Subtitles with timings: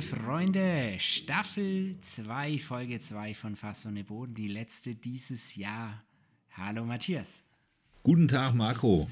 [0.00, 6.02] liebe Freunde, Staffel 2, Folge 2 von Fass ohne Boden, die letzte dieses Jahr.
[6.52, 7.42] Hallo Matthias.
[8.02, 9.10] Guten Tag, Marco.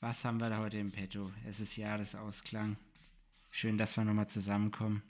[0.00, 1.30] Was haben wir da heute im Petto?
[1.48, 2.76] Es ist Jahresausklang.
[3.50, 5.02] Schön, dass wir nochmal zusammenkommen.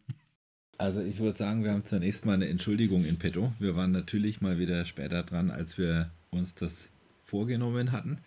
[0.78, 3.52] Also ich würde sagen, wir haben zunächst mal eine Entschuldigung in petto.
[3.58, 6.88] Wir waren natürlich mal wieder später dran, als wir uns das
[7.24, 8.19] vorgenommen hatten.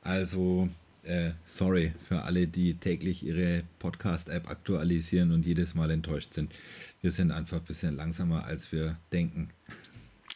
[0.00, 0.70] Also
[1.02, 6.52] äh, sorry für alle, die täglich ihre Podcast-App aktualisieren und jedes Mal enttäuscht sind.
[7.00, 9.50] Wir sind einfach ein bisschen langsamer, als wir denken.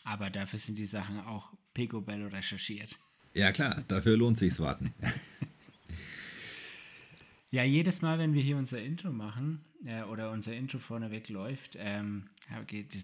[0.05, 2.99] Aber dafür sind die Sachen auch picobello recherchiert.
[3.35, 4.95] Ja klar, dafür lohnt sich's warten.
[7.55, 11.77] Ja, jedes Mal, wenn wir hier unser Intro machen äh, oder unser Intro vorneweg läuft,
[11.79, 12.29] ähm,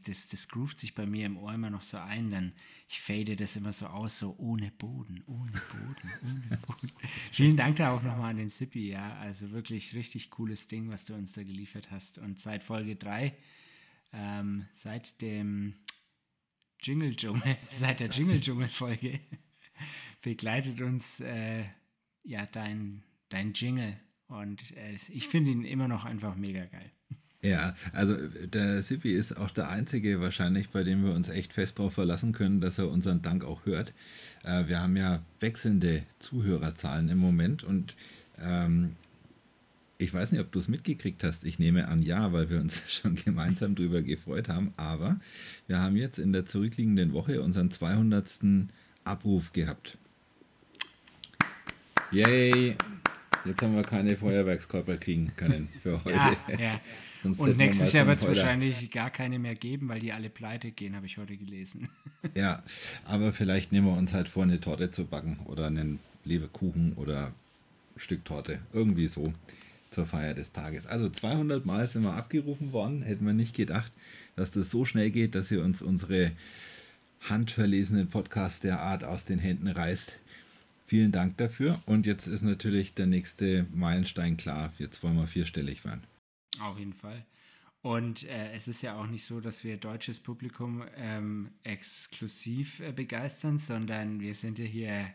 [0.06, 2.32] das, das groovt sich bei mir im Ohr immer noch so ein.
[2.32, 2.52] Dann
[2.88, 6.90] ich fade das immer so aus, so ohne Boden, ohne Boden, ohne Boden.
[7.30, 9.16] Vielen Dank da auch nochmal an den Sippy, ja.
[9.18, 12.18] Also wirklich richtig cooles Ding, was du uns da geliefert hast.
[12.18, 13.32] Und seit Folge 3,
[14.12, 15.76] ähm, seit dem
[16.80, 19.20] Jingle Dschungel, seit der Jingle Dschungel Folge,
[20.22, 21.66] begleitet uns äh,
[22.24, 23.96] ja dein, dein Jingle
[24.30, 26.90] und äh, ich finde ihn immer noch einfach mega geil.
[27.42, 31.78] Ja, also der Sippy ist auch der Einzige wahrscheinlich, bei dem wir uns echt fest
[31.78, 33.94] darauf verlassen können, dass er unseren Dank auch hört.
[34.44, 37.96] Äh, wir haben ja wechselnde Zuhörerzahlen im Moment und
[38.38, 38.96] ähm,
[39.96, 41.44] ich weiß nicht, ob du es mitgekriegt hast.
[41.44, 44.72] Ich nehme an, ja, weil wir uns schon gemeinsam darüber gefreut haben.
[44.76, 45.20] Aber
[45.66, 48.40] wir haben jetzt in der zurückliegenden Woche unseren 200.
[49.04, 49.98] Abruf gehabt.
[52.12, 52.76] Yay!
[53.44, 56.16] Jetzt haben wir keine Feuerwerkskörper kriegen können für heute.
[56.16, 56.80] Ja, ja.
[57.22, 60.96] Und nächstes Jahr wird es wahrscheinlich gar keine mehr geben, weil die alle pleite gehen,
[60.96, 61.88] habe ich heute gelesen.
[62.34, 62.62] Ja,
[63.06, 67.28] aber vielleicht nehmen wir uns halt vor, eine Torte zu backen oder einen Lebekuchen oder
[67.28, 67.32] ein
[67.96, 68.58] Stück Torte.
[68.74, 69.32] Irgendwie so
[69.90, 70.86] zur Feier des Tages.
[70.86, 73.00] Also 200 Mal sind wir abgerufen worden.
[73.00, 73.90] Hätten wir nicht gedacht,
[74.36, 76.32] dass das so schnell geht, dass ihr uns unsere
[77.22, 80.18] handverlesenen Podcasts der Art aus den Händen reißt.
[80.90, 81.80] Vielen Dank dafür.
[81.86, 84.72] Und jetzt ist natürlich der nächste Meilenstein klar.
[84.76, 86.02] Jetzt wollen wir vierstellig werden.
[86.60, 87.24] Auf jeden Fall.
[87.80, 92.90] Und äh, es ist ja auch nicht so, dass wir deutsches Publikum ähm, exklusiv äh,
[92.90, 95.14] begeistern, sondern wir sind ja hier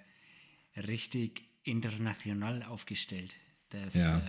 [0.77, 3.35] richtig international aufgestellt.
[3.67, 4.19] Das, ja.
[4.19, 4.21] Äh,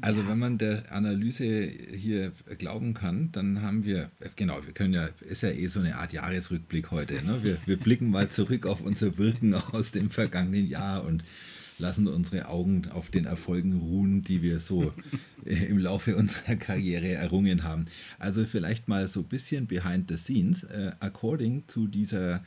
[0.00, 0.28] also ja.
[0.28, 5.42] wenn man der Analyse hier glauben kann, dann haben wir, genau, wir können ja, ist
[5.42, 7.22] ja eh so eine Art Jahresrückblick heute.
[7.22, 7.42] Ne?
[7.42, 11.24] Wir, wir blicken mal zurück auf unser Wirken aus dem vergangenen Jahr und
[11.78, 14.92] lassen unsere Augen auf den Erfolgen ruhen, die wir so
[15.44, 17.86] im Laufe unserer Karriere errungen haben.
[18.18, 20.64] Also vielleicht mal so ein bisschen behind the scenes.
[20.64, 22.42] Uh, according zu dieser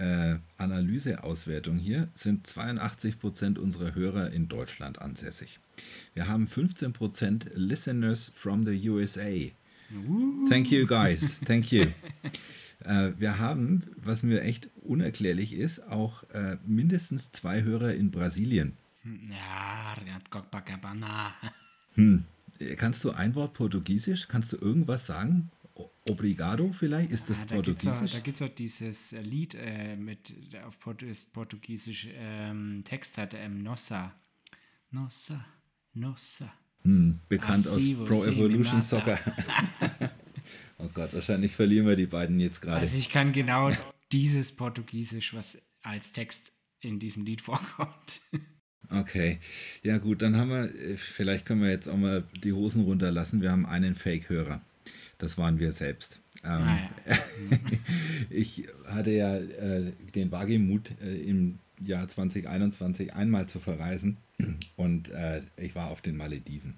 [0.00, 5.60] äh, Analyseauswertung hier sind 82 Prozent unserer Hörer in Deutschland ansässig.
[6.14, 9.30] Wir haben 15 Prozent Listeners from the USA.
[10.48, 11.40] Thank you, guys.
[11.46, 11.88] Thank you.
[12.84, 18.76] äh, wir haben, was mir echt unerklärlich ist, auch äh, mindestens zwei Hörer in Brasilien.
[19.04, 19.96] Ja,
[20.30, 21.34] Copacabana.
[21.94, 22.24] Hm.
[22.76, 24.28] Kannst du ein Wort Portugiesisch?
[24.28, 25.50] Kannst du irgendwas sagen?
[26.08, 27.10] Obrigado vielleicht?
[27.10, 27.98] Ist das ah, da Portugiesisch?
[27.98, 30.32] Gibt's auch, da gibt es auch dieses äh, Lied äh, mit
[30.66, 34.14] auf Portugiesisch ähm, Text hat, ähm, Nossa.
[34.90, 35.44] Nossa,
[35.94, 36.52] Nossa.
[36.82, 39.18] Hm, bekannt Asivo, aus Pro Evolution Soccer.
[40.78, 42.80] oh Gott, wahrscheinlich verlieren wir die beiden jetzt gerade.
[42.80, 43.70] Also ich kann genau
[44.12, 48.20] dieses Portugiesisch, was als Text in diesem Lied vorkommt.
[48.88, 49.38] Okay,
[49.82, 53.40] ja gut, dann haben wir, äh, vielleicht können wir jetzt auch mal die Hosen runterlassen.
[53.40, 54.60] Wir haben einen Fake-Hörer.
[55.20, 56.20] Das waren wir selbst.
[56.42, 57.18] Ähm, ah, ja.
[58.30, 64.16] ich hatte ja äh, den Wagemut äh, im Jahr 2021 einmal zu verreisen
[64.76, 66.74] und äh, ich war auf den Malediven.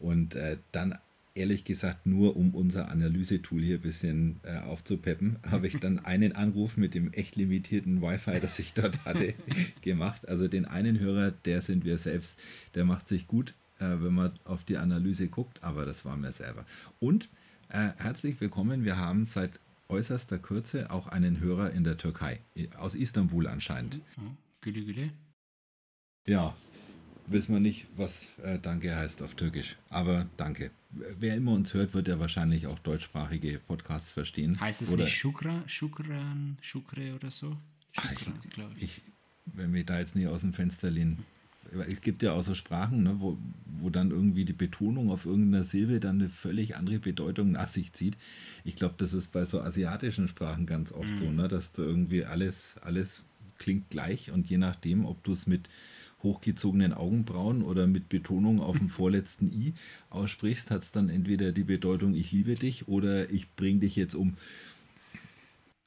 [0.00, 0.98] Und äh, dann
[1.34, 6.32] ehrlich gesagt nur um unser Analysetool hier ein bisschen äh, aufzupeppen, habe ich dann einen
[6.32, 9.34] Anruf mit dem echt limitierten Wi-Fi, das ich dort hatte,
[9.82, 10.28] gemacht.
[10.28, 12.38] Also den einen Hörer, der sind wir selbst,
[12.74, 16.32] der macht sich gut, äh, wenn man auf die Analyse guckt, aber das war mir
[16.32, 16.64] selber.
[16.98, 17.28] Und
[17.70, 18.84] äh, herzlich willkommen.
[18.84, 19.58] Wir haben seit
[19.88, 22.40] äußerster Kürze auch einen Hörer in der Türkei,
[22.76, 24.00] aus Istanbul anscheinend.
[24.60, 25.10] Güle güle.
[26.26, 26.54] Ja,
[27.26, 30.70] wissen wir nicht, was äh, Danke heißt auf Türkisch, aber Danke.
[30.90, 34.60] Wer immer uns hört, wird ja wahrscheinlich auch deutschsprachige Podcasts verstehen.
[34.60, 37.56] Heißt es oder nicht Shukra, Shukran, Shukre oder so?
[37.92, 39.02] Shukran, Ach, ich, ich,
[39.46, 41.24] wenn wir da jetzt nicht aus dem Fenster lehnen
[41.88, 45.64] es gibt ja auch so Sprachen, ne, wo, wo dann irgendwie die Betonung auf irgendeiner
[45.64, 48.16] Silbe dann eine völlig andere Bedeutung nach sich zieht.
[48.64, 51.16] Ich glaube, das ist bei so asiatischen Sprachen ganz oft mhm.
[51.16, 53.22] so, ne, dass du irgendwie alles, alles
[53.58, 55.68] klingt gleich und je nachdem, ob du es mit
[56.22, 59.74] hochgezogenen Augenbrauen oder mit Betonung auf dem vorletzten I
[60.10, 64.14] aussprichst, hat es dann entweder die Bedeutung ich liebe dich oder ich bring dich jetzt
[64.14, 64.36] um.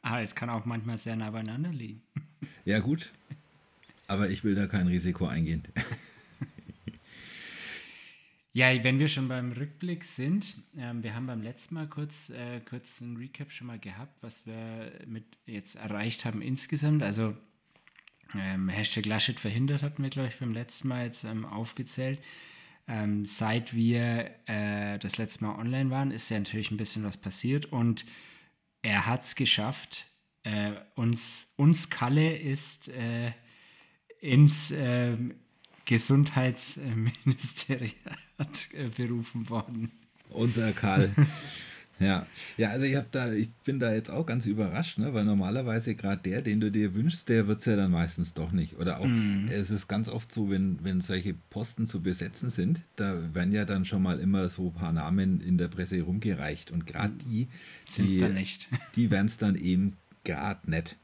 [0.01, 2.01] Ah, es kann auch manchmal sehr nah beieinander liegen.
[2.65, 3.11] Ja, gut.
[4.07, 5.63] Aber ich will da kein Risiko eingehen.
[8.55, 12.59] Ja, wenn wir schon beim Rückblick sind, ähm, wir haben beim letzten Mal kurz, äh,
[12.59, 17.01] kurz einen Recap schon mal gehabt, was wir mit jetzt erreicht haben insgesamt.
[17.01, 17.35] Also
[18.35, 22.19] ähm, Hashtag Laschet verhindert hatten wir, glaube ich, beim letzten Mal jetzt ähm, aufgezählt.
[22.87, 27.17] Ähm, seit wir äh, das letzte Mal online waren, ist ja natürlich ein bisschen was
[27.17, 28.05] passiert und
[28.83, 30.05] er hat es geschafft.
[30.43, 33.31] Äh, uns, uns Kalle ist äh,
[34.23, 35.35] ins ähm,
[35.85, 37.93] Gesundheitsministeriat
[38.73, 39.91] äh, berufen worden.
[40.29, 41.11] Unser Karl.
[41.99, 42.25] Ja,
[42.57, 45.13] ja, also ich da, ich bin da jetzt auch ganz überrascht, ne?
[45.13, 48.51] weil normalerweise gerade der, den du dir wünschst, der wird es ja dann meistens doch
[48.51, 48.79] nicht.
[48.79, 49.47] Oder auch, mm.
[49.49, 53.63] es ist ganz oft so, wenn, wenn solche Posten zu besetzen sind, da werden ja
[53.63, 57.47] dann schon mal immer so ein paar Namen in der Presse rumgereicht und gerade die,
[57.95, 58.67] die, dann nicht.
[58.95, 60.97] die werden es dann eben gerade nicht.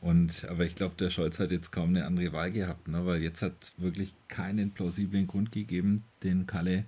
[0.00, 3.04] Und, aber ich glaube, der Scholz hat jetzt kaum eine andere Wahl gehabt, ne?
[3.04, 6.84] weil jetzt hat wirklich keinen plausiblen Grund gegeben, den Kalle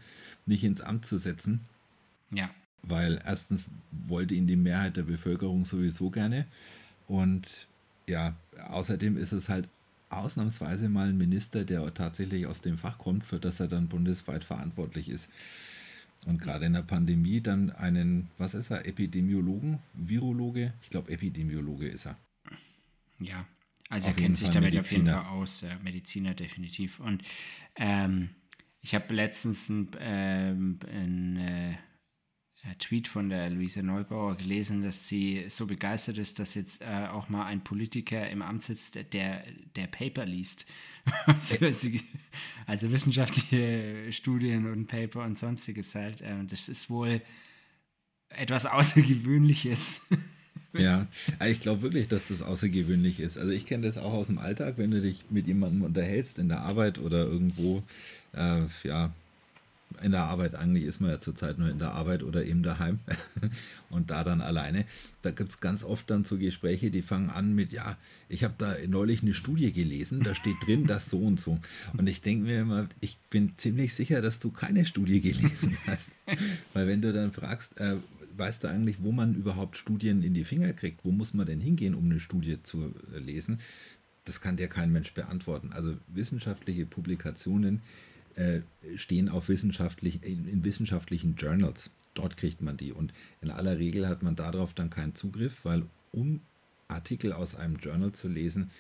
[0.47, 1.61] nicht ins Amt zu setzen.
[2.31, 2.49] Ja.
[2.83, 6.47] Weil erstens wollte ihn die Mehrheit der Bevölkerung sowieso gerne.
[7.07, 7.67] Und
[8.09, 8.35] ja,
[8.71, 9.69] außerdem ist es halt
[10.09, 14.43] ausnahmsweise mal ein Minister, der tatsächlich aus dem Fach kommt, für das er dann bundesweit
[14.43, 15.29] verantwortlich ist.
[16.25, 20.73] Und gerade in der Pandemie dann einen, was ist er, Epidemiologen, Virologe?
[20.83, 22.17] Ich glaube, Epidemiologe ist er.
[23.19, 23.47] Ja,
[23.89, 24.81] also auf er kennt sich Fall damit Mediziner.
[24.81, 27.01] auf jeden Fall aus, ja, Mediziner definitiv.
[27.01, 27.23] Und
[27.77, 28.31] ähm,
[28.81, 31.77] ich habe letztens ein, ähm, ein äh,
[32.79, 37.29] Tweet von der Luise Neubauer gelesen, dass sie so begeistert ist, dass jetzt äh, auch
[37.29, 39.45] mal ein Politiker im Amt sitzt, der,
[39.77, 40.67] der Paper liest.
[42.67, 46.21] also wissenschaftliche Studien und Paper und sonstiges halt.
[46.21, 47.21] Äh, das ist wohl
[48.29, 50.07] etwas Außergewöhnliches.
[50.75, 51.07] Ja,
[51.47, 53.39] ich glaube wirklich, dass das außergewöhnlich ist.
[53.39, 56.49] Also ich kenne das auch aus dem Alltag, wenn du dich mit jemandem unterhältst in
[56.49, 57.83] der Arbeit oder irgendwo,
[58.35, 59.13] äh, ja,
[60.01, 63.01] in der Arbeit, eigentlich ist man ja zurzeit nur in der Arbeit oder eben daheim
[63.91, 64.87] und da dann alleine.
[65.21, 67.97] Da gibt es ganz oft dann so Gespräche, die fangen an mit, ja,
[68.29, 71.59] ich habe da neulich eine Studie gelesen, da steht drin, dass so und so.
[71.97, 76.11] Und ich denke mir immer, ich bin ziemlich sicher, dass du keine Studie gelesen hast.
[76.73, 77.97] Weil wenn du dann fragst, äh,
[78.43, 81.05] weißt du eigentlich, wo man überhaupt Studien in die Finger kriegt?
[81.05, 83.61] Wo muss man denn hingehen, um eine Studie zu äh, lesen?
[84.25, 85.73] Das kann dir kein Mensch beantworten.
[85.73, 87.83] Also wissenschaftliche Publikationen
[88.35, 88.63] äh,
[88.97, 91.91] stehen auf wissenschaftlich, in, in, wissenschaftlichen Journals.
[92.15, 92.91] Dort kriegt man die.
[92.91, 93.13] Und
[93.43, 96.41] in aller Regel hat man darauf dann keinen Zugriff, weil um
[96.89, 98.73] Artikel aus einem Journal zu lesen,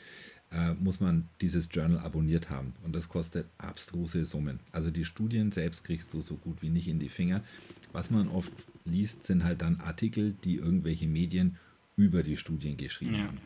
[0.50, 2.74] äh, muss man dieses Journal abonniert haben.
[2.82, 4.58] Und das kostet abstruse Summen.
[4.72, 7.44] Also die Studien selbst kriegst du so gut wie nicht in die Finger.
[7.92, 8.50] Was man oft
[8.84, 11.58] liest, sind halt dann Artikel, die irgendwelche Medien
[11.96, 13.26] über die Studien geschrieben ja.
[13.26, 13.40] haben.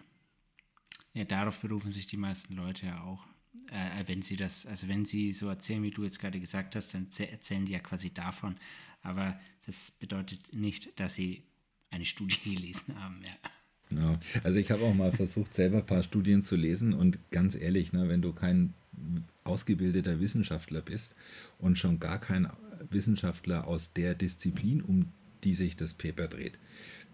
[1.14, 3.26] Ja, darauf berufen sich die meisten Leute ja auch.
[3.70, 6.94] Äh, wenn sie das, also wenn sie so erzählen, wie du jetzt gerade gesagt hast,
[6.94, 8.56] dann erzählen die ja quasi davon.
[9.02, 11.42] Aber das bedeutet nicht, dass sie
[11.90, 13.50] eine Studie gelesen haben, ja.
[13.88, 14.18] Genau.
[14.42, 17.92] Also ich habe auch mal versucht, selber ein paar Studien zu lesen und ganz ehrlich,
[17.92, 18.74] ne, wenn du kein
[19.44, 21.14] ausgebildeter Wissenschaftler bist
[21.58, 22.50] und schon gar kein
[22.90, 25.12] Wissenschaftler aus der Disziplin, um
[25.44, 26.58] die sich das Paper dreht,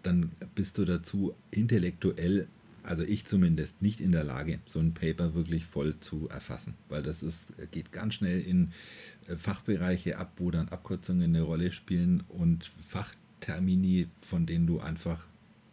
[0.02, 2.48] dann bist du dazu intellektuell,
[2.82, 7.02] also ich zumindest, nicht in der Lage, so ein Paper wirklich voll zu erfassen, weil
[7.02, 8.72] das ist, geht ganz schnell in
[9.28, 15.26] äh, Fachbereiche ab, wo dann Abkürzungen eine Rolle spielen und Fachtermini, von denen du einfach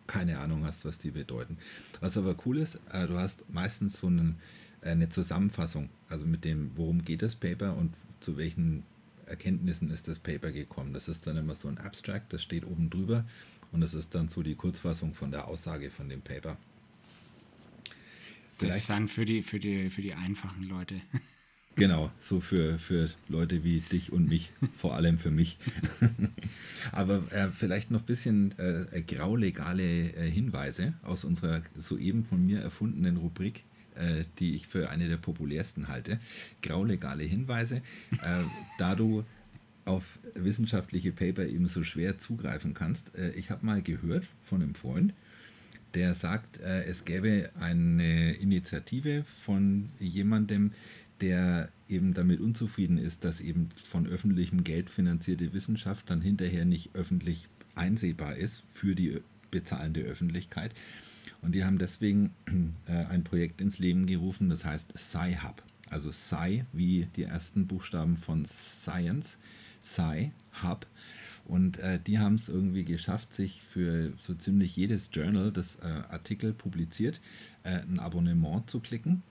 [0.09, 1.57] keine Ahnung hast, was die bedeuten.
[1.99, 4.37] Was aber cool ist, äh, du hast meistens so einen,
[4.81, 8.83] äh, eine Zusammenfassung, also mit dem, worum geht das Paper und zu welchen
[9.29, 10.93] Erkenntnissen ist das Paper gekommen.
[10.93, 13.25] Das ist dann immer so ein Abstract, das steht oben drüber
[13.71, 16.57] und das ist dann so die Kurzfassung von der Aussage von dem Paper.
[18.57, 21.01] Vielleicht, das ist dann für die, für die, für die einfachen Leute.
[21.75, 25.57] Genau, so für, für Leute wie dich und mich, vor allem für mich.
[26.91, 32.59] Aber äh, vielleicht noch ein bisschen äh, graulegale äh, Hinweise aus unserer soeben von mir
[32.59, 33.63] erfundenen Rubrik
[33.99, 36.19] äh, die ich für eine der populärsten halte,
[36.61, 37.81] graulegale Hinweise.
[38.23, 38.43] Äh,
[38.77, 39.23] da du
[39.85, 43.15] auf wissenschaftliche Paper eben so schwer zugreifen kannst.
[43.15, 45.13] Äh, ich habe mal gehört von einem Freund,
[45.93, 50.71] der sagt, äh, es gäbe eine Initiative von jemandem,
[51.21, 56.91] der eben damit unzufrieden ist, dass eben von öffentlichem Geld finanzierte Wissenschaft dann hinterher nicht
[56.93, 60.73] öffentlich einsehbar ist für die bezahlende Öffentlichkeit.
[61.41, 62.33] Und die haben deswegen
[62.87, 65.63] äh, ein Projekt ins Leben gerufen, das heißt Sci-Hub.
[65.89, 69.37] also Sci wie die ersten Buchstaben von Science,
[69.81, 70.31] Sci
[70.63, 70.85] Hub.
[71.45, 75.87] Und äh, die haben es irgendwie geschafft, sich für so ziemlich jedes Journal, das äh,
[75.87, 77.21] Artikel publiziert,
[77.63, 79.23] äh, ein Abonnement zu klicken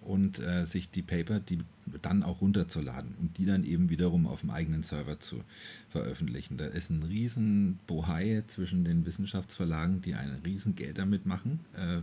[0.00, 1.60] und äh, sich die Paper die
[2.02, 5.42] dann auch runterzuladen und die dann eben wiederum auf dem eigenen Server zu
[5.90, 6.56] veröffentlichen.
[6.56, 12.00] Da ist ein riesen Bohai zwischen den Wissenschaftsverlagen, die ein riesen Geld damit machen, äh,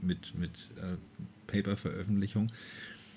[0.00, 0.96] mit, mit äh,
[1.46, 2.50] Paper-Veröffentlichung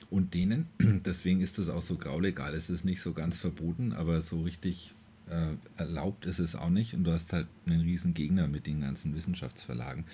[0.09, 0.67] und denen.
[1.05, 2.53] Deswegen ist das auch so graulegal.
[2.53, 4.93] Es ist nicht so ganz verboten, aber so richtig
[5.29, 8.81] äh, erlaubt ist es auch nicht und du hast halt einen riesen Gegner mit den
[8.81, 10.05] ganzen Wissenschaftsverlagen.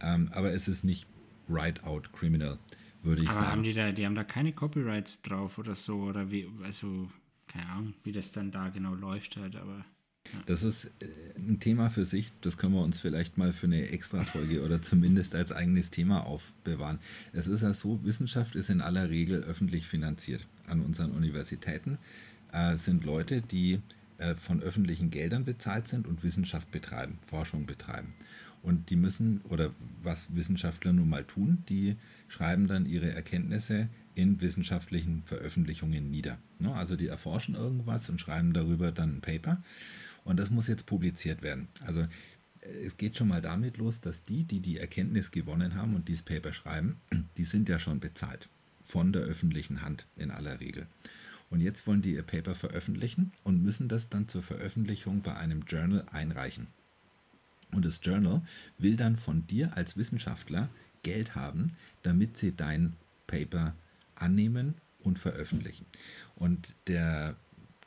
[0.00, 1.06] Ähm, aber es ist nicht
[1.48, 2.58] right out criminal,
[3.04, 3.50] würde ich aber sagen.
[3.50, 7.08] Haben die, da, die haben da keine Copyrights drauf oder so oder wie, also
[7.46, 9.84] keine Ahnung, wie das dann da genau läuft halt, aber.
[10.32, 10.40] Ja.
[10.46, 10.90] Das ist äh,
[11.36, 15.34] ein Thema für sich, das können wir uns vielleicht mal für eine Extra-Folge oder zumindest
[15.34, 16.98] als eigenes Thema aufbewahren.
[17.32, 20.46] Es ist ja so, Wissenschaft ist in aller Regel öffentlich finanziert.
[20.66, 21.98] An unseren Universitäten
[22.52, 23.80] äh, sind Leute, die
[24.16, 28.14] äh, von öffentlichen Geldern bezahlt sind und Wissenschaft betreiben, Forschung betreiben.
[28.62, 31.96] Und die müssen, oder was Wissenschaftler nun mal tun, die
[32.28, 36.38] schreiben dann ihre Erkenntnisse in wissenschaftlichen Veröffentlichungen nieder.
[36.58, 39.62] Ne, also die erforschen irgendwas und schreiben darüber dann ein Paper.
[40.24, 41.68] Und das muss jetzt publiziert werden.
[41.84, 45.94] Also äh, es geht schon mal damit los, dass die, die die Erkenntnis gewonnen haben
[45.94, 46.96] und dieses Paper schreiben,
[47.36, 48.48] die sind ja schon bezahlt
[48.80, 50.86] von der öffentlichen Hand in aller Regel.
[51.50, 55.62] Und jetzt wollen die ihr Paper veröffentlichen und müssen das dann zur Veröffentlichung bei einem
[55.62, 56.66] Journal einreichen.
[57.70, 58.42] Und das Journal
[58.78, 60.68] will dann von dir als Wissenschaftler
[61.04, 62.94] Geld haben, damit sie dein
[63.28, 63.74] Paper
[64.16, 65.86] annehmen und veröffentlichen.
[66.34, 67.36] Und der,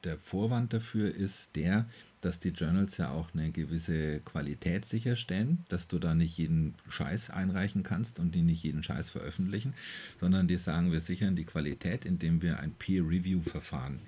[0.06, 1.86] der Vorwand dafür ist der,
[2.22, 7.30] dass die Journals ja auch eine gewisse Qualität sicherstellen, dass du da nicht jeden Scheiß
[7.30, 9.74] einreichen kannst und die nicht jeden Scheiß veröffentlichen,
[10.20, 14.00] sondern die sagen, wir sichern die Qualität, indem wir ein Peer-Review-Verfahren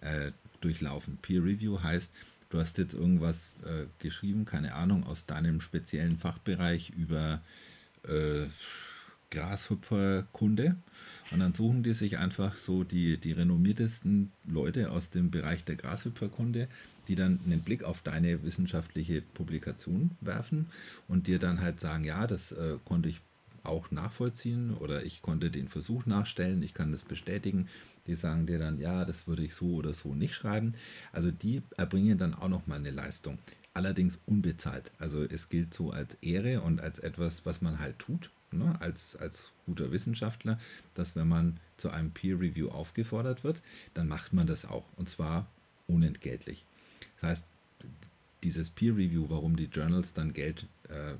[0.00, 1.18] äh, durchlaufen.
[1.22, 2.10] Peer-Review heißt,
[2.50, 7.40] du hast jetzt irgendwas äh, geschrieben, keine Ahnung, aus deinem speziellen Fachbereich über
[8.08, 8.46] äh,
[9.30, 10.76] Grashüpferkunde.
[11.30, 15.76] Und dann suchen die sich einfach so die, die renommiertesten Leute aus dem Bereich der
[15.76, 16.68] Grashüpferkunde,
[17.08, 20.66] die dann einen Blick auf deine wissenschaftliche Publikation werfen
[21.08, 23.20] und dir dann halt sagen, ja, das äh, konnte ich
[23.64, 27.68] auch nachvollziehen oder ich konnte den Versuch nachstellen, ich kann das bestätigen.
[28.06, 30.74] Die sagen dir dann, ja, das würde ich so oder so nicht schreiben.
[31.12, 33.38] Also die erbringen dann auch nochmal eine Leistung.
[33.74, 34.92] Allerdings unbezahlt.
[34.98, 39.16] Also es gilt so als Ehre und als etwas, was man halt tut, ne, als,
[39.16, 40.58] als guter Wissenschaftler,
[40.94, 43.62] dass wenn man zu einem Peer Review aufgefordert wird,
[43.94, 44.84] dann macht man das auch.
[44.96, 45.46] Und zwar
[45.86, 46.66] unentgeltlich.
[47.20, 47.46] Das heißt,
[48.42, 51.14] dieses Peer Review, warum die Journals dann Geld äh,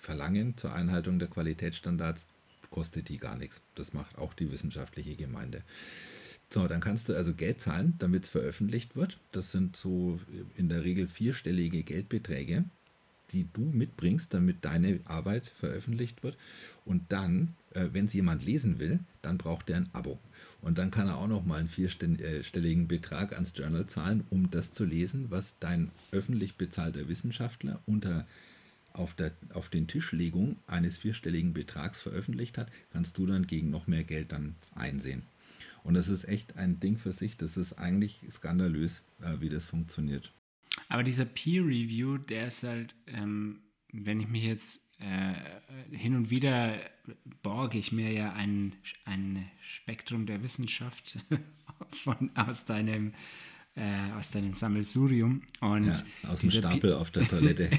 [0.00, 2.28] verlangen zur Einhaltung der Qualitätsstandards,
[2.70, 3.60] kostet die gar nichts.
[3.74, 5.62] Das macht auch die wissenschaftliche Gemeinde.
[6.54, 9.18] So, dann kannst du also Geld zahlen, damit es veröffentlicht wird.
[9.32, 10.20] Das sind so
[10.56, 12.62] in der Regel vierstellige Geldbeträge,
[13.32, 16.36] die du mitbringst, damit deine Arbeit veröffentlicht wird.
[16.84, 20.20] Und dann, äh, wenn es jemand lesen will, dann braucht er ein Abo.
[20.62, 24.70] Und dann kann er auch noch mal einen vierstelligen Betrag ans Journal zahlen, um das
[24.70, 28.28] zu lesen, was dein öffentlich bezahlter Wissenschaftler unter
[28.92, 33.88] auf, der, auf den Tischlegung eines vierstelligen Betrags veröffentlicht hat, kannst du dann gegen noch
[33.88, 35.24] mehr Geld dann einsehen.
[35.84, 37.36] Und das ist echt ein Ding für sich.
[37.36, 40.32] Das ist eigentlich skandalös, äh, wie das funktioniert.
[40.88, 43.60] Aber dieser Peer Review, der ist halt, ähm,
[43.92, 46.78] wenn ich mich jetzt äh, hin und wieder
[47.42, 48.72] borge ich mir ja ein,
[49.04, 51.18] ein Spektrum der Wissenschaft
[51.90, 53.12] von, aus deinem
[53.76, 55.42] äh, aus deinem Sammelsurium.
[55.60, 57.70] Und ja, aus dem Stapel Pi auf der Toilette.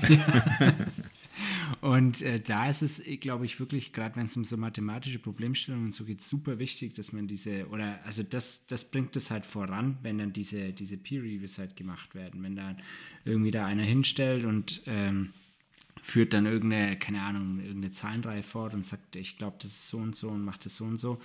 [1.82, 5.92] Und äh, da ist es, glaube ich, wirklich, gerade wenn es um so mathematische Problemstellungen
[5.92, 9.98] so geht, super wichtig, dass man diese, oder also das, das bringt es halt voran,
[10.02, 12.44] wenn dann diese, diese Peer-Reviews halt gemacht werden.
[12.44, 12.78] Wenn dann
[13.24, 15.34] irgendwie da einer hinstellt und ähm,
[16.02, 19.98] führt dann irgendeine, keine Ahnung, irgendeine Zahlenreihe fort und sagt, ich glaube, das ist so
[19.98, 21.20] und so und macht das so und so.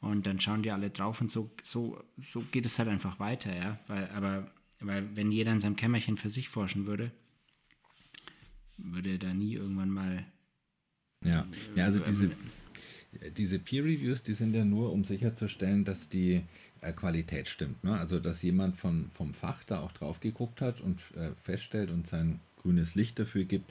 [0.00, 3.54] Und dann schauen die alle drauf und so, so, so geht es halt einfach weiter,
[3.54, 3.78] ja.
[3.86, 7.12] Weil, aber weil wenn jeder in seinem Kämmerchen für sich forschen würde,
[8.84, 10.24] würde da nie irgendwann mal.
[11.24, 11.46] Ja,
[11.76, 12.30] ja also diese,
[13.36, 16.42] diese Peer Reviews, die sind ja nur, um sicherzustellen, dass die
[16.80, 17.84] äh, Qualität stimmt.
[17.84, 17.98] Ne?
[17.98, 22.06] Also, dass jemand von, vom Fach da auch drauf geguckt hat und äh, feststellt und
[22.06, 23.70] sein grünes Licht dafür gibt,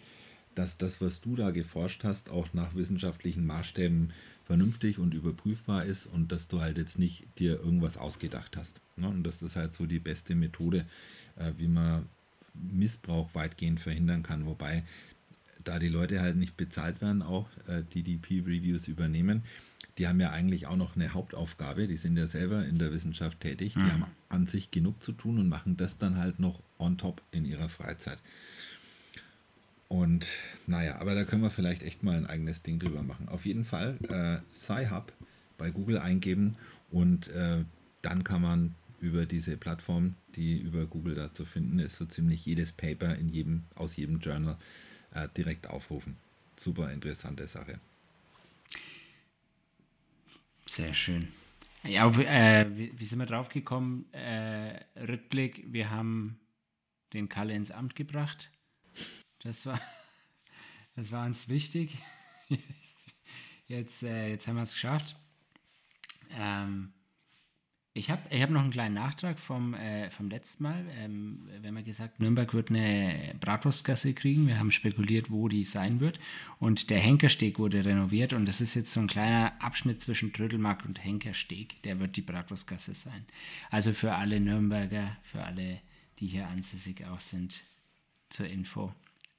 [0.55, 4.11] dass das, was du da geforscht hast, auch nach wissenschaftlichen Maßstäben
[4.45, 8.81] vernünftig und überprüfbar ist und dass du halt jetzt nicht dir irgendwas ausgedacht hast.
[8.97, 9.07] Ne?
[9.07, 10.85] Und das ist halt so die beste Methode,
[11.37, 12.05] äh, wie man
[12.53, 14.45] Missbrauch weitgehend verhindern kann.
[14.45, 14.83] Wobei
[15.63, 19.43] da die Leute halt nicht bezahlt werden, auch äh, die die Peer-Reviews übernehmen,
[19.97, 23.39] die haben ja eigentlich auch noch eine Hauptaufgabe, die sind ja selber in der Wissenschaft
[23.41, 23.91] tätig, die mhm.
[23.91, 27.45] haben an sich genug zu tun und machen das dann halt noch on top in
[27.45, 28.19] ihrer Freizeit.
[29.87, 30.25] Und
[30.67, 33.27] naja, aber da können wir vielleicht echt mal ein eigenes Ding drüber machen.
[33.27, 35.11] Auf jeden Fall äh, Sci-Hub
[35.57, 36.55] bei Google eingeben
[36.89, 37.65] und äh,
[38.01, 42.45] dann kann man über diese Plattform, die über Google da zu finden ist, so ziemlich
[42.45, 44.57] jedes Paper in jedem, aus jedem Journal
[45.13, 46.17] äh, direkt aufrufen.
[46.55, 47.79] Super interessante Sache.
[50.67, 51.27] Sehr schön.
[51.83, 54.05] Ja, auf, äh, wie, wie, sind wir drauf gekommen?
[54.13, 56.39] Äh, Rückblick, wir haben
[57.13, 58.51] den Kalle ins Amt gebracht.
[59.39, 59.81] Das war,
[60.95, 61.97] das war uns wichtig.
[62.47, 63.15] Jetzt,
[63.67, 65.15] jetzt, äh, jetzt haben wir es geschafft.
[66.37, 66.93] Ähm,
[67.93, 70.85] ich habe ich hab noch einen kleinen Nachtrag vom, äh, vom letzten Mal.
[70.97, 74.47] Ähm, wir haben ja gesagt, Nürnberg wird eine Bratwurstgasse kriegen.
[74.47, 76.17] Wir haben spekuliert, wo die sein wird.
[76.59, 78.31] Und der Henkersteg wurde renoviert.
[78.31, 81.81] Und das ist jetzt so ein kleiner Abschnitt zwischen Trödelmarkt und Henkersteg.
[81.83, 83.25] Der wird die Bratwurstgasse sein.
[83.69, 85.81] Also für alle Nürnberger, für alle,
[86.19, 87.61] die hier ansässig auch sind,
[88.29, 88.93] zur Info.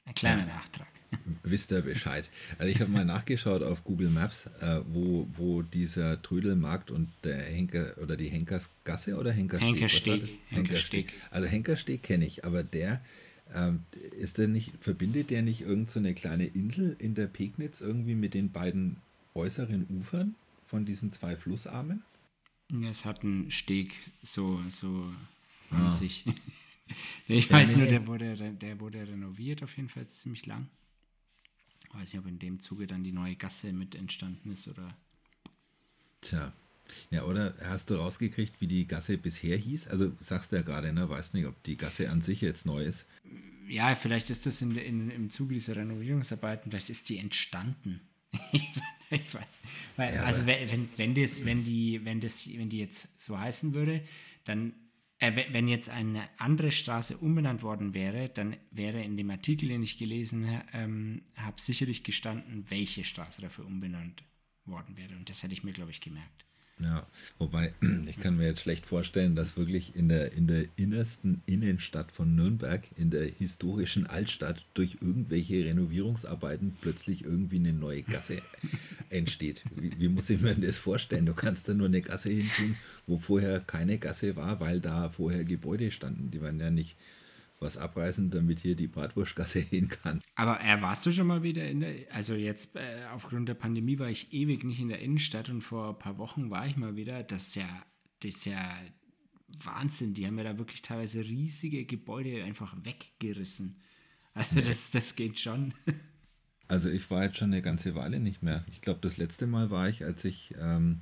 [0.04, 0.46] Ein kleiner.
[0.46, 0.86] Nachtrag
[1.42, 2.30] wisst ihr Bescheid.
[2.58, 7.42] Also ich habe mal nachgeschaut auf Google Maps, äh, wo, wo dieser Trödelmarkt und der
[7.42, 9.74] Henker oder die Henkersgasse oder Henkersteg?
[9.74, 10.38] Henkersteg.
[10.48, 11.12] Henkersteg.
[11.30, 13.02] Also Henkersteg kenne ich, aber der
[13.54, 13.80] ähm,
[14.18, 18.34] ist der nicht, verbindet der nicht irgendeine so kleine Insel in der Pegnitz irgendwie mit
[18.34, 18.96] den beiden
[19.34, 20.34] äußeren Ufern
[20.66, 22.02] von diesen zwei Flussarmen?
[22.90, 25.12] Es hat einen Steg so, so
[25.70, 25.90] an ah.
[25.90, 26.24] sich.
[27.28, 30.68] ich weiß nur, der wurde, der wurde renoviert auf jeden Fall ziemlich lang.
[31.88, 34.96] Ich weiß nicht, ob in dem Zuge dann die neue Gasse mit entstanden ist oder.
[36.20, 36.52] Tja.
[37.10, 39.88] Ja, oder hast du rausgekriegt, wie die Gasse bisher hieß?
[39.88, 41.08] Also sagst du ja gerade, ne?
[41.08, 43.06] Weißt nicht, ob die Gasse an sich jetzt neu ist.
[43.68, 48.00] Ja, vielleicht ist das in, in, im Zuge dieser Renovierungsarbeiten, vielleicht ist die entstanden.
[49.10, 49.44] ich weiß.
[49.96, 53.72] Weil, ja, also wenn, wenn, das, wenn, die, wenn, das, wenn die jetzt so heißen
[53.74, 54.02] würde,
[54.44, 54.72] dann
[55.22, 59.82] äh, wenn jetzt eine andere Straße umbenannt worden wäre, dann wäre in dem Artikel, den
[59.84, 64.24] ich gelesen ähm, habe, sicherlich gestanden, welche Straße dafür umbenannt
[64.64, 65.14] worden wäre.
[65.14, 66.44] Und das hätte ich mir, glaube ich, gemerkt.
[66.82, 67.06] Ja,
[67.38, 67.72] wobei
[68.06, 72.34] ich kann mir jetzt schlecht vorstellen, dass wirklich in der, in der innersten Innenstadt von
[72.34, 78.38] Nürnberg, in der historischen Altstadt, durch irgendwelche Renovierungsarbeiten plötzlich irgendwie eine neue Gasse
[79.10, 79.64] entsteht.
[79.76, 81.26] Wie, wie muss ich mir das vorstellen?
[81.26, 85.08] Du kannst da nur eine Gasse hin tun, wo vorher keine Gasse war, weil da
[85.10, 86.30] vorher Gebäude standen.
[86.30, 86.96] Die waren ja nicht
[87.62, 90.20] was abreißen, damit hier die Bratwurstgasse hin kann.
[90.34, 93.98] Aber äh, warst du schon mal wieder in der, also jetzt äh, aufgrund der Pandemie
[93.98, 96.96] war ich ewig nicht in der Innenstadt und vor ein paar Wochen war ich mal
[96.96, 97.22] wieder.
[97.22, 97.68] Das ist ja,
[98.20, 98.76] das ist ja
[99.64, 100.14] Wahnsinn.
[100.14, 103.76] Die haben ja da wirklich teilweise riesige Gebäude einfach weggerissen.
[104.34, 105.74] Also das, das geht schon.
[106.68, 108.64] Also ich war jetzt schon eine ganze Weile nicht mehr.
[108.70, 111.00] Ich glaube, das letzte Mal war ich, als ich, ähm,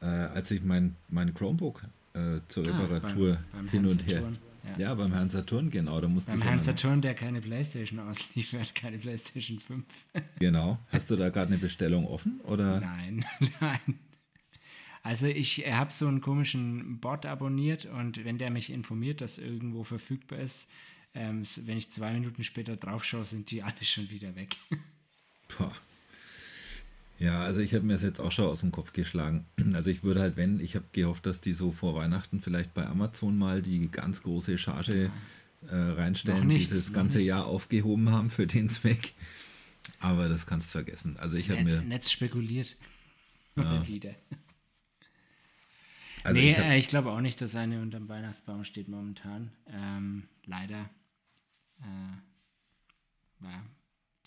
[0.00, 4.22] äh, als ich mein, mein Chromebook äh, zur ah, Reparatur beim, beim hin und her.
[4.64, 4.78] Ja.
[4.78, 6.00] ja, beim Herrn Saturn, genau.
[6.00, 9.84] Da musste beim Herrn Saturn, der keine Playstation ausliefert, keine Playstation 5.
[10.38, 10.78] Genau.
[10.88, 12.40] Hast du da gerade eine Bestellung offen?
[12.44, 12.80] Oder?
[12.80, 13.24] Nein,
[13.60, 13.98] nein.
[15.02, 19.84] Also ich habe so einen komischen Bot abonniert und wenn der mich informiert, dass irgendwo
[19.84, 20.70] verfügbar ist,
[21.14, 24.56] ähm, wenn ich zwei Minuten später drauf schaue, sind die alle schon wieder weg.
[25.58, 25.72] Boah.
[27.24, 29.46] Ja, also ich habe mir das jetzt auch schon aus dem Kopf geschlagen.
[29.74, 32.86] Also ich würde halt, wenn, ich habe gehofft, dass die so vor Weihnachten vielleicht bei
[32.86, 35.10] Amazon mal die ganz große Charge
[35.68, 39.14] äh, reinstellen, nichts, die das ganze Jahr aufgehoben haben für den Zweck.
[40.00, 41.16] Aber das kannst du vergessen.
[41.16, 42.76] Also ich habe mir Netz spekuliert.
[43.56, 43.86] Ja.
[43.88, 44.14] wieder.
[46.24, 49.50] Also nee, ich, äh, ich glaube auch nicht, dass eine unterm Weihnachtsbaum steht momentan.
[49.68, 50.90] Ähm, leider
[51.80, 53.64] äh, war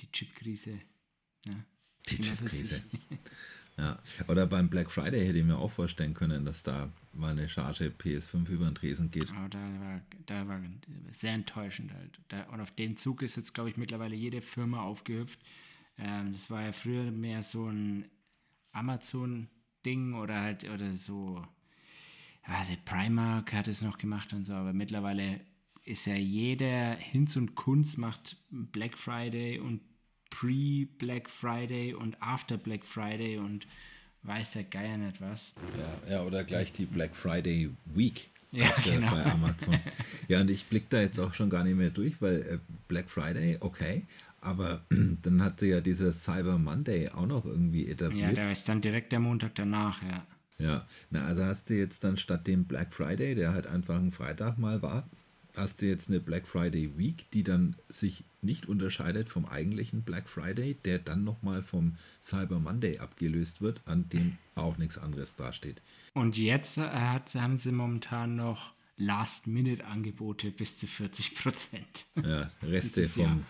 [0.01, 0.79] die Chipkrise.
[1.45, 1.53] Ja.
[2.09, 2.81] Die Chipkrise.
[3.79, 7.47] Ja, oder beim Black Friday hätte ich mir auch vorstellen können, dass da mal eine
[7.47, 9.29] Charge PS5 über den Tresen geht.
[9.29, 10.59] Aber da war, da war
[11.11, 12.19] sehr enttäuschend halt.
[12.29, 15.39] Da, und auf den Zug ist jetzt, glaube ich, mittlerweile jede Firma aufgehüpft.
[15.99, 18.05] Ähm, das war ja früher mehr so ein
[18.71, 21.45] Amazon-Ding oder halt, oder so,
[22.41, 25.41] also Primark hat es noch gemacht und so, aber mittlerweile
[25.83, 29.81] ist ja jeder Hinz und Kunst macht Black Friday und
[30.39, 33.65] Pre-Black Friday und After Black Friday und
[34.23, 35.53] weiß der Geier nicht was.
[35.77, 38.29] Ja, ja oder gleich die Black Friday Week.
[38.51, 39.11] Ja, genau.
[39.11, 39.79] bei Amazon.
[40.27, 43.09] Ja, und ich blicke da jetzt auch schon gar nicht mehr durch, weil äh, Black
[43.09, 44.03] Friday, okay,
[44.41, 44.81] aber
[45.23, 48.29] dann hat sie ja dieser Cyber Monday auch noch irgendwie etabliert.
[48.29, 50.25] Ja, der ist dann direkt der Montag danach, ja.
[50.59, 54.11] Ja, na, also hast du jetzt dann statt dem Black Friday, der halt einfach ein
[54.11, 55.07] Freitag mal war,
[55.57, 60.29] hast du jetzt eine Black Friday Week, die dann sich nicht unterscheidet vom eigentlichen Black
[60.29, 65.81] Friday, der dann nochmal vom Cyber Monday abgelöst wird, an dem auch nichts anderes dasteht.
[66.13, 72.05] Und jetzt äh, hat, haben sie momentan noch Last-Minute-Angebote bis zu 40 Prozent.
[72.23, 73.45] Ja, Reste vom,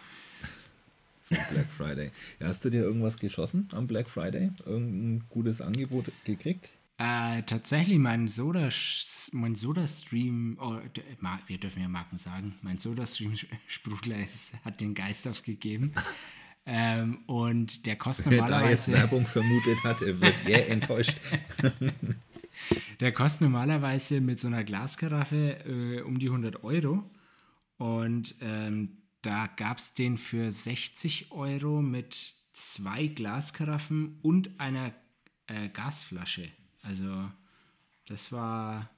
[1.30, 2.12] vom, Black Friday.
[2.40, 4.52] Ja, hast du dir irgendwas geschossen am Black Friday?
[4.66, 6.72] Irgendein gutes Angebot gekriegt?
[7.00, 8.70] Äh, tatsächlich, mein Soda,
[9.32, 10.80] mein Soda-Stream, oh,
[11.46, 14.18] wir dürfen ja Marken sagen, mein Soda-Stream-Sprudler
[14.66, 15.94] hat den Geist aufgegeben.
[16.66, 18.92] ähm, und der kostet Wer normalerweise.
[18.92, 21.22] Wer da jetzt Werbung vermutet hat, wird eher enttäuscht.
[23.00, 27.04] der kostet normalerweise mit so einer Glaskaraffe äh, um die 100 Euro.
[27.78, 34.94] Und ähm, da gab es den für 60 Euro mit zwei Glaskaraffen und einer
[35.46, 36.50] äh, Gasflasche.
[36.88, 37.30] Also
[38.08, 38.90] das war,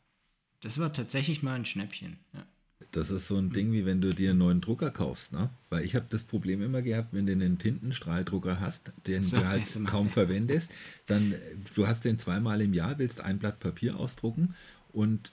[0.62, 2.17] das war tatsächlich mal ein Schnäppchen.
[2.34, 2.45] Ja.
[2.91, 5.49] Das ist so ein Ding, wie wenn du dir einen neuen Drucker kaufst, ne?
[5.69, 9.47] Weil ich habe das Problem immer gehabt, wenn du einen Tintenstrahldrucker hast, den so, du
[9.47, 10.71] halt kaum verwendest,
[11.06, 11.36] dann
[11.75, 14.56] du hast den zweimal im Jahr, willst ein Blatt Papier ausdrucken
[14.93, 15.32] und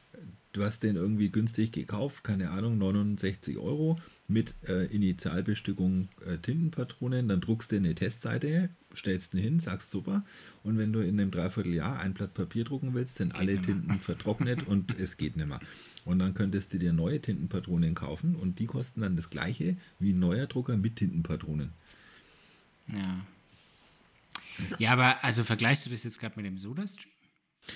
[0.52, 7.28] du hast den irgendwie günstig gekauft, keine Ahnung, 69 Euro mit äh, Initialbestückung äh, Tintenpatronen,
[7.28, 10.24] dann druckst du eine Testseite, stellst ihn hin, sagst super
[10.62, 13.98] und wenn du in einem Dreivierteljahr ein Blatt Papier drucken willst, sind geht alle Tinten
[14.00, 15.60] vertrocknet und es geht nicht mehr.
[16.04, 20.12] Und dann könntest du dir neue Tintenpatronen kaufen und die kosten dann das gleiche wie
[20.12, 21.72] ein neuer Drucker mit Tintenpatronen.
[22.92, 23.26] Ja.
[24.78, 27.15] Ja, aber also vergleichst du das jetzt gerade mit dem SodaStream?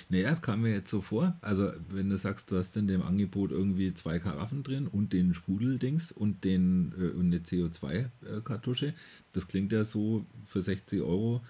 [0.08, 1.36] Nee, das kam mir jetzt so vor.
[1.40, 5.34] Also, wenn du sagst, du hast in dem Angebot irgendwie zwei Karaffen drin und den
[5.34, 8.94] Sprudeldings und, den, äh, und eine CO2-Kartusche,
[9.32, 11.42] das klingt ja so für 60 Euro,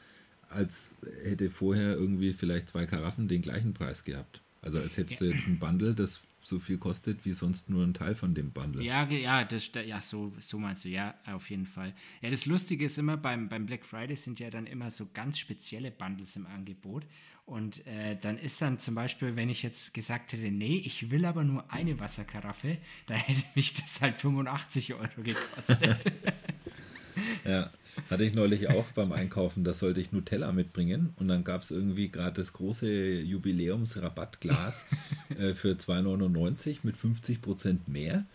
[0.48, 4.40] als hätte vorher irgendwie vielleicht zwei Karaffen den gleichen Preis gehabt.
[4.62, 5.28] Also, als hättest ja.
[5.28, 8.50] du jetzt ein Bundle, das so viel kostet wie sonst nur ein Teil von dem
[8.50, 8.82] Bundle.
[8.82, 11.94] Ja, ja, das, ja so, so meinst du, ja, auf jeden Fall.
[12.22, 15.38] Ja, das Lustige ist immer, beim, beim Black Friday sind ja dann immer so ganz
[15.38, 17.04] spezielle Bundles im Angebot.
[17.50, 21.24] Und äh, dann ist dann zum Beispiel, wenn ich jetzt gesagt hätte, nee, ich will
[21.24, 25.96] aber nur eine Wasserkaraffe, dann hätte mich das halt 85 Euro gekostet.
[27.44, 27.68] ja,
[28.08, 31.72] hatte ich neulich auch beim Einkaufen, da sollte ich Nutella mitbringen und dann gab es
[31.72, 34.84] irgendwie gerade das große Jubiläumsrabattglas
[35.36, 38.26] äh, für 2,99 mit 50% mehr.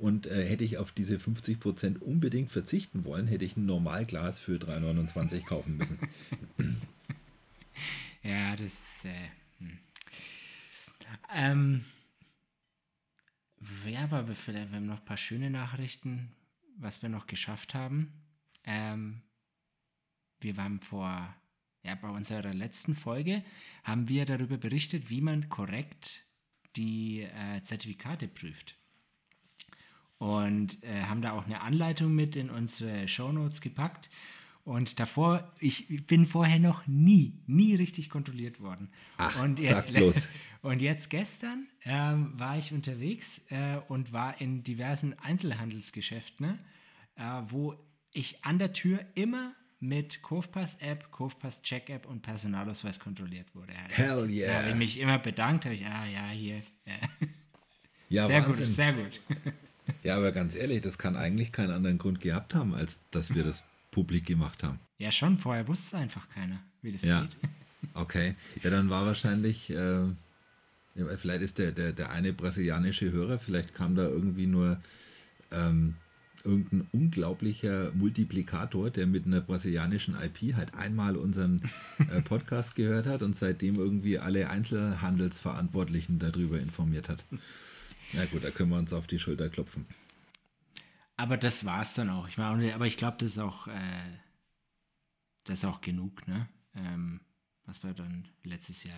[0.00, 4.56] Und äh, hätte ich auf diese 50% unbedingt verzichten wollen, hätte ich ein Normalglas für
[4.56, 5.96] 3,29 kaufen müssen.
[8.24, 9.04] Ja, das.
[9.04, 9.78] Äh, hm.
[11.32, 11.84] ähm,
[13.86, 16.32] ja, aber wir, wir haben noch ein paar schöne Nachrichten,
[16.78, 18.12] was wir noch geschafft haben.
[18.64, 19.20] Ähm,
[20.40, 21.34] wir waren vor,
[21.82, 23.44] ja, bei unserer letzten Folge
[23.84, 26.24] haben wir darüber berichtet, wie man korrekt
[26.76, 28.74] die äh, Zertifikate prüft.
[30.16, 34.08] Und äh, haben da auch eine Anleitung mit in unsere Shownotes gepackt.
[34.64, 38.88] Und davor, ich bin vorher noch nie, nie richtig kontrolliert worden.
[39.18, 40.30] Ach, und jetzt, sag bloß.
[40.62, 46.58] Und jetzt gestern ähm, war ich unterwegs äh, und war in diversen Einzelhandelsgeschäften,
[47.16, 47.74] äh, wo
[48.12, 53.74] ich an der Tür immer mit Kurvpass-App, Kurvpass-Check-App und Personalausweis kontrolliert wurde.
[53.90, 54.48] Hell yeah.
[54.48, 56.62] Da habe ich mich immer bedankt, habe ich, ah ja, hier.
[56.86, 56.94] Ja,
[58.08, 58.64] ja sehr Wahnsinn.
[58.64, 59.20] gut, sehr gut.
[60.02, 63.44] Ja, aber ganz ehrlich, das kann eigentlich keinen anderen Grund gehabt haben, als dass wir
[63.44, 64.80] das publik gemacht haben.
[64.98, 65.38] Ja, schon.
[65.38, 67.22] Vorher wusste es einfach keiner, wie das ja.
[67.22, 67.36] geht.
[67.92, 68.34] Okay.
[68.62, 70.06] Ja, dann war wahrscheinlich, äh,
[71.18, 74.80] vielleicht ist der, der, der eine brasilianische Hörer, vielleicht kam da irgendwie nur
[75.52, 75.94] ähm,
[76.44, 81.62] irgendein unglaublicher Multiplikator, der mit einer brasilianischen IP halt einmal unseren
[82.10, 87.24] äh, Podcast gehört hat und seitdem irgendwie alle Einzelhandelsverantwortlichen darüber informiert hat.
[88.12, 89.86] Na gut, da können wir uns auf die Schulter klopfen.
[91.16, 92.28] Aber das war es dann auch.
[92.28, 94.18] Ich meine, aber ich glaube, das ist auch, äh,
[95.44, 96.48] das ist auch genug, ne?
[96.74, 97.20] Ähm,
[97.66, 98.96] was war dann letztes Jahr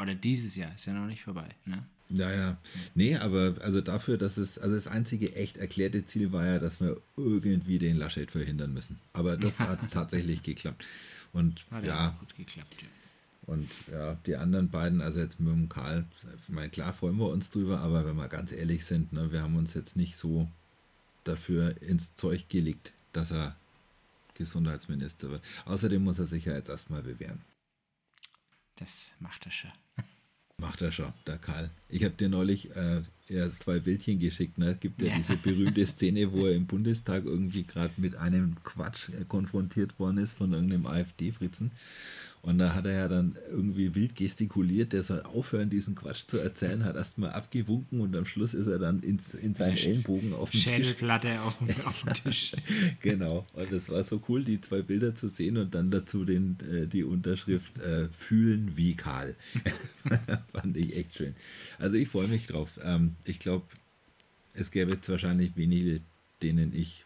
[0.00, 1.84] oder dieses Jahr ist ja noch nicht vorbei, ne?
[2.10, 2.56] Ja, ja.
[2.94, 6.80] Nee, aber also dafür, dass es, also das einzige echt erklärte Ziel war ja, dass
[6.80, 8.98] wir irgendwie den Laschet verhindern müssen.
[9.12, 9.68] Aber das ja.
[9.68, 10.84] hat tatsächlich geklappt.
[11.32, 12.88] Und hat ja, gut geklappt, ja.
[13.46, 16.06] Und ja, die anderen beiden, also jetzt mit dem Karl,
[16.42, 19.42] ich meine, klar freuen wir uns drüber, aber wenn wir ganz ehrlich sind, ne, wir
[19.42, 20.48] haben uns jetzt nicht so
[21.24, 23.56] dafür ins Zeug gelegt, dass er
[24.34, 25.42] Gesundheitsminister wird.
[25.64, 27.42] Außerdem muss er sich ja jetzt erstmal bewähren.
[28.76, 29.72] Das macht er schon.
[30.60, 31.70] Macht er schon, der Karl.
[31.88, 34.58] Ich habe dir neulich, äh, ja zwei Bildchen geschickt.
[34.58, 34.70] Ne?
[34.72, 38.56] Es gibt ja, ja, diese berühmte Szene, wo er im Bundestag irgendwie gerade mit einem
[38.64, 41.70] Quatsch äh, konfrontiert worden ist von irgendeinem AfD-Fritzen.
[42.42, 46.38] Und da hat er ja dann irgendwie wild gestikuliert, der soll aufhören, diesen Quatsch zu
[46.38, 50.50] erzählen, hat erstmal abgewunken und am Schluss ist er dann in, in seinen Ellenbogen auf
[50.50, 51.78] dem Schädelplatte Tisch.
[51.80, 52.52] Auf, auf dem Tisch.
[53.02, 53.46] genau.
[53.52, 56.86] Und das war so cool, die zwei Bilder zu sehen und dann dazu den, äh,
[56.86, 59.34] die Unterschrift äh, Fühlen wie Karl.
[60.52, 61.34] Fand ich echt schön.
[61.78, 62.78] Also ich freue mich drauf.
[62.82, 63.66] Ähm, ich glaube,
[64.54, 66.00] es gäbe jetzt wahrscheinlich wenige,
[66.42, 67.04] denen ich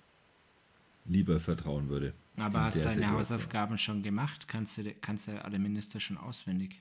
[1.07, 2.12] lieber vertrauen würde.
[2.37, 3.16] Aber hast du deine Situation.
[3.18, 4.49] Hausaufgaben schon gemacht?
[4.49, 6.81] Kannst du, kannst du alle Minister schon auswendig?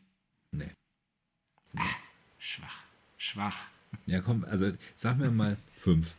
[0.51, 0.69] Nee.
[1.73, 1.81] nee.
[1.81, 1.95] Ah,
[2.39, 2.83] schwach.
[3.17, 3.57] Schwach.
[4.05, 6.15] Ja, komm, also sag mir mal fünf.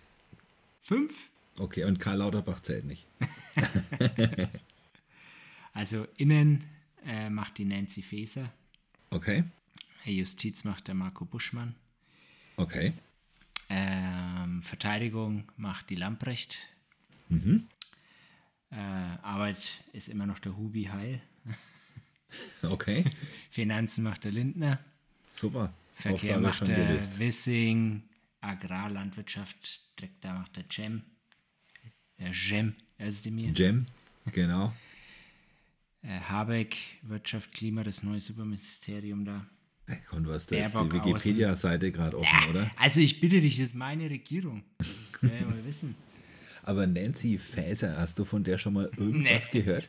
[0.82, 1.30] Fünf?
[1.58, 3.06] Okay, und Karl Lauterbach zählt nicht.
[5.72, 6.64] also innen
[7.04, 8.52] äh, macht die Nancy Faeser.
[9.10, 9.44] Okay.
[10.04, 11.74] Justiz macht der Marco Buschmann.
[12.56, 12.92] Okay.
[13.68, 16.58] Ähm, Verteidigung macht die Lamprecht.
[17.28, 17.68] Mhm.
[18.72, 18.76] Äh,
[19.22, 21.20] Arbeit ist immer noch der Hubi Heil.
[22.62, 23.04] Okay.
[23.50, 24.78] Finanzen macht der Lindner.
[25.30, 25.74] Super.
[25.92, 27.18] Verkehr Aufgabe macht der.
[27.18, 28.04] Wissing.
[28.42, 29.82] Agrar, Landwirtschaft,
[30.20, 31.02] da macht der Cem.
[32.18, 32.74] Der Jem,
[33.30, 33.52] mir.
[33.52, 33.86] Jem,
[34.32, 34.72] genau.
[36.02, 39.46] äh, Habeck, Wirtschaft, Klima, das neue Superministerium da.
[40.10, 42.70] Und was da ist die Wikipedia-Seite gerade offen, ja, oder?
[42.76, 44.64] Also ich bitte dich, das ist meine Regierung.
[44.78, 45.94] Das mal wissen.
[46.62, 49.60] Aber Nancy Faeser, hast du von der schon mal irgendwas nee.
[49.60, 49.88] gehört?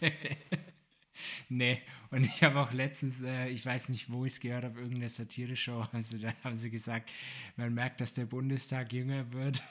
[1.49, 4.79] nee, und ich habe auch letztens, äh, ich weiß nicht, wo ich es gehört habe,
[4.79, 7.11] irgendeine Satire-Show, also da haben sie gesagt,
[7.55, 9.61] man merkt, dass der Bundestag jünger wird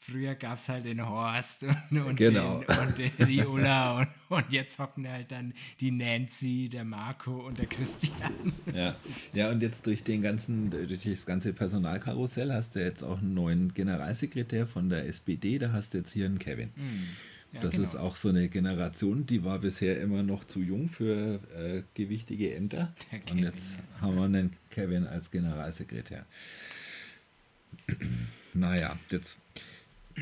[0.00, 2.60] früher gab es halt den Horst und, und, genau.
[2.60, 7.46] den, und den, die Ulla und, und, jetzt hocken halt dann die Nancy, der Marco
[7.46, 8.52] und der Christian.
[8.74, 8.96] Ja,
[9.34, 13.34] ja und jetzt durch den ganzen, durch das ganze Personalkarussell hast du jetzt auch einen
[13.34, 16.70] neuen Generalsekretär von der SPD, da hast du jetzt hier einen Kevin.
[16.76, 17.06] Mhm.
[17.52, 17.84] Ja, das genau.
[17.84, 22.54] ist auch so eine Generation, die war bisher immer noch zu jung für äh, gewichtige
[22.54, 22.94] Ämter.
[23.10, 24.00] Kevin, und jetzt ja.
[24.00, 26.24] haben wir einen Kevin als Generalsekretär.
[28.54, 29.38] naja, jetzt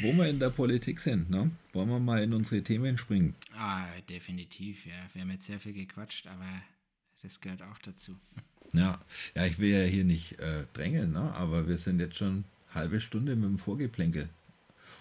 [0.03, 1.51] wo wir in der Politik sind, ne?
[1.73, 3.35] wollen wir mal in unsere Themen springen.
[3.57, 4.95] Ah, definitiv, ja.
[5.13, 6.47] Wir haben jetzt sehr viel gequatscht, aber
[7.23, 8.17] das gehört auch dazu.
[8.73, 9.01] Ja,
[9.35, 11.33] ja ich will ja hier nicht äh, drängeln, ne?
[11.35, 14.29] aber wir sind jetzt schon halbe Stunde mit dem Vorgeplänkel.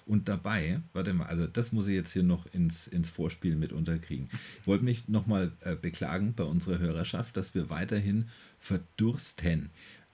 [0.06, 3.74] Und dabei, warte mal, also das muss ich jetzt hier noch ins, ins Vorspiel mit
[3.74, 4.30] unterkriegen.
[4.62, 8.30] Ich wollte mich nochmal äh, beklagen bei unserer Hörerschaft, dass wir weiterhin
[8.60, 9.70] verdursten,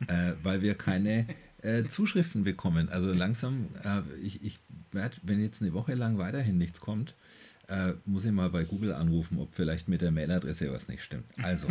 [0.07, 1.27] äh, weil wir keine
[1.63, 2.89] äh, Zuschriften bekommen.
[2.89, 4.59] Also langsam, äh, ich, ich
[4.91, 7.15] werde, wenn jetzt eine Woche lang weiterhin nichts kommt,
[7.67, 11.25] äh, muss ich mal bei Google anrufen, ob vielleicht mit der Mailadresse was nicht stimmt.
[11.41, 11.67] Also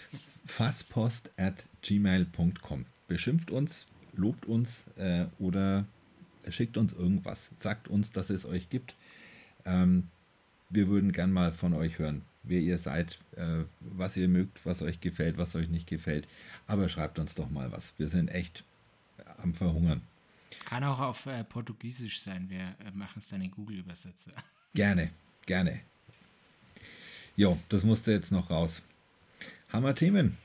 [0.46, 2.86] fasspost at gmail.com.
[3.08, 5.86] Beschimpft uns, lobt uns äh, oder
[6.48, 7.50] schickt uns irgendwas.
[7.58, 8.94] Sagt uns, dass es euch gibt.
[9.64, 10.08] Ähm,
[10.68, 14.82] wir würden gern mal von euch hören, wer ihr seid, äh, was ihr mögt, was
[14.82, 16.26] euch gefällt, was euch nicht gefällt.
[16.66, 17.92] Aber schreibt uns doch mal was.
[17.98, 18.64] Wir sind echt
[19.38, 20.02] am Verhungern.
[20.64, 22.48] Kann auch auf äh, Portugiesisch sein.
[22.50, 24.32] Wir äh, machen es dann in Google-Übersetzer.
[24.74, 25.10] Gerne,
[25.46, 25.80] gerne.
[27.34, 28.82] Jo, das musste jetzt noch raus.
[29.72, 30.36] Wir Themen?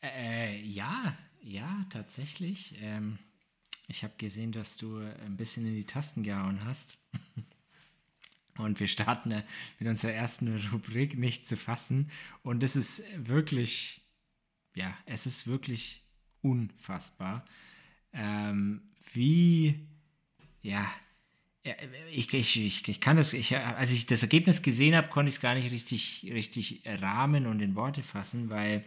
[0.00, 2.74] Äh, ja, ja, tatsächlich.
[2.80, 3.18] Ähm,
[3.88, 6.98] ich habe gesehen, dass du ein bisschen in die Tasten gehauen hast.
[8.58, 9.44] Und wir starten äh,
[9.78, 12.10] mit unserer ersten Rubrik nicht zu fassen.
[12.42, 14.02] Und es ist wirklich,
[14.74, 16.04] ja, es ist wirklich
[16.42, 17.44] unfassbar.
[18.12, 19.86] Ähm, wie,
[20.62, 20.90] ja,
[22.10, 25.40] ich, ich, ich, kann das, ich, als ich das Ergebnis gesehen habe, konnte ich es
[25.40, 28.84] gar nicht richtig, richtig rahmen und in Worte fassen, weil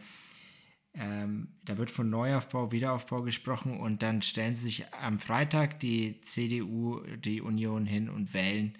[0.94, 6.20] ähm, da wird von Neuaufbau, Wiederaufbau gesprochen und dann stellen sie sich am Freitag die
[6.22, 8.78] CDU, die Union hin und wählen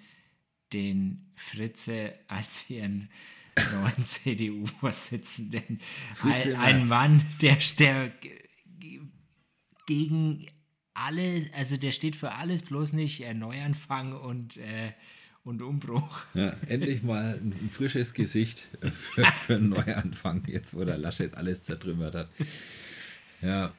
[0.72, 3.08] den Fritze als ihren
[3.72, 5.80] neuen CDU-Vorsitzenden.
[6.22, 8.12] Ein, ein Mann, der, der
[9.86, 10.46] gegen
[10.94, 14.92] alle, also der steht für alles, bloß nicht äh, Neuanfang und, äh,
[15.44, 16.22] und Umbruch.
[16.34, 21.62] Ja, endlich mal ein, frisches Gesicht für, für einen Neuanfang, jetzt wo der Laschet alles
[21.62, 22.28] zertrümmert hat.
[23.40, 23.72] Ja,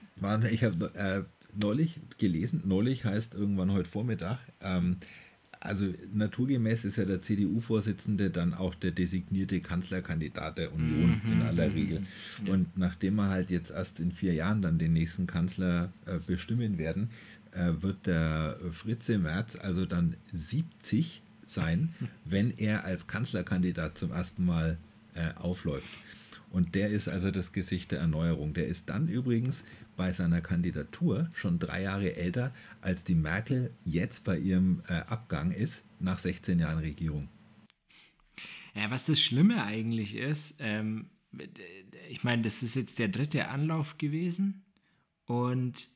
[0.51, 4.97] ich habe äh, neulich gelesen, neulich heißt irgendwann heute Vormittag, ähm,
[5.63, 11.31] also naturgemäß ist ja der CDU-Vorsitzende dann auch der designierte Kanzlerkandidat der Union mhm.
[11.31, 12.03] in aller Regel.
[12.47, 16.77] Und nachdem wir halt jetzt erst in vier Jahren dann den nächsten Kanzler äh, bestimmen
[16.77, 17.09] werden,
[17.51, 21.93] äh, wird der Fritze Merz also dann 70 sein,
[22.25, 24.77] wenn er als Kanzlerkandidat zum ersten Mal
[25.15, 25.87] äh, aufläuft.
[26.53, 28.53] Und der ist also das Gesicht der Erneuerung.
[28.53, 29.63] Der ist dann übrigens
[29.97, 35.51] bei seiner Kandidatur schon drei Jahre älter, als die Merkel jetzt bei ihrem äh, Abgang
[35.51, 37.27] ist, nach 16 Jahren Regierung.
[38.75, 41.07] Ja, was das Schlimme eigentlich ist, ähm,
[42.07, 44.61] ich meine, das ist jetzt der dritte Anlauf gewesen
[45.25, 45.87] und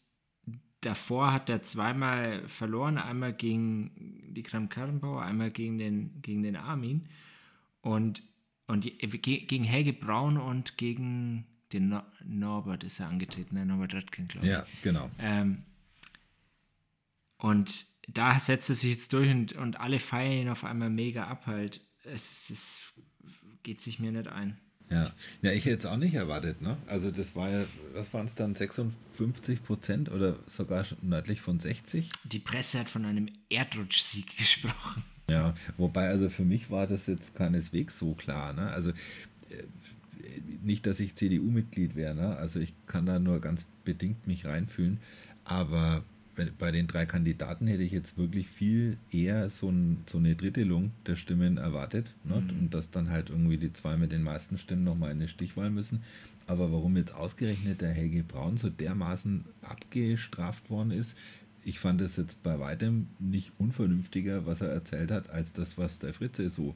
[0.81, 3.91] davor hat er zweimal verloren, einmal gegen
[4.33, 7.07] die Kram-Karrenbauer, einmal gegen den, gegen den Armin
[7.81, 8.23] und,
[8.67, 14.27] und gegen Helge Braun und gegen den no Norbert ist er angetreten, der Norbert Röttgen,
[14.27, 14.51] glaube ich.
[14.51, 15.09] Ja, genau.
[15.19, 15.63] Ähm,
[17.37, 21.27] und da setzt er sich jetzt durch und, und alle feiern ihn auf einmal mega
[21.27, 21.81] ab halt.
[22.03, 22.93] Es, es
[23.63, 24.57] geht sich mir nicht ein.
[24.89, 25.11] Ja.
[25.41, 26.61] ja, ich hätte es auch nicht erwartet.
[26.61, 26.77] Ne?
[26.87, 32.09] Also das war ja, was waren es dann, 56 Prozent oder sogar nördlich von 60?
[32.23, 35.03] Die Presse hat von einem Erdrutschsieg gesprochen.
[35.29, 38.53] Ja, wobei also für mich war das jetzt keineswegs so klar.
[38.53, 38.69] Ne?
[38.71, 38.93] Also äh,
[40.63, 42.15] nicht, dass ich CDU-Mitglied wäre.
[42.15, 42.35] Ne?
[42.37, 44.99] Also ich kann da nur ganz bedingt mich reinfühlen.
[45.43, 46.03] Aber
[46.59, 50.91] bei den drei Kandidaten hätte ich jetzt wirklich viel eher so, ein, so eine Drittelung
[51.07, 52.13] der Stimmen erwartet.
[52.23, 52.41] Ne?
[52.41, 52.59] Mhm.
[52.59, 55.69] Und dass dann halt irgendwie die zwei mit den meisten Stimmen nochmal in eine Stichwahl
[55.69, 56.03] müssen.
[56.45, 61.17] Aber warum jetzt ausgerechnet der Helge Braun so dermaßen abgestraft worden ist,
[61.67, 65.99] ich fand es jetzt bei weitem nicht unvernünftiger, was er erzählt hat, als das, was
[65.99, 66.75] der Fritze so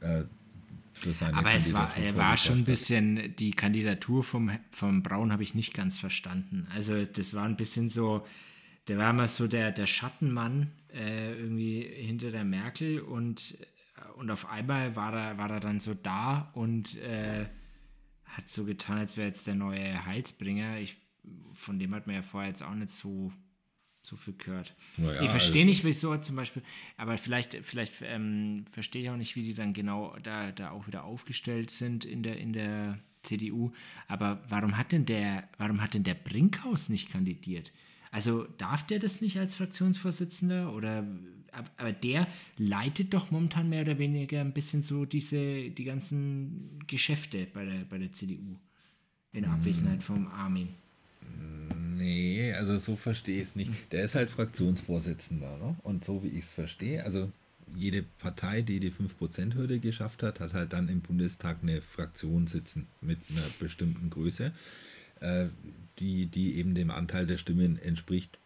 [0.00, 0.22] äh,
[0.92, 5.42] für seine Aber es war, war schon ein bisschen, die Kandidatur vom, vom Braun habe
[5.42, 6.68] ich nicht ganz verstanden.
[6.72, 8.24] Also das war ein bisschen so,
[8.86, 13.58] der war immer so der, der Schattenmann äh, irgendwie hinter der Merkel und,
[14.16, 17.46] und auf einmal war er, war er dann so da und äh,
[18.24, 20.78] hat so getan, als wäre jetzt der neue Heilsbringer.
[20.78, 20.96] Ich,
[21.54, 23.32] von dem hat man ja vorher jetzt auch nicht so,
[24.06, 24.72] so viel gehört.
[24.98, 26.62] Ja, ich verstehe also nicht, wieso zum Beispiel,
[26.96, 30.86] aber vielleicht, vielleicht ähm, verstehe ich auch nicht, wie die dann genau da, da auch
[30.86, 33.72] wieder aufgestellt sind in der, in der CDU.
[34.06, 37.72] Aber warum hat denn der, warum hat denn der Brinkhaus nicht kandidiert?
[38.12, 41.04] Also darf der das nicht als Fraktionsvorsitzender oder
[41.78, 47.46] aber der leitet doch momentan mehr oder weniger ein bisschen so diese die ganzen Geschäfte
[47.52, 48.56] bei der bei der CDU
[49.32, 49.52] in hm.
[49.52, 50.68] Abwesenheit vom Armin.
[51.96, 53.70] Nee, also so verstehe ich es nicht.
[53.92, 55.76] Der ist halt Fraktionsvorsitzender, ne?
[55.82, 57.30] Und so wie ich es verstehe, also
[57.74, 62.86] jede Partei, die die 5%-Hürde geschafft hat, hat halt dann im Bundestag eine Fraktion sitzen
[63.00, 64.52] mit einer bestimmten Größe.
[65.20, 65.46] Äh,
[65.98, 68.38] die, die eben dem Anteil der Stimmen entspricht,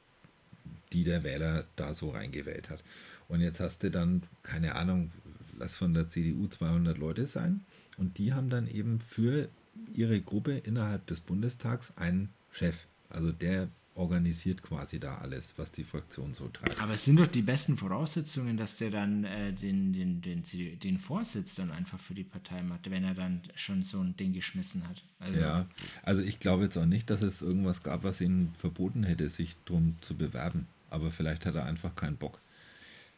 [0.92, 2.82] die der Wähler da so reingewählt hat.
[3.28, 5.10] Und jetzt hast du dann, keine Ahnung,
[5.58, 7.60] lass von der CDU 200 Leute sein
[7.96, 9.48] und die haben dann eben für
[9.94, 12.86] ihre Gruppe innerhalb des Bundestags einen Chef.
[13.10, 16.80] Also der organisiert quasi da alles, was die Fraktion so treibt.
[16.80, 20.42] Aber es sind doch die besten Voraussetzungen, dass der dann äh, den, den, den,
[20.78, 24.32] den Vorsitz dann einfach für die Partei macht, wenn er dann schon so ein Ding
[24.32, 25.02] geschmissen hat.
[25.18, 25.66] Also ja,
[26.02, 29.56] also ich glaube jetzt auch nicht, dass es irgendwas gab, was ihn verboten hätte, sich
[29.66, 30.66] drum zu bewerben.
[30.88, 32.40] Aber vielleicht hat er einfach keinen Bock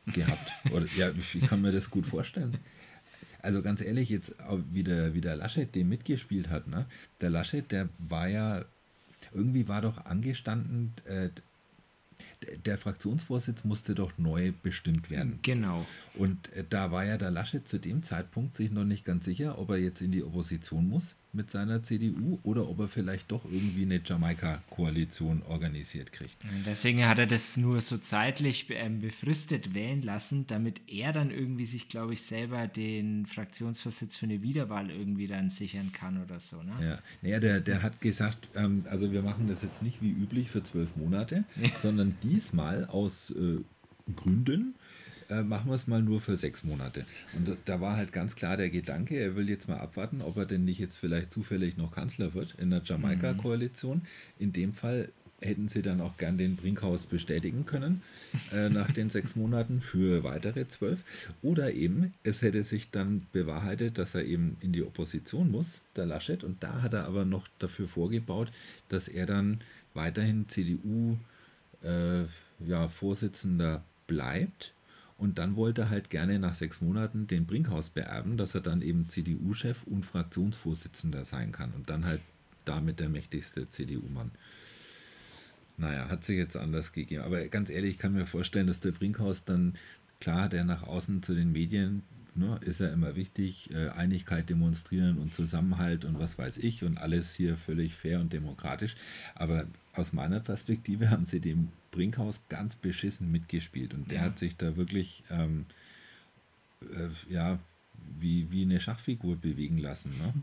[0.06, 0.52] gehabt.
[0.72, 2.58] Oder, ja, ich kann mir das gut vorstellen.
[3.40, 4.34] Also ganz ehrlich, jetzt
[4.72, 6.86] wie der, wie der Laschet dem mitgespielt hat, ne?
[7.20, 8.64] Der Laschet, der war ja
[9.32, 11.30] irgendwie war doch angestanden, äh,
[12.66, 15.38] der Fraktionsvorsitz musste doch neu bestimmt werden.
[15.42, 15.86] Genau.
[16.14, 19.58] Und äh, da war ja der Laschet zu dem Zeitpunkt sich noch nicht ganz sicher,
[19.58, 23.44] ob er jetzt in die Opposition muss mit seiner CDU oder ob er vielleicht doch
[23.44, 26.36] irgendwie eine Jamaika-Koalition organisiert kriegt.
[26.66, 31.64] Deswegen hat er das nur so zeitlich ähm, befristet wählen lassen, damit er dann irgendwie
[31.64, 36.62] sich, glaube ich, selber den Fraktionsvorsitz für eine Wiederwahl irgendwie dann sichern kann oder so.
[36.62, 36.72] Ne?
[36.82, 40.50] Ja, naja, der, der hat gesagt, ähm, also wir machen das jetzt nicht wie üblich
[40.50, 41.70] für zwölf Monate, ja.
[41.80, 43.60] sondern diesmal aus äh,
[44.16, 44.74] Gründen
[45.32, 47.04] äh, machen wir es mal nur für sechs Monate.
[47.34, 50.46] Und da war halt ganz klar der Gedanke, er will jetzt mal abwarten, ob er
[50.46, 54.02] denn nicht jetzt vielleicht zufällig noch Kanzler wird in der Jamaika-Koalition.
[54.38, 55.08] In dem Fall
[55.40, 58.02] hätten sie dann auch gern den Brinkhaus bestätigen können
[58.52, 61.00] äh, nach den sechs Monaten für weitere zwölf.
[61.42, 66.06] Oder eben, es hätte sich dann bewahrheitet, dass er eben in die Opposition muss, der
[66.06, 66.44] Laschet.
[66.44, 68.52] Und da hat er aber noch dafür vorgebaut,
[68.88, 69.60] dass er dann
[69.94, 71.16] weiterhin CDU
[71.82, 72.22] äh,
[72.64, 72.88] ja,
[74.06, 74.72] bleibt
[75.18, 78.82] und dann wollte er halt gerne nach sechs Monaten den Brinkhaus beerben, dass er dann
[78.82, 82.20] eben CDU-Chef und Fraktionsvorsitzender sein kann und dann halt
[82.64, 84.30] damit der mächtigste CDU-Mann.
[85.76, 87.22] Naja, hat sich jetzt anders gegeben.
[87.22, 89.74] Aber ganz ehrlich, ich kann mir vorstellen, dass der Brinkhaus dann,
[90.20, 92.02] klar, der nach außen zu den Medien
[92.34, 96.98] ne, ist ja immer wichtig, äh, Einigkeit demonstrieren und Zusammenhalt und was weiß ich und
[96.98, 98.96] alles hier völlig fair und demokratisch.
[99.34, 104.24] Aber aus meiner Perspektive haben sie dem Brinkhaus ganz beschissen mitgespielt und der ja.
[104.24, 105.66] hat sich da wirklich ähm,
[106.80, 107.60] äh, ja,
[108.18, 110.18] wie, wie eine Schachfigur bewegen lassen.
[110.18, 110.34] Ne?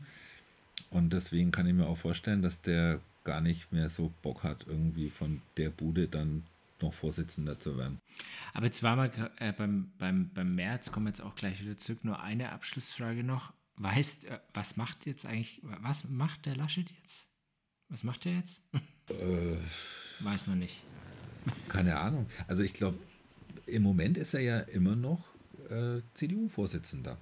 [0.92, 4.66] Und deswegen kann ich mir auch vorstellen, dass der gar nicht mehr so Bock hat,
[4.68, 6.44] irgendwie von der Bude dann
[6.82, 8.00] noch Vorsitzender zu werden.
[8.54, 11.78] Aber jetzt war mal äh, beim, beim, beim März, kommen wir jetzt auch gleich wieder
[11.78, 13.54] zurück, nur eine Abschlussfrage noch.
[13.76, 17.28] Weißt, äh, was macht jetzt eigentlich, was macht der Laschet jetzt?
[17.90, 18.64] Was macht er jetzt?
[19.10, 19.58] Äh,
[20.20, 20.82] Weiß man nicht.
[21.68, 22.28] Keine Ahnung.
[22.48, 22.98] Also ich glaube,
[23.66, 25.24] im Moment ist er ja immer noch
[25.70, 27.18] äh, CDU-Vorsitzender.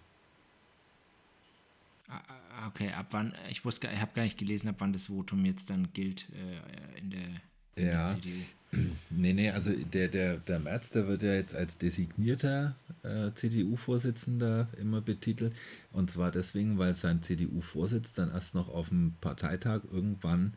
[2.09, 5.07] Ah, ah, okay, ab wann, ich wusste, ich habe gar nicht gelesen, ab wann das
[5.07, 7.29] Votum jetzt dann gilt äh, in, der,
[7.75, 8.05] in ja.
[8.05, 8.41] der CDU.
[9.09, 14.67] Nee, nee, also der, der, der Merz, der wird ja jetzt als designierter äh, CDU-Vorsitzender
[14.79, 15.55] immer betitelt.
[15.93, 20.53] Und zwar deswegen, weil sein CDU-Vorsitz dann erst noch auf dem Parteitag irgendwann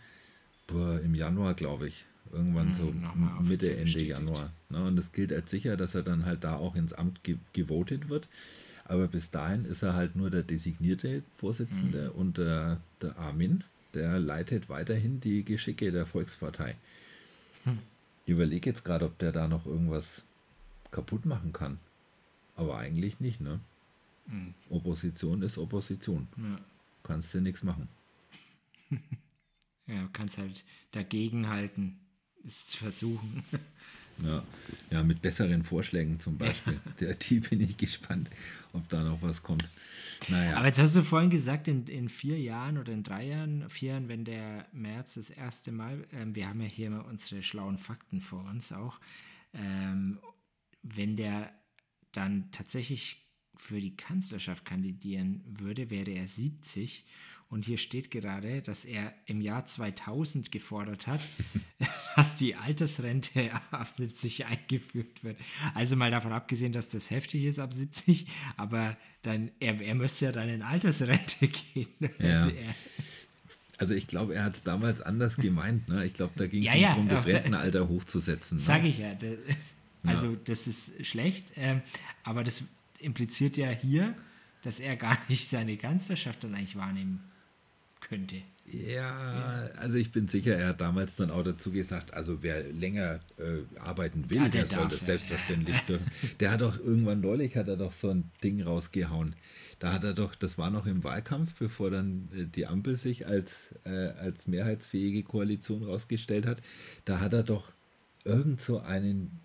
[0.67, 2.93] boah, im Januar, glaube ich, irgendwann so
[3.43, 4.11] Mitte, Ende bestätigt.
[4.11, 4.53] Januar.
[4.69, 4.85] Ne?
[4.85, 8.09] Und es gilt als sicher, dass er dann halt da auch ins Amt ge gewotet
[8.09, 8.29] wird.
[8.85, 12.13] Aber bis dahin ist er halt nur der designierte Vorsitzende hm.
[12.13, 13.63] und der, der Armin,
[13.95, 16.77] der leitet weiterhin die Geschicke der Volkspartei.
[17.65, 17.79] Hm.
[18.25, 20.23] Ich überlege jetzt gerade, ob der da noch irgendwas
[20.91, 21.79] kaputt machen kann.
[22.57, 23.61] Aber eigentlich nicht, ne?
[24.29, 24.55] Hm.
[24.69, 26.27] Opposition ist Opposition.
[26.37, 26.57] Ja.
[27.05, 27.89] Kannst du nichts machen.
[29.87, 31.97] ja, kannst halt dagegenhalten,
[32.47, 33.45] es versuchen.
[34.23, 34.45] Ja,
[34.91, 36.79] ja, mit besseren Vorschlägen zum Beispiel.
[37.01, 37.15] Ja.
[37.15, 38.29] Die bin ich gespannt,
[38.75, 39.67] ob da noch was kommt.
[40.29, 40.57] Naja.
[40.57, 43.93] Aber jetzt hast du vorhin gesagt, in, in vier Jahren oder in drei Jahren, vier
[43.93, 47.79] Jahren, wenn der März das erste Mal, ähm, wir haben ja hier immer unsere schlauen
[47.79, 49.01] Fakten vor uns auch,
[49.55, 50.19] ähm,
[50.83, 51.53] wenn der
[52.13, 53.27] dann tatsächlich
[53.57, 57.05] für die Kanzlerschaft kandidieren würde, wäre er 70
[57.51, 61.21] und hier steht gerade, dass er im Jahr 2000 gefordert hat,
[62.17, 65.37] dass die Altersrente ab 70 eingeführt wird.
[65.75, 68.27] Also mal davon abgesehen, dass das heftig ist ab 70,
[68.57, 71.89] aber dann, er, er müsste ja dann in Altersrente gehen.
[72.21, 72.49] Ja.
[73.79, 75.89] Also ich glaube, er hat es damals anders gemeint.
[75.89, 76.07] Ne?
[76.07, 78.59] Ich glaube, da ging es ja, ja, darum, das Rentenalter hochzusetzen.
[78.59, 78.63] Ne?
[78.63, 79.17] Sage ich ja.
[80.05, 80.39] Also ja.
[80.45, 81.83] das ist schlecht, ähm,
[82.23, 82.63] aber das
[83.01, 84.15] impliziert ja hier,
[84.63, 87.25] dass er gar nicht seine Kanzlerschaft dann eigentlich wahrnehmen
[88.01, 88.43] könnte.
[88.67, 93.21] Ja, also ich bin sicher, er hat damals dann auch dazu gesagt, also wer länger
[93.37, 95.77] äh, arbeiten will, ja, der, der soll das selbstverständlich.
[95.89, 95.99] Ja.
[96.39, 99.35] Der hat doch irgendwann neulich hat er doch so ein Ding rausgehauen.
[99.81, 103.27] Da hat er doch, das war noch im Wahlkampf, bevor dann äh, die Ampel sich
[103.27, 106.63] als, äh, als mehrheitsfähige Koalition rausgestellt hat,
[107.05, 107.73] da hat er doch
[108.25, 109.41] irgend so einen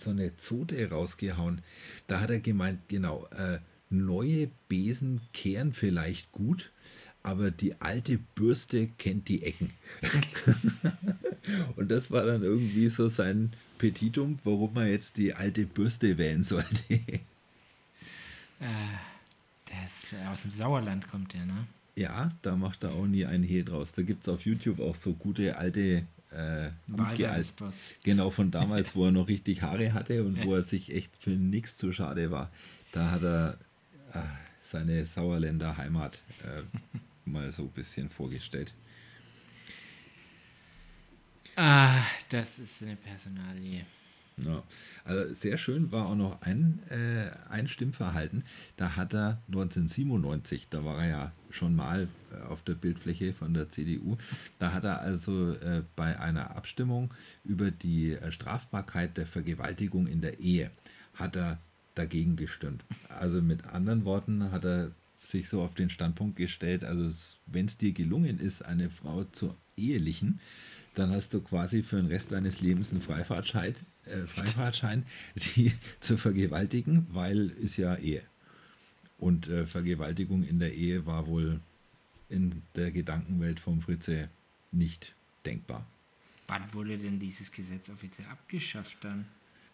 [0.00, 1.62] so eine Zote rausgehauen.
[2.06, 3.58] Da hat er gemeint, genau, äh,
[3.90, 6.70] neue Besen kehren vielleicht gut,
[7.28, 9.70] aber die alte Bürste kennt die Ecken.
[11.76, 16.42] und das war dann irgendwie so sein Petitum, warum man jetzt die alte Bürste wählen
[16.42, 16.82] sollte.
[16.90, 17.20] äh,
[18.60, 21.66] der ist äh, aus dem Sauerland kommt der, ne?
[21.96, 23.92] Ja, da macht er auch nie ein Hehl draus.
[23.92, 26.70] Da gibt es auf YouTube auch so gute alte äh,
[28.04, 31.30] Genau, von damals, wo er noch richtig Haare hatte und wo er sich echt für
[31.30, 32.50] nichts zu schade war.
[32.92, 33.58] Da hat er
[34.14, 34.20] äh,
[34.60, 36.62] seine Sauerländer Heimat äh,
[37.32, 38.74] mal so ein bisschen vorgestellt.
[41.56, 43.84] Ah, das ist eine Personalie.
[44.44, 44.62] Ja,
[45.04, 48.44] also sehr schön war auch noch ein, äh, ein Stimmverhalten.
[48.76, 53.54] Da hat er 1997, da war er ja schon mal äh, auf der Bildfläche von
[53.54, 54.16] der CDU,
[54.58, 57.12] da hat er also äh, bei einer Abstimmung
[57.44, 60.70] über die äh, Strafbarkeit der Vergewaltigung in der Ehe,
[61.14, 61.58] hat er
[61.94, 62.84] dagegen gestimmt.
[63.08, 64.92] Also mit anderen Worten hat er
[65.30, 67.08] sich so auf den Standpunkt gestellt, also
[67.46, 70.40] wenn es dir gelungen ist, eine Frau zu ehelichen,
[70.94, 73.74] dann hast du quasi für den Rest deines Lebens einen Freifahrtschein,
[74.06, 75.04] äh, Freifahrtschein
[75.36, 78.22] die zu vergewaltigen, weil ist ja Ehe.
[79.18, 81.60] Und äh, Vergewaltigung in der Ehe war wohl
[82.28, 84.28] in der Gedankenwelt vom Fritze
[84.72, 85.14] nicht
[85.44, 85.86] denkbar.
[86.46, 89.26] Wann wurde denn dieses Gesetz offiziell abgeschafft dann?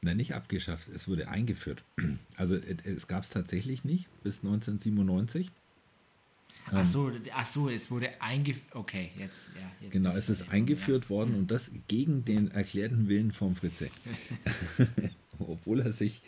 [0.04, 1.82] Nein, nicht abgeschafft, es wurde eingeführt.
[2.36, 5.52] Also es gab es tatsächlich nicht bis 1997.
[6.66, 8.74] Ach ähm, so, ach so, es wurde eingeführt.
[8.74, 9.70] Okay, jetzt, ja.
[9.80, 11.10] Jetzt genau, es ist eingeführt ja.
[11.10, 13.88] worden und das gegen den erklärten Willen vom Fritze.
[15.38, 16.22] Obwohl er sich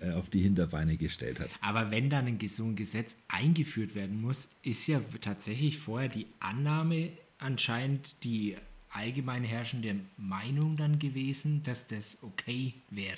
[0.00, 1.48] äh, auf die Hinterbeine gestellt hat.
[1.62, 6.26] Aber wenn dann ein so ein Gesetz eingeführt werden muss, ist ja tatsächlich vorher die
[6.38, 8.56] Annahme anscheinend die
[8.96, 13.16] allgemein herrschende Meinung dann gewesen, dass das okay wäre.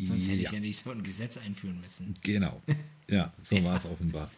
[0.00, 0.32] Sonst ja.
[0.32, 2.14] hätte ich ja nicht so ein Gesetz einführen müssen.
[2.22, 2.60] Genau.
[3.10, 3.64] Ja, so ja.
[3.64, 4.30] war es offenbar.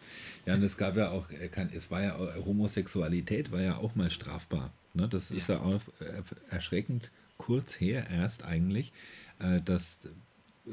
[0.45, 4.09] Ja, und es gab ja auch, äh, es war ja Homosexualität war ja auch mal
[4.09, 4.71] strafbar.
[4.93, 5.09] Ne?
[5.09, 5.35] Das ja.
[5.35, 8.93] ist ja auch äh, erschreckend kurz her erst eigentlich,
[9.39, 9.99] äh, dass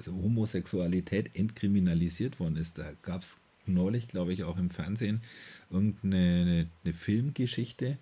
[0.07, 2.79] Homosexualität entkriminalisiert worden ist.
[2.79, 3.37] Da gab es
[3.67, 5.21] neulich, glaube ich, auch im Fernsehen
[5.71, 7.99] irgendeine eine, eine Filmgeschichte,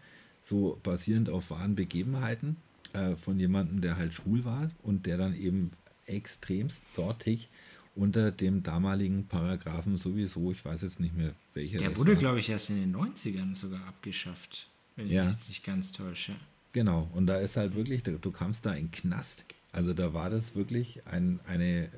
[0.47, 2.57] so basierend auf wahren Begebenheiten
[2.92, 5.72] äh, von jemandem, der halt schwul war und der dann eben
[6.07, 7.49] extremst sortig
[7.97, 11.78] unter dem damaligen Paragraphen sowieso, ich weiß jetzt nicht mehr welcher.
[11.78, 15.28] Der wurde, glaube ich, erst in den 90ern sogar abgeschafft, wenn ja.
[15.28, 16.36] ich mich nicht ganz täusche.
[16.72, 19.44] Genau, und da ist halt wirklich, du kamst da in Knast.
[19.72, 21.88] Also da war das wirklich ein, eine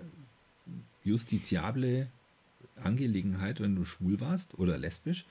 [1.03, 2.07] justiziable
[2.77, 5.27] Angelegenheit, wenn du schwul warst oder lesbisch,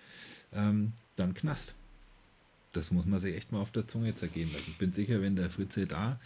[0.54, 1.76] ähm, dann Knast.
[2.78, 4.66] Das muss man sich echt mal auf der Zunge zergehen lassen.
[4.68, 6.20] Ich bin sicher, wenn der Fritze da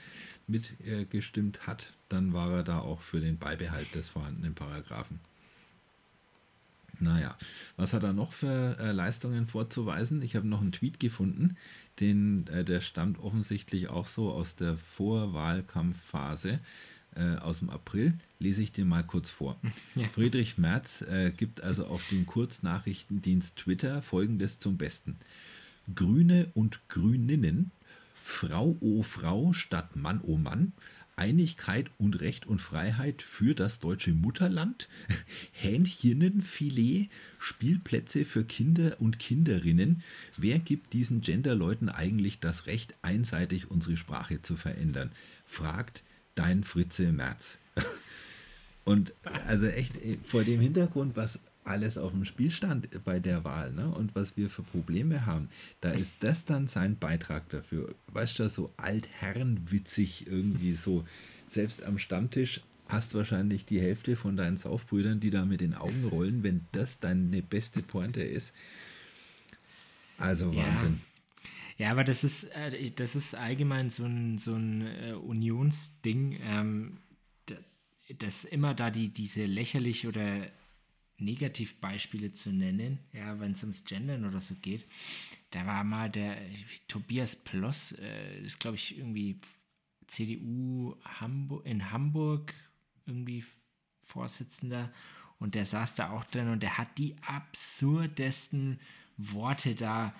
[0.47, 5.19] mitgestimmt hat, dann war er da auch für den Beibehalt des vorhandenen Paragraphen.
[6.99, 7.37] Naja,
[7.77, 10.21] was hat er noch für äh, Leistungen vorzuweisen?
[10.21, 11.55] Ich habe noch einen Tweet gefunden,
[11.99, 16.59] den, äh, der stammt offensichtlich auch so aus der Vorwahlkampfphase
[17.15, 18.13] äh, aus dem April.
[18.39, 19.57] Lese ich dir mal kurz vor.
[19.95, 20.07] Ja.
[20.09, 25.15] Friedrich Merz äh, gibt also auf dem Kurznachrichtendienst Twitter folgendes zum Besten.
[25.93, 27.71] Grüne und Grüninnen,
[28.21, 30.73] Frau o Frau statt Mann o Mann,
[31.15, 34.87] Einigkeit und Recht und Freiheit für das deutsche Mutterland,
[35.51, 40.03] Hähnchenfilet, Spielplätze für Kinder und Kinderinnen.
[40.37, 45.11] Wer gibt diesen Genderleuten eigentlich das Recht, einseitig unsere Sprache zu verändern?
[45.45, 46.03] Fragt
[46.35, 47.59] dein Fritze Merz.
[48.83, 49.13] Und
[49.45, 53.87] also echt vor dem Hintergrund, was alles auf dem Spiel stand bei der Wahl ne?
[53.87, 55.49] und was wir für Probleme haben,
[55.79, 57.93] da ist das dann sein Beitrag dafür.
[58.07, 61.05] Weißt du, so altherrenwitzig irgendwie so.
[61.47, 66.05] Selbst am Stammtisch hast wahrscheinlich die Hälfte von deinen Saufbrüdern, die da mit den Augen
[66.05, 68.53] rollen, wenn das deine beste Pointe ist.
[70.17, 71.01] Also Wahnsinn.
[71.77, 76.39] Ja, ja aber das ist, äh, das ist allgemein so ein, so ein äh, Unionsding,
[76.41, 76.97] ähm,
[78.17, 80.47] dass immer da die, diese lächerlich oder
[81.21, 84.85] Negativbeispiele zu nennen, ja, wenn es ums Gendern oder so geht.
[85.51, 86.37] Da war mal der
[86.87, 89.37] Tobias Ploss, äh, ist glaube ich irgendwie
[90.07, 92.53] CDU Hamburg, in Hamburg
[93.05, 93.45] irgendwie
[94.05, 94.91] Vorsitzender
[95.39, 98.79] und der saß da auch drin und der hat die absurdesten
[99.17, 100.11] Worte da äh,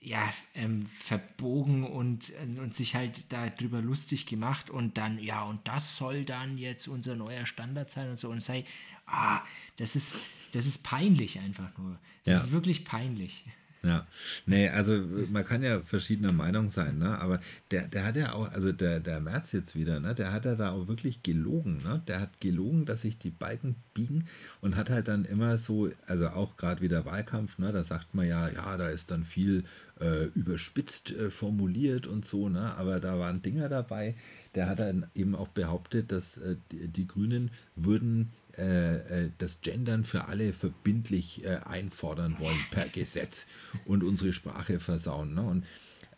[0.00, 5.96] ja, ähm, verbogen und, und sich halt darüber lustig gemacht und dann, ja, und das
[5.96, 8.64] soll dann jetzt unser neuer Standard sein und so und sei,
[9.06, 9.42] ah,
[9.76, 10.20] das ist,
[10.52, 11.98] das ist peinlich einfach nur.
[12.24, 12.44] Das ja.
[12.44, 13.44] ist wirklich peinlich.
[13.82, 14.06] Ja,
[14.44, 17.18] nee, also man kann ja verschiedener Meinung sein, ne?
[17.18, 20.14] aber der, der hat ja auch, also der, der März jetzt wieder, ne?
[20.14, 22.02] der hat ja da auch wirklich gelogen, ne?
[22.06, 24.26] der hat gelogen, dass sich die Balken biegen
[24.60, 27.72] und hat halt dann immer so, also auch gerade wieder Wahlkampf, ne?
[27.72, 29.64] da sagt man ja, ja, da ist dann viel
[29.98, 32.74] äh, überspitzt äh, formuliert und so, ne?
[32.76, 34.14] aber da waren Dinger dabei,
[34.54, 40.26] der hat dann eben auch behauptet, dass äh, die, die Grünen würden das Gendern für
[40.26, 43.46] alle verbindlich äh, einfordern wollen per Gesetz
[43.84, 45.34] und unsere Sprache versauen.
[45.34, 45.42] Ne?
[45.42, 45.66] Und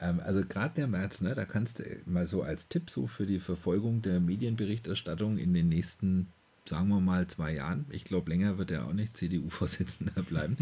[0.01, 3.27] ähm, also gerade der März, ne, da kannst du mal so als Tipp so für
[3.27, 6.29] die Verfolgung der Medienberichterstattung in den nächsten
[6.65, 10.57] sagen wir mal zwei Jahren, ich glaube länger wird er auch nicht CDU-Vorsitzender bleiben,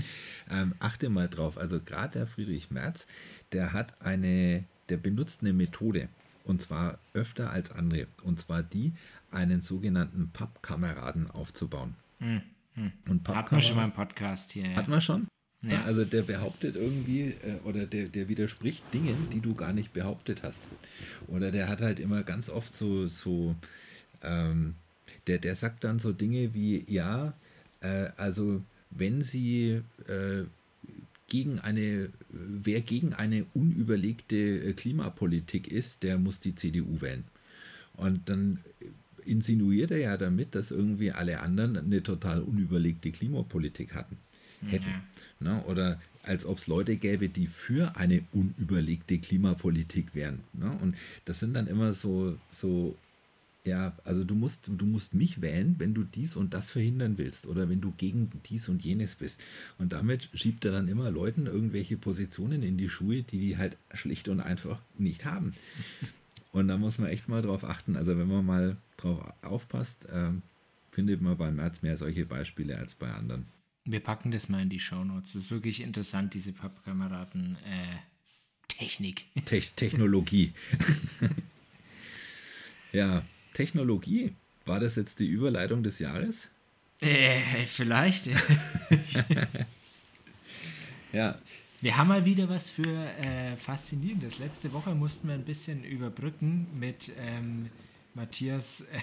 [0.51, 1.59] ähm, achte mal drauf.
[1.59, 3.07] Also gerade der Friedrich Merz,
[3.53, 6.09] der hat eine, der benutzt eine Methode
[6.45, 8.07] und zwar öfter als andere.
[8.25, 8.93] Und zwar die,
[9.31, 11.95] einen sogenannten Pappkameraden aufzubauen.
[12.19, 12.43] Hm,
[12.75, 12.93] hm.
[13.09, 14.67] Und Hat man schon mal im Podcast hier.
[14.67, 14.77] Ja.
[14.77, 15.27] Hat man schon?
[15.63, 15.83] Ja.
[15.85, 20.43] Also der behauptet irgendwie äh, oder der, der widerspricht Dingen, die du gar nicht behauptet
[20.43, 20.67] hast.
[21.27, 23.55] Oder der hat halt immer ganz oft so, so
[24.23, 24.75] ähm,
[25.27, 27.35] der, der sagt dann so Dinge wie, ja,
[27.81, 30.45] äh, also wenn sie äh,
[31.29, 37.25] gegen eine, wer gegen eine unüberlegte äh, Klimapolitik ist, der muss die CDU wählen.
[37.97, 38.61] Und dann
[39.25, 44.17] insinuiert er ja damit, dass irgendwie alle anderen eine total unüberlegte Klimapolitik hatten,
[44.67, 44.89] hätten.
[44.89, 45.03] Ja.
[45.41, 45.65] Ne?
[45.65, 50.41] Oder als ob es Leute gäbe, die für eine unüberlegte Klimapolitik wären.
[50.53, 50.71] Ne?
[50.81, 52.97] Und das sind dann immer so, so
[53.65, 57.47] ja, also du musst, du musst mich wählen, wenn du dies und das verhindern willst
[57.47, 59.41] oder wenn du gegen dies und jenes bist.
[59.79, 63.77] Und damit schiebt er dann immer Leuten irgendwelche Positionen in die Schuhe, die die halt
[63.93, 65.55] schlicht und einfach nicht haben.
[66.53, 67.97] Und da muss man echt mal drauf achten.
[67.97, 70.31] Also wenn man mal drauf aufpasst, äh,
[70.91, 73.47] findet man beim März mehr solche Beispiele als bei anderen.
[73.85, 75.33] Wir packen das mal in die Shownotes.
[75.33, 77.97] Das ist wirklich interessant, diese Pappkameraden äh,
[78.69, 79.27] Technik.
[79.47, 80.53] Te Technologie.
[82.93, 83.23] ja,
[83.55, 84.35] Technologie.
[84.67, 86.51] War das jetzt die Überleitung des Jahres?
[87.01, 88.27] Äh, vielleicht.
[91.13, 91.39] ja,
[91.81, 94.39] wir haben mal wieder was für äh, Faszinierendes.
[94.39, 97.71] Letzte Woche mussten wir ein bisschen überbrücken mit ähm,
[98.15, 99.01] Matthias äh,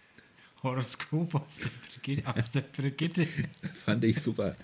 [0.62, 2.28] Horoskop aus der Brigitte.
[2.28, 3.26] Aus der Brigitte.
[3.84, 4.54] Fand ich super.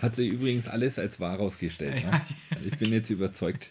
[0.00, 2.04] Hat sie übrigens alles als wahr rausgestellt.
[2.04, 2.20] Ne?
[2.64, 3.70] Ich bin jetzt überzeugt.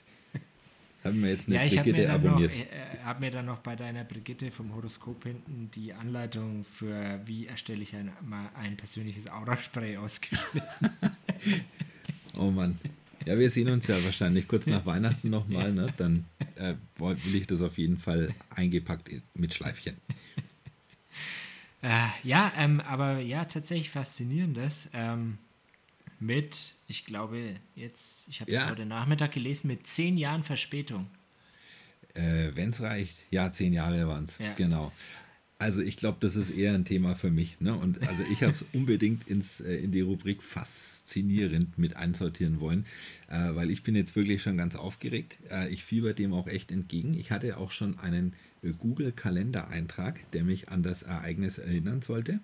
[1.04, 2.54] Haben wir jetzt eine ja, Brigitte hab abonniert.
[2.54, 7.22] Ich äh, habe mir dann noch bei deiner Brigitte vom Horoskop hinten die Anleitung für
[7.26, 10.62] wie erstelle ich ein, mal ein persönliches Auraspray ausgeschnitten.
[12.38, 12.80] oh Mann.
[13.26, 15.72] Ja, wir sehen uns ja wahrscheinlich kurz nach Weihnachten nochmal.
[15.72, 15.94] Ne?
[15.98, 19.98] Dann äh, will ich das auf jeden Fall eingepackt mit Schleifchen.
[21.82, 24.90] Äh, ja, ähm, aber ja, tatsächlich faszinierendes.
[24.94, 25.38] Ähm,
[26.22, 28.70] mit, ich glaube, jetzt, ich habe es ja.
[28.70, 31.08] heute Nachmittag gelesen, mit zehn Jahren Verspätung.
[32.14, 33.26] Äh, Wenn es reicht.
[33.32, 34.38] Ja, zehn Jahre waren es.
[34.38, 34.54] Ja.
[34.54, 34.94] Genau.
[35.60, 37.62] Also ich glaube, das ist eher ein Thema für mich.
[37.62, 37.74] Ne?
[37.74, 42.86] Und also ich habe es unbedingt ins, äh, in die Rubrik faszinierend mit einsortieren wollen,
[43.30, 45.38] äh, weil ich bin jetzt wirklich schon ganz aufgeregt.
[45.50, 47.14] Äh, ich fieber dem auch echt entgegen.
[47.14, 48.34] Ich hatte auch schon einen
[48.80, 52.40] Google-Kalendereintrag, der mich an das Ereignis erinnern sollte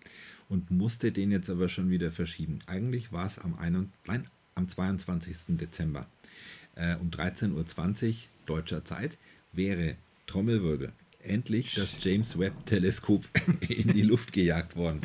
[0.49, 2.59] und musste den jetzt aber schon wieder verschieben.
[2.67, 3.57] Eigentlich war es am,
[4.05, 5.57] nein, am 22.
[5.57, 6.07] Dezember
[6.75, 9.17] äh, um 13.20 Uhr deutscher Zeit
[9.51, 9.95] wäre
[10.27, 10.91] Trommelwirbel
[11.23, 13.25] endlich das James Webb Teleskop
[13.67, 15.01] in die Luft gejagt worden.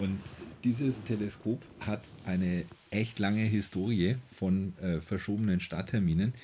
[0.00, 0.20] Und
[0.64, 6.34] dieses Teleskop hat eine echt lange Historie von äh, verschobenen Startterminen.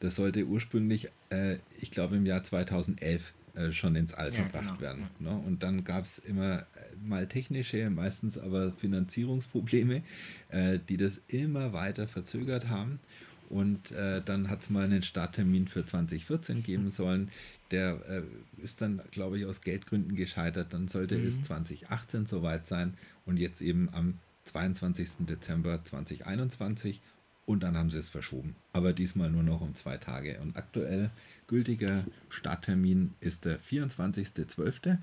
[0.00, 4.78] Das sollte ursprünglich, äh, ich glaube, im Jahr 2011 äh, schon ins All ja, verbracht
[4.78, 4.80] genau.
[4.80, 5.08] werden.
[5.18, 5.30] Ne?
[5.30, 6.64] Und dann gab es immer äh,
[7.04, 10.02] mal technische, meistens aber Finanzierungsprobleme,
[10.50, 13.00] äh, die das immer weiter verzögert haben.
[13.48, 17.30] Und äh, dann hat es mal einen Starttermin für 2014 geben sollen.
[17.70, 18.22] Der äh,
[18.62, 20.72] ist dann, glaube ich, aus Geldgründen gescheitert.
[20.72, 21.28] Dann sollte mhm.
[21.28, 22.94] es 2018 soweit sein
[23.26, 25.26] und jetzt eben am 22.
[25.26, 27.02] Dezember 2021
[27.48, 28.56] und dann haben sie es verschoben.
[28.72, 30.38] Aber diesmal nur noch um zwei Tage.
[30.40, 31.10] Und aktuell
[31.46, 34.98] gültiger Starttermin ist der 24.12.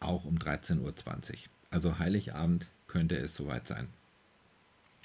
[0.00, 0.94] auch um 13.20 Uhr.
[1.70, 3.88] Also Heiligabend könnte es soweit sein.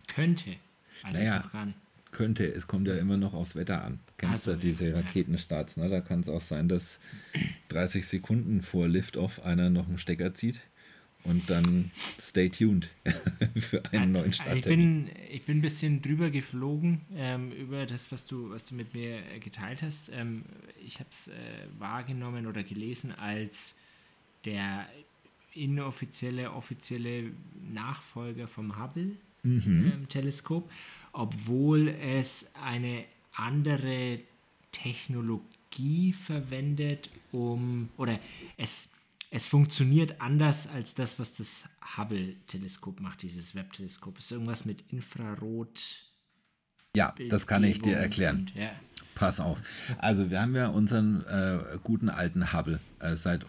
[0.08, 0.56] Könnte.
[1.04, 1.74] Also naja,
[2.14, 2.46] könnte.
[2.46, 4.00] Es kommt ja immer noch aufs Wetter an.
[4.18, 5.78] Kennst also, du diese Raketenstarts?
[5.78, 5.90] Ne?
[5.90, 7.00] Da kann es auch sein, dass
[7.70, 10.62] 30 Sekunden vor Liftoff einer noch einen Stecker zieht
[11.24, 12.90] und dann stay tuned
[13.60, 14.58] für einen neuen Start.
[14.58, 18.76] Ich bin, ich bin ein bisschen drüber geflogen ähm, über das, was du, was du
[18.76, 20.10] mit mir geteilt hast.
[20.14, 20.44] Ähm,
[20.86, 21.34] ich habe es äh,
[21.80, 23.78] wahrgenommen oder gelesen als
[24.46, 24.88] der
[25.54, 27.32] inoffizielle, offizielle
[27.72, 30.08] Nachfolger vom Hubble-Teleskop, mhm.
[30.10, 30.64] ähm,
[31.12, 34.20] obwohl es eine andere
[34.72, 38.20] Technologie verwendet, um oder
[38.58, 38.94] es
[39.36, 41.68] es funktioniert anders als das, was das
[41.98, 44.20] Hubble-Teleskop macht, dieses Webb-Teleskop.
[44.20, 46.06] Es ist irgendwas mit Infrarot.
[46.96, 48.42] Ja, das kann ich dir erklären.
[48.42, 48.70] Und, ja.
[49.16, 49.60] Pass auf.
[49.98, 53.44] Also wir haben ja unseren äh, guten alten Hubble äh, seit,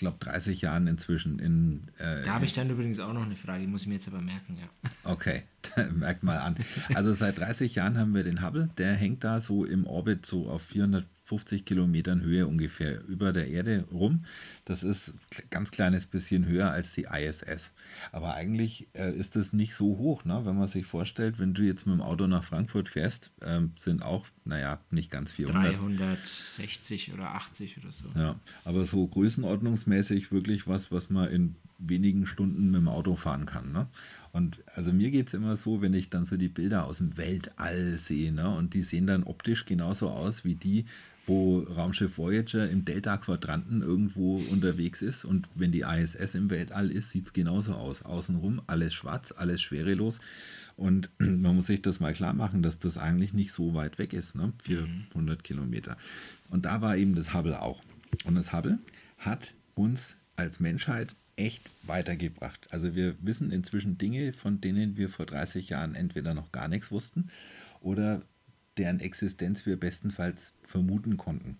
[0.00, 1.88] glaube, 30 Jahren inzwischen in...
[1.98, 4.08] Äh, da habe ich dann übrigens auch noch eine Frage, die muss ich mir jetzt
[4.08, 4.90] aber merken, ja.
[5.04, 5.44] Okay,
[5.94, 6.56] merkt mal an.
[6.94, 10.48] Also seit 30 Jahren haben wir den Hubble, der hängt da so im Orbit so
[10.48, 14.24] auf 400 50 Kilometern Höhe ungefähr über der Erde rum.
[14.64, 17.70] Das ist ein ganz kleines bisschen höher als die ISS.
[18.10, 20.40] Aber eigentlich äh, ist das nicht so hoch, ne?
[20.44, 24.02] wenn man sich vorstellt, wenn du jetzt mit dem Auto nach Frankfurt fährst, äh, sind
[24.02, 25.76] auch, naja, nicht ganz 400.
[25.76, 28.08] 360 oder 80 oder so.
[28.16, 33.46] Ja, aber so größenordnungsmäßig wirklich was, was man in wenigen Stunden mit dem Auto fahren
[33.46, 33.72] kann.
[33.72, 33.86] Ne?
[34.32, 37.16] Und also mir geht es immer so, wenn ich dann so die Bilder aus dem
[37.16, 38.48] Weltall sehe, ne?
[38.54, 40.84] und die sehen dann optisch genauso aus wie die
[41.30, 45.24] wo Raumschiff Voyager im Delta-Quadranten irgendwo unterwegs ist.
[45.24, 48.02] Und wenn die ISS im Weltall ist, sieht es genauso aus.
[48.02, 50.18] Außenrum alles schwarz, alles schwerelos.
[50.76, 54.12] Und man muss sich das mal klar machen, dass das eigentlich nicht so weit weg
[54.12, 54.52] ist, ne?
[54.64, 55.42] 400 mhm.
[55.44, 55.96] Kilometer.
[56.50, 57.80] Und da war eben das Hubble auch.
[58.24, 58.80] Und das Hubble
[59.18, 62.66] hat uns als Menschheit echt weitergebracht.
[62.72, 66.90] Also wir wissen inzwischen Dinge, von denen wir vor 30 Jahren entweder noch gar nichts
[66.90, 67.30] wussten
[67.80, 68.20] oder
[68.76, 71.58] deren Existenz wir bestenfalls vermuten konnten.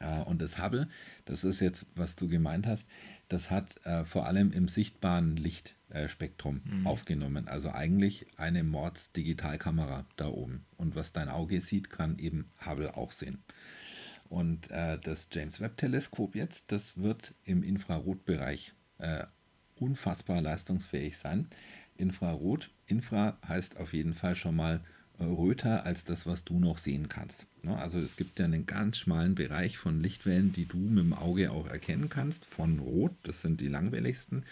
[0.00, 0.88] Äh, und das Hubble,
[1.24, 2.86] das ist jetzt, was du gemeint hast,
[3.28, 6.86] das hat äh, vor allem im sichtbaren Lichtspektrum äh, mhm.
[6.86, 7.48] aufgenommen.
[7.48, 10.64] Also eigentlich eine Mords-Digitalkamera da oben.
[10.76, 13.42] Und was dein Auge sieht, kann eben Hubble auch sehen.
[14.28, 18.72] Und äh, das James Webb-Teleskop jetzt, das wird im Infrarotbereich
[19.78, 21.48] unfassbar leistungsfähig sein.
[21.96, 24.80] Infrarot, Infra heißt auf jeden Fall schon mal
[25.18, 27.46] röter als das, was du noch sehen kannst.
[27.62, 27.76] Ne?
[27.76, 31.50] Also es gibt ja einen ganz schmalen Bereich von Lichtwellen, die du mit dem Auge
[31.50, 32.44] auch erkennen kannst.
[32.44, 34.44] Von Rot, das sind die langwelligsten,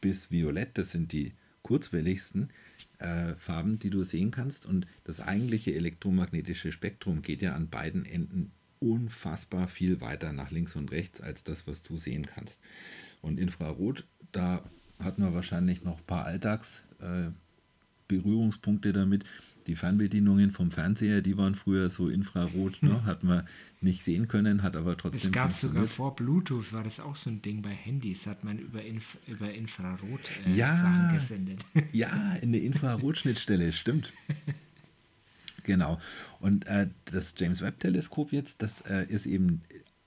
[0.00, 1.32] bis Violett, das sind die
[1.62, 2.50] kurzwelligsten
[2.98, 4.66] äh, Farben, die du sehen kannst.
[4.66, 10.74] Und das eigentliche elektromagnetische Spektrum geht ja an beiden Enden unfassbar viel weiter nach links
[10.74, 12.58] und rechts als das, was du sehen kannst.
[13.20, 14.64] Und Infrarot, da
[14.98, 19.24] hat man wahrscheinlich noch ein paar Alltagsberührungspunkte äh, damit.
[19.66, 23.04] Die Fernbedienungen vom Fernseher, die waren früher so infrarot, ne?
[23.04, 23.46] hat man
[23.80, 25.20] nicht sehen können, hat aber trotzdem.
[25.20, 28.58] Es gab sogar vor Bluetooth, war das auch so ein Ding bei Handys, hat man
[28.58, 31.64] über, Inf über Infrarot äh, ja, Sachen gesendet.
[31.92, 34.12] Ja, in der Infrarotschnittstelle, stimmt.
[35.64, 36.00] Genau.
[36.40, 39.60] Und äh, das James Webb Teleskop jetzt, das äh, ist eben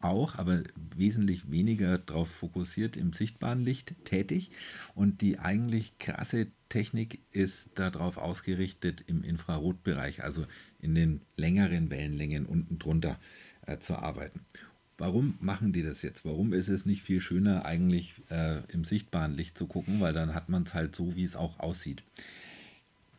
[0.04, 0.64] auch, aber
[0.96, 4.52] wesentlich weniger darauf fokussiert im sichtbaren Licht tätig.
[4.96, 10.48] Und die eigentlich krasse Technik ist darauf ausgerichtet, im Infrarotbereich, also
[10.80, 13.20] in den längeren Wellenlängen unten drunter
[13.68, 14.40] äh, zu arbeiten.
[14.98, 16.26] Warum machen die das jetzt?
[16.26, 20.02] Warum ist es nicht viel schöner, eigentlich äh, im sichtbaren Licht zu gucken?
[20.02, 22.02] Weil dann hat man es halt so, wie es auch aussieht.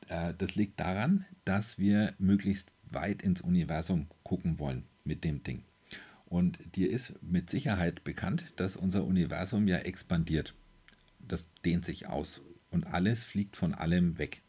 [0.09, 5.63] Äh, das liegt daran, dass wir möglichst weit ins Universum gucken wollen mit dem Ding.
[6.27, 10.55] Und dir ist mit Sicherheit bekannt, dass unser Universum ja expandiert.
[11.21, 12.41] Das dehnt sich aus
[12.75, 14.43] und alles fliegt von allem weg.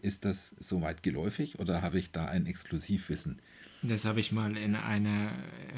[0.00, 3.40] Ist das soweit geläufig oder habe ich da ein Exklusivwissen?
[3.82, 5.32] Das habe ich mal in einer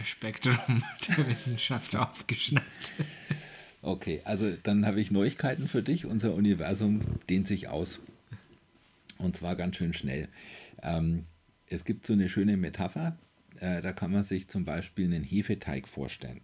[0.05, 2.93] Spektrum der Wissenschaft aufgeschnappt.
[3.83, 6.07] Okay, also dann habe ich Neuigkeiten für dich.
[6.07, 8.01] Unser Universum dehnt sich aus.
[9.19, 10.29] Und zwar ganz schön schnell.
[10.83, 11.25] Ähm,
[11.67, 13.17] es gibt so eine schöne Metapher,
[13.59, 16.43] äh, da kann man sich zum Beispiel einen Hefeteig vorstellen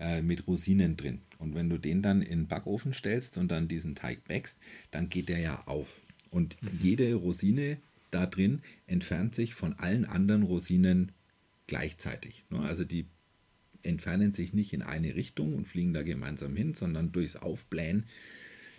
[0.00, 1.20] äh, mit Rosinen drin.
[1.38, 4.58] Und wenn du den dann in den Backofen stellst und dann diesen Teig backst,
[4.90, 6.00] dann geht der ja auf.
[6.30, 6.70] Und mhm.
[6.80, 7.76] jede Rosine
[8.10, 11.12] da drin entfernt sich von allen anderen Rosinen
[11.66, 12.44] gleichzeitig.
[12.50, 12.60] Ne?
[12.60, 13.06] Also die
[13.82, 18.06] entfernen sich nicht in eine Richtung und fliegen da gemeinsam hin, sondern durchs Aufblähen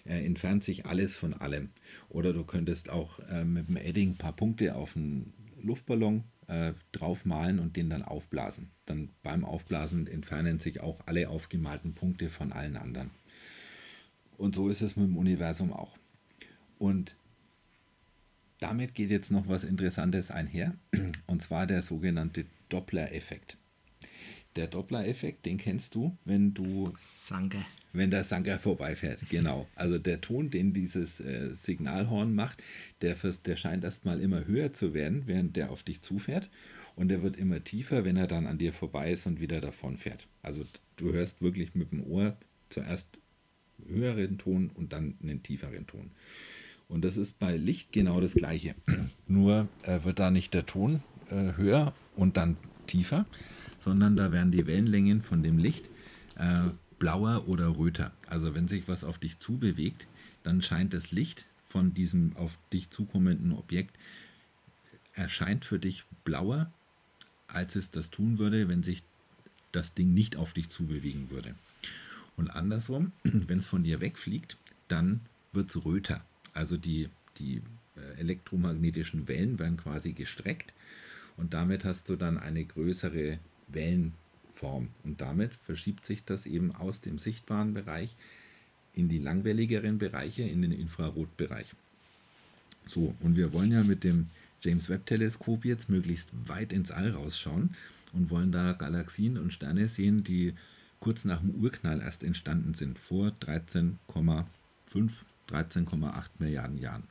[0.06, 1.70] äh, entfernt sich alles von allem.
[2.10, 6.74] Oder du könntest auch äh, mit dem Edding ein paar Punkte auf einen Luftballon äh,
[6.92, 8.72] draufmalen und den dann aufblasen.
[8.86, 13.12] Dann beim Aufblasen entfernen sich auch alle aufgemalten Punkte von allen anderen.
[14.38, 15.98] Und so ist es mit dem Universum auch.
[16.78, 17.16] Und
[18.60, 20.76] damit geht jetzt noch was Interessantes einher,
[21.28, 23.56] und zwar der sogenannte Doppler-Effekt.
[24.56, 26.94] Der Doppler-Effekt, den kennst du, wenn du.
[27.00, 27.64] Sanker.
[27.94, 29.68] Wenn der Sanker vorbeifährt, genau.
[29.76, 32.62] Also der Ton, den dieses äh, Signalhorn macht,
[33.02, 36.50] der, der scheint erstmal immer höher zu werden, während der auf dich zufährt.
[36.96, 39.96] Und der wird immer tiefer, wenn er dann an dir vorbei ist und wieder davon
[39.96, 40.28] fährt.
[40.42, 40.66] Also
[40.98, 42.36] du hörst wirklich mit dem Ohr
[42.70, 43.08] zuerst
[43.88, 46.12] höheren Ton und dann einen tieferen Ton.
[46.88, 48.76] Und das ist bei Licht genau das gleiche.
[49.28, 53.26] Nur äh, wird da nicht der Ton äh, höher und dann tiefer,
[53.82, 55.86] sondern da werden die Wellenlängen von dem Licht
[56.36, 56.70] äh,
[57.00, 58.12] blauer oder röter.
[58.28, 60.08] Also wenn sich was auf dich zubewegt,
[60.44, 63.98] dann scheint das Licht von diesem auf dich zukommenden Objekt
[65.14, 66.72] erscheint für dich blauer,
[67.48, 69.04] als es das tun würde, wenn sich
[69.72, 71.56] das Ding nicht auf dich zubewegen würde.
[72.38, 74.58] Und andersrum, wenn es von dir wegfliegt,
[74.88, 75.22] dann
[75.54, 76.24] wird es röter.
[76.54, 77.10] Also die,
[77.40, 77.62] die
[77.96, 80.72] äh, elektromagnetischen Wellen werden quasi gestreckt
[81.38, 83.40] und damit hast du dann eine größere
[83.74, 84.90] Wellenform.
[85.04, 88.16] Und damit verschiebt sich das eben aus dem sichtbaren Bereich
[88.94, 91.74] in die langwelligeren Bereiche, in den Infrarotbereich.
[92.88, 94.28] So, und wir wollen ja mit dem
[94.62, 97.76] James Webb Teleskop jetzt möglichst weit ins All rausschauen
[98.14, 100.54] und wollen da Galaxien und Sterne sehen, die
[101.00, 104.46] kurz nach dem Urknall erst entstanden sind, vor 13,5,
[105.50, 107.04] 13,8 Milliarden Jahren.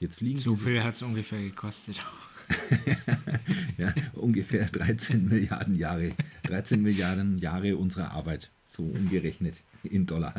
[0.00, 2.00] Jetzt fliegen so viel hat es ungefähr gekostet.
[3.78, 6.12] ja, ungefähr 13 Milliarden Jahre.
[6.44, 10.34] 13 Milliarden Jahre unserer Arbeit, so umgerechnet in Dollar.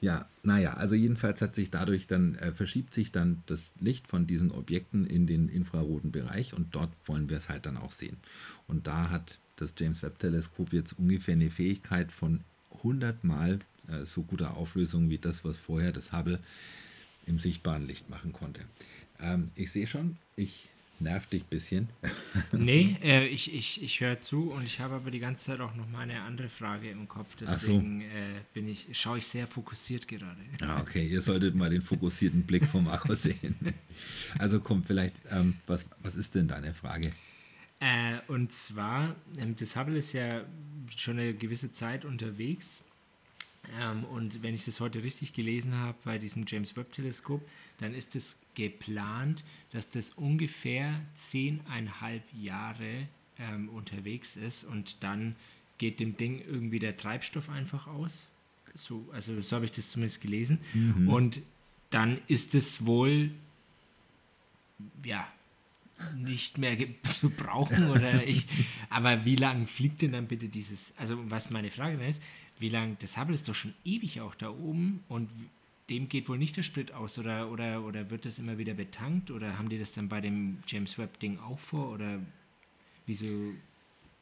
[0.00, 4.26] Ja, naja, also jedenfalls hat sich dadurch dann, äh, verschiebt sich dann das Licht von
[4.28, 8.16] diesen Objekten in den infraroten Bereich und dort wollen wir es halt dann auch sehen.
[8.68, 12.40] Und da hat das James Webb Teleskop jetzt ungefähr eine Fähigkeit von
[12.76, 13.58] 100 Mal
[13.88, 16.38] äh, so guter Auflösung wie das, was vorher das Hubble
[17.26, 18.60] im sichtbaren Licht machen konnte.
[19.20, 20.68] Ähm, ich sehe schon, ich
[21.00, 21.88] nerv dich ein bisschen.
[22.52, 25.74] nee, äh, ich, ich, ich höre zu und ich habe aber die ganze Zeit auch
[25.74, 27.36] noch mal eine andere Frage im Kopf.
[27.36, 28.06] Deswegen so.
[28.06, 30.40] äh, bin ich, schaue ich sehr fokussiert gerade.
[30.60, 33.56] Ah, okay, ihr solltet mal den fokussierten Blick von Marco sehen.
[34.38, 37.12] Also komm, vielleicht, ähm, was, was ist denn deine Frage?
[37.80, 40.44] Äh, und zwar, ähm, das Hubble ist ja
[40.96, 42.82] schon eine gewisse Zeit unterwegs
[43.80, 47.46] ähm, und wenn ich das heute richtig gelesen habe bei diesem James Webb Teleskop,
[47.78, 53.08] dann ist es geplant, dass das ungefähr zehneinhalb Jahre
[53.38, 55.36] ähm, unterwegs ist und dann
[55.78, 58.26] geht dem Ding irgendwie der Treibstoff einfach aus.
[58.74, 60.58] So, also so habe ich das zumindest gelesen.
[60.74, 61.08] Mhm.
[61.08, 61.40] Und
[61.90, 63.30] dann ist es wohl,
[65.04, 65.26] ja,
[66.16, 66.76] nicht mehr
[67.12, 68.46] zu brauchen oder ich.
[68.90, 70.94] Aber wie lange fliegt denn dann bitte dieses?
[70.96, 72.22] Also was meine Frage dann ist,
[72.58, 75.28] wie lange das Hubble ist doch schon ewig auch da oben und
[75.90, 79.30] dem geht wohl nicht der Sprit aus oder oder oder wird das immer wieder betankt
[79.30, 82.20] oder haben die das dann bei dem James Webb Ding auch vor oder
[83.06, 83.26] wieso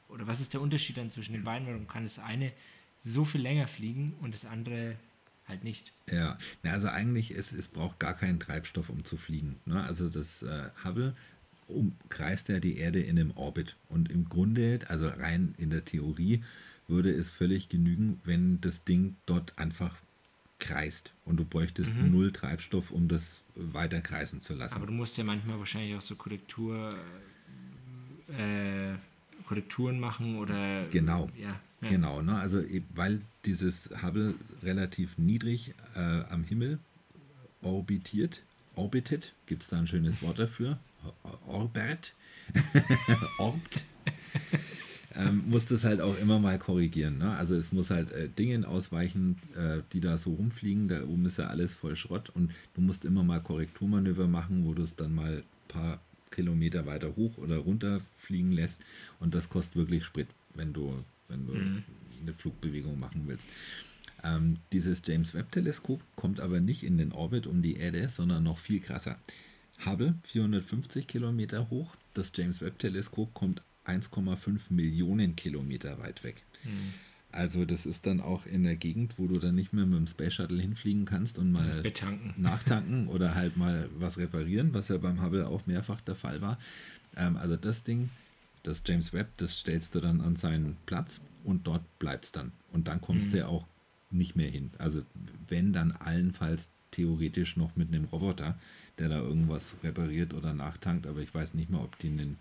[0.08, 1.66] oder was ist der Unterschied dann zwischen den beiden?
[1.66, 2.52] Warum kann das eine
[3.02, 4.96] so viel länger fliegen und das andere
[5.48, 5.92] halt nicht.
[6.10, 9.56] Ja, also eigentlich, es, es braucht gar keinen Treibstoff, um zu fliegen.
[9.64, 9.82] Ne?
[9.82, 11.14] Also das äh, Hubble
[11.68, 13.76] umkreist ja die Erde in einem Orbit.
[13.88, 16.42] Und im Grunde, also rein in der Theorie,
[16.88, 19.96] würde es völlig genügen, wenn das Ding dort einfach
[20.58, 21.12] kreist.
[21.24, 22.12] Und du bräuchtest mhm.
[22.12, 24.74] null Treibstoff, um das weiter kreisen zu lassen.
[24.74, 26.90] Aber du musst ja manchmal wahrscheinlich auch so Korrektur,
[28.28, 28.94] äh,
[29.46, 30.86] Korrekturen machen oder.
[30.90, 31.30] Genau.
[31.36, 31.60] Ja.
[31.82, 31.88] Ja.
[31.90, 32.38] Genau, ne?
[32.38, 32.62] also
[32.94, 36.78] weil dieses Hubble relativ niedrig äh, am Himmel
[37.60, 38.42] orbitiert,
[38.76, 40.78] orbitet, gibt es da ein schönes Wort dafür,
[41.46, 42.14] Orbert,
[43.38, 43.84] orbt,
[45.16, 47.18] ähm, muss das halt auch immer mal korrigieren.
[47.18, 47.34] Ne?
[47.36, 51.38] Also es muss halt äh, Dingen ausweichen, äh, die da so rumfliegen, da oben ist
[51.38, 55.14] ja alles voll Schrott und du musst immer mal Korrekturmanöver machen, wo du es dann
[55.14, 56.00] mal ein paar
[56.30, 58.82] Kilometer weiter hoch oder runter fliegen lässt
[59.18, 61.82] und das kostet wirklich Sprit, wenn du wenn du mhm.
[62.22, 63.48] eine Flugbewegung machen willst.
[64.22, 68.44] Ähm, dieses James Webb Teleskop kommt aber nicht in den Orbit um die Erde, sondern
[68.44, 69.18] noch viel krasser.
[69.84, 76.42] Hubble 450 Kilometer hoch, das James Webb Teleskop kommt 1,5 Millionen Kilometer weit weg.
[76.64, 76.94] Mhm.
[77.32, 80.06] Also das ist dann auch in der Gegend, wo du dann nicht mehr mit dem
[80.06, 82.34] Space Shuttle hinfliegen kannst und mal Betanken.
[82.42, 86.58] nachtanken oder halt mal was reparieren, was ja beim Hubble auch mehrfach der Fall war.
[87.14, 88.08] Ähm, also das Ding
[88.66, 92.52] das James Webb, das stellst du dann an seinen Platz und dort bleibt es dann.
[92.72, 93.36] Und dann kommst mhm.
[93.36, 93.66] du auch
[94.10, 94.70] nicht mehr hin.
[94.78, 95.02] Also
[95.48, 98.58] wenn dann allenfalls theoretisch noch mit einem Roboter,
[98.98, 102.38] der da irgendwas repariert oder nachtankt, aber ich weiß nicht mal, ob die einen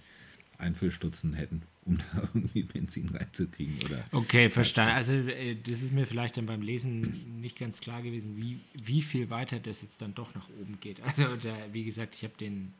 [0.57, 3.77] Einfüllstutzen hätten, um da irgendwie Benzin reinzukriegen.
[3.85, 4.93] Oder okay, verstanden.
[4.93, 9.01] Also äh, das ist mir vielleicht dann beim Lesen nicht ganz klar gewesen, wie, wie
[9.01, 11.01] viel weiter das jetzt dann doch nach oben geht.
[11.01, 12.73] Also der, wie gesagt, ich habe den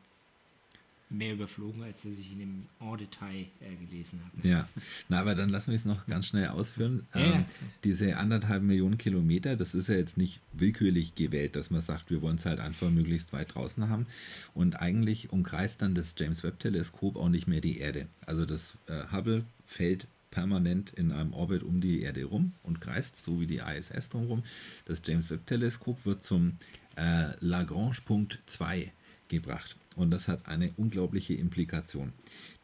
[1.08, 4.48] mehr überflogen, als dass ich ihn im en Detail äh, gelesen habe.
[4.48, 4.68] Ja,
[5.08, 7.06] na, aber dann lassen wir es noch ganz schnell ausführen.
[7.14, 7.46] Ja, ähm, ja.
[7.84, 12.22] Diese anderthalb Millionen Kilometer, das ist ja jetzt nicht willkürlich gewählt, dass man sagt, wir
[12.22, 14.06] wollen es halt einfach möglichst weit draußen haben.
[14.54, 18.08] Und eigentlich umkreist dann das James Webb Teleskop auch nicht mehr die Erde.
[18.24, 23.24] Also das äh, Hubble fällt permanent in einem Orbit um die Erde rum und kreist,
[23.24, 24.42] so wie die ISS drumherum.
[24.84, 26.54] Das James Webb Teleskop wird zum
[26.96, 28.92] äh, Lagrange-Punkt 2
[29.28, 29.76] gebracht.
[29.96, 32.12] Und das hat eine unglaubliche Implikation.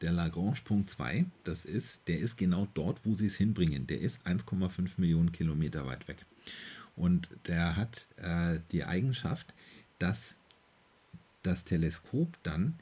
[0.02, 3.86] Der Lagrange-Punkt 2, das ist, der ist genau dort, wo sie es hinbringen.
[3.86, 6.26] Der ist 1,5 Millionen Kilometer weit weg.
[6.94, 9.54] Und der hat äh, die Eigenschaft,
[9.98, 10.36] dass
[11.42, 12.74] das Teleskop dann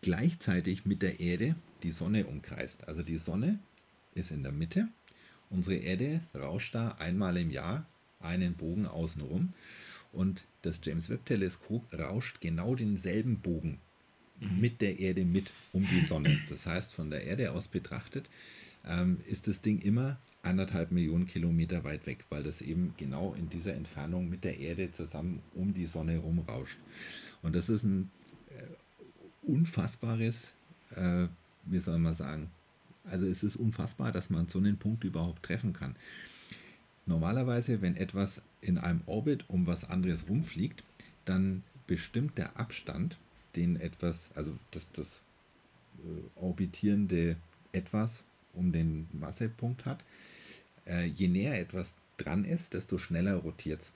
[0.00, 2.86] gleichzeitig mit der Erde die Sonne umkreist.
[2.88, 3.58] Also die Sonne
[4.14, 4.88] ist in der Mitte.
[5.50, 7.86] Unsere Erde rauscht da einmal im Jahr
[8.20, 9.52] einen Bogen außenrum.
[10.14, 13.78] Und das James Webb Teleskop rauscht genau denselben Bogen
[14.40, 14.60] mhm.
[14.60, 16.38] mit der Erde mit um die Sonne.
[16.48, 18.28] Das heißt, von der Erde aus betrachtet
[18.86, 23.48] ähm, ist das Ding immer anderthalb Millionen Kilometer weit weg, weil das eben genau in
[23.48, 26.78] dieser Entfernung mit der Erde zusammen um die Sonne rumrauscht.
[27.42, 28.10] Und das ist ein
[28.50, 30.52] äh, unfassbares,
[30.94, 31.26] äh,
[31.64, 32.50] wie soll man sagen,
[33.04, 35.96] also es ist unfassbar, dass man so einen Punkt überhaupt treffen kann.
[37.06, 40.82] Normalerweise, wenn etwas in einem Orbit um was anderes rumfliegt,
[41.24, 43.18] dann bestimmt der Abstand,
[43.56, 45.22] den etwas, also das, das
[45.98, 47.36] äh, orbitierende
[47.72, 50.04] etwas um den Massepunkt hat,
[50.86, 53.92] äh, je näher etwas dran ist, desto schneller rotiert es.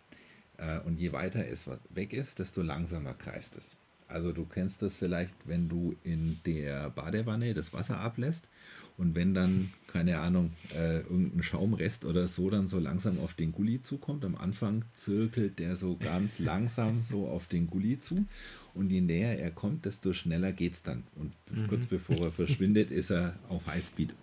[0.58, 3.76] Äh, und je weiter es weg ist, desto langsamer kreist es.
[4.06, 8.48] Also du kennst das vielleicht, wenn du in der Badewanne das Wasser ablässt
[8.98, 13.52] und wenn dann, keine Ahnung, äh, irgendein Schaumrest oder so dann so langsam auf den
[13.52, 18.26] Gully zukommt, am Anfang zirkelt der so ganz langsam so auf den Gully zu.
[18.74, 21.04] Und je näher er kommt, desto schneller geht es dann.
[21.14, 21.68] Und mhm.
[21.68, 24.14] kurz bevor er verschwindet, ist er auf Highspeed.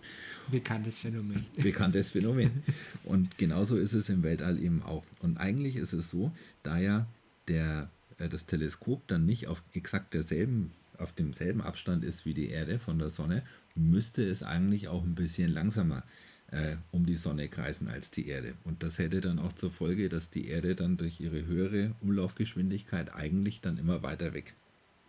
[0.50, 1.46] Bekanntes Phänomen.
[1.56, 2.62] Bekanntes Phänomen.
[3.04, 5.04] Und genauso ist es im Weltall eben auch.
[5.20, 7.06] Und eigentlich ist es so, da ja
[7.48, 12.50] der, äh, das Teleskop dann nicht auf exakt derselben auf demselben Abstand ist wie die
[12.50, 13.42] Erde von der Sonne,
[13.74, 16.02] müsste es eigentlich auch ein bisschen langsamer
[16.50, 18.54] äh, um die Sonne kreisen als die Erde.
[18.64, 23.14] Und das hätte dann auch zur Folge, dass die Erde dann durch ihre höhere Umlaufgeschwindigkeit
[23.14, 24.54] eigentlich dann immer weiter weg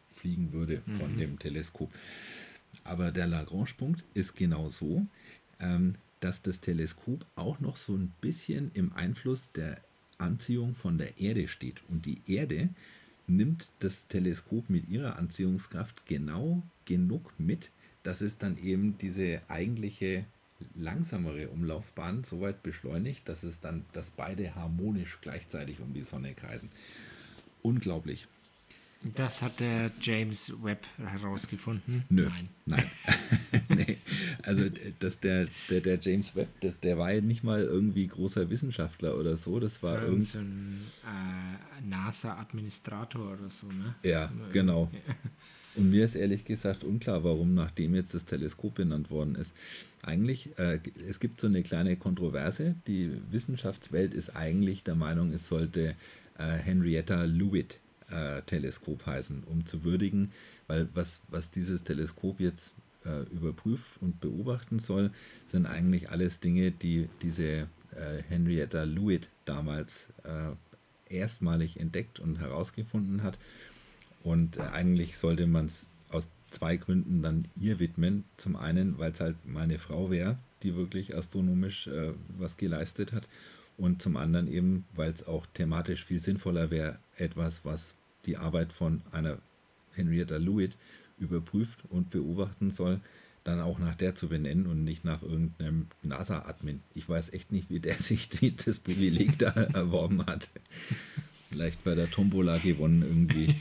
[0.09, 1.17] fliegen würde von mhm.
[1.19, 1.91] dem Teleskop.
[2.83, 5.05] Aber der Lagrange-Punkt ist genau so,
[5.59, 9.79] ähm, dass das Teleskop auch noch so ein bisschen im Einfluss der
[10.17, 11.81] Anziehung von der Erde steht.
[11.89, 12.69] Und die Erde
[13.27, 17.71] nimmt das Teleskop mit ihrer Anziehungskraft genau genug mit,
[18.03, 20.25] dass es dann eben diese eigentliche
[20.75, 26.33] langsamere Umlaufbahn so weit beschleunigt, dass es dann, dass beide harmonisch gleichzeitig um die Sonne
[26.33, 26.69] kreisen.
[27.61, 28.27] Unglaublich.
[29.03, 32.03] Das hat der James Webb herausgefunden?
[32.09, 32.49] Nö, nein.
[32.65, 32.91] Nein.
[33.69, 33.97] nee.
[34.43, 34.63] Also
[34.99, 39.17] das, der, der, der James Webb, der, der war ja nicht mal irgendwie großer Wissenschaftler
[39.17, 39.59] oder so.
[39.59, 43.95] Das war irgend so ein äh, NASA-Administrator oder so, ne?
[44.03, 44.91] Ja, genau.
[45.75, 49.55] Und mir ist ehrlich gesagt unklar, warum nachdem jetzt das Teleskop benannt worden ist.
[50.01, 52.75] Eigentlich, äh, es gibt so eine kleine Kontroverse.
[52.87, 55.95] Die Wissenschaftswelt ist eigentlich der Meinung, es sollte
[56.39, 57.79] äh, Henrietta Leavitt
[58.09, 60.31] äh, Teleskop heißen, um zu würdigen,
[60.67, 62.73] weil was, was dieses Teleskop jetzt
[63.05, 65.11] äh, überprüft und beobachten soll,
[65.51, 73.23] sind eigentlich alles Dinge, die diese äh, Henrietta Leavitt damals äh, erstmalig entdeckt und herausgefunden
[73.23, 73.37] hat.
[74.23, 78.23] Und äh, eigentlich sollte man es aus zwei Gründen dann ihr widmen.
[78.37, 81.87] Zum einen, weil es halt meine Frau wäre, die wirklich astronomisch
[82.39, 83.27] was geleistet hat
[83.77, 87.93] und zum anderen eben, weil es auch thematisch viel sinnvoller wäre, etwas, was
[88.27, 89.39] die Arbeit von einer
[89.93, 90.75] Henrietta Lewitt
[91.17, 92.99] überprüft und beobachten soll,
[93.43, 96.81] dann auch nach der zu benennen und nicht nach irgendeinem NASA-Admin.
[96.93, 98.29] Ich weiß echt nicht, wie der sich
[98.65, 100.49] das Privileg da erworben hat.
[101.49, 103.55] Vielleicht bei der Tombola gewonnen irgendwie.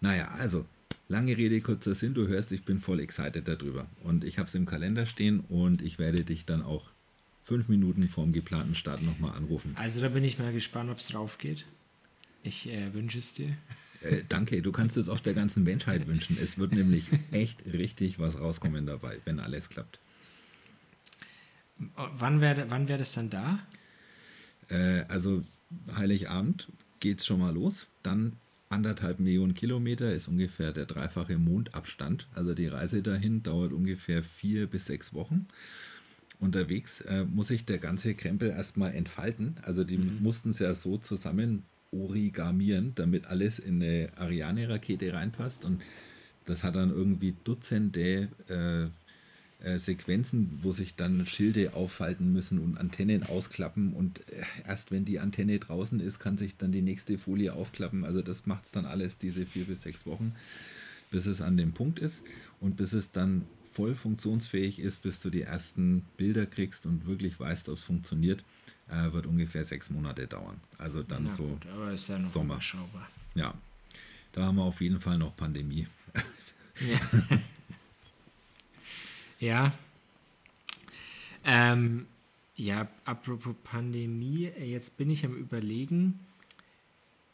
[0.00, 0.64] Naja, also
[1.08, 3.86] Lange Rede, kurzer Sinn, du hörst, ich bin voll excited darüber.
[4.02, 6.90] Und ich habe es im Kalender stehen und ich werde dich dann auch
[7.46, 9.72] fünf Minuten vorm geplanten Start nochmal anrufen.
[9.76, 11.64] Also da bin ich mal gespannt, ob es drauf geht.
[12.42, 13.56] Ich äh, wünsche es dir.
[14.02, 16.36] Äh, danke, du kannst es auch der ganzen Menschheit wünschen.
[16.42, 20.00] Es wird nämlich echt richtig was rauskommen dabei, wenn alles klappt.
[21.94, 23.60] Wann wäre wann wär das dann da?
[24.68, 25.44] Äh, also
[25.94, 26.68] Heiligabend
[26.98, 27.86] geht es schon mal los.
[28.02, 28.32] Dann
[28.70, 32.26] anderthalb Millionen Kilometer ist ungefähr der dreifache Mondabstand.
[32.34, 35.46] Also die Reise dahin dauert ungefähr vier bis sechs Wochen
[36.38, 39.56] unterwegs äh, muss sich der ganze Krempel erstmal entfalten.
[39.62, 40.22] Also die mhm.
[40.22, 41.62] mussten es ja so zusammen
[41.92, 45.64] origamieren, damit alles in eine Ariane-Rakete reinpasst.
[45.64, 45.82] Und
[46.44, 48.88] das hat dann irgendwie Dutzende äh,
[49.64, 53.94] äh, Sequenzen, wo sich dann Schilde aufhalten müssen und Antennen ausklappen.
[53.94, 58.04] Und äh, erst wenn die Antenne draußen ist, kann sich dann die nächste Folie aufklappen.
[58.04, 60.34] Also das macht es dann alles diese vier bis sechs Wochen,
[61.10, 62.22] bis es an dem Punkt ist
[62.60, 63.46] und bis es dann
[63.76, 68.42] voll funktionsfähig ist, bis du die ersten Bilder kriegst und wirklich weißt, ob es funktioniert,
[68.88, 70.58] äh, wird ungefähr sechs Monate dauern.
[70.78, 72.54] Also dann Na so gut, ja Sommer.
[72.54, 73.06] Überschaubar.
[73.34, 73.52] Ja,
[74.32, 75.86] da haben wir auf jeden Fall noch Pandemie.
[76.80, 77.00] Ja.
[79.40, 79.72] ja.
[81.44, 82.06] Ähm,
[82.56, 86.18] ja, apropos Pandemie, jetzt bin ich am Überlegen,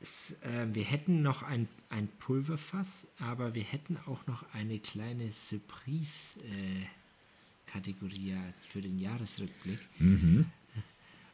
[0.02, 5.32] es, äh, wir hätten noch ein, ein Pulverfass, aber wir hätten auch noch eine kleine
[5.32, 9.78] Surprise-Kategorie äh, für den Jahresrückblick.
[9.98, 10.44] Mhm.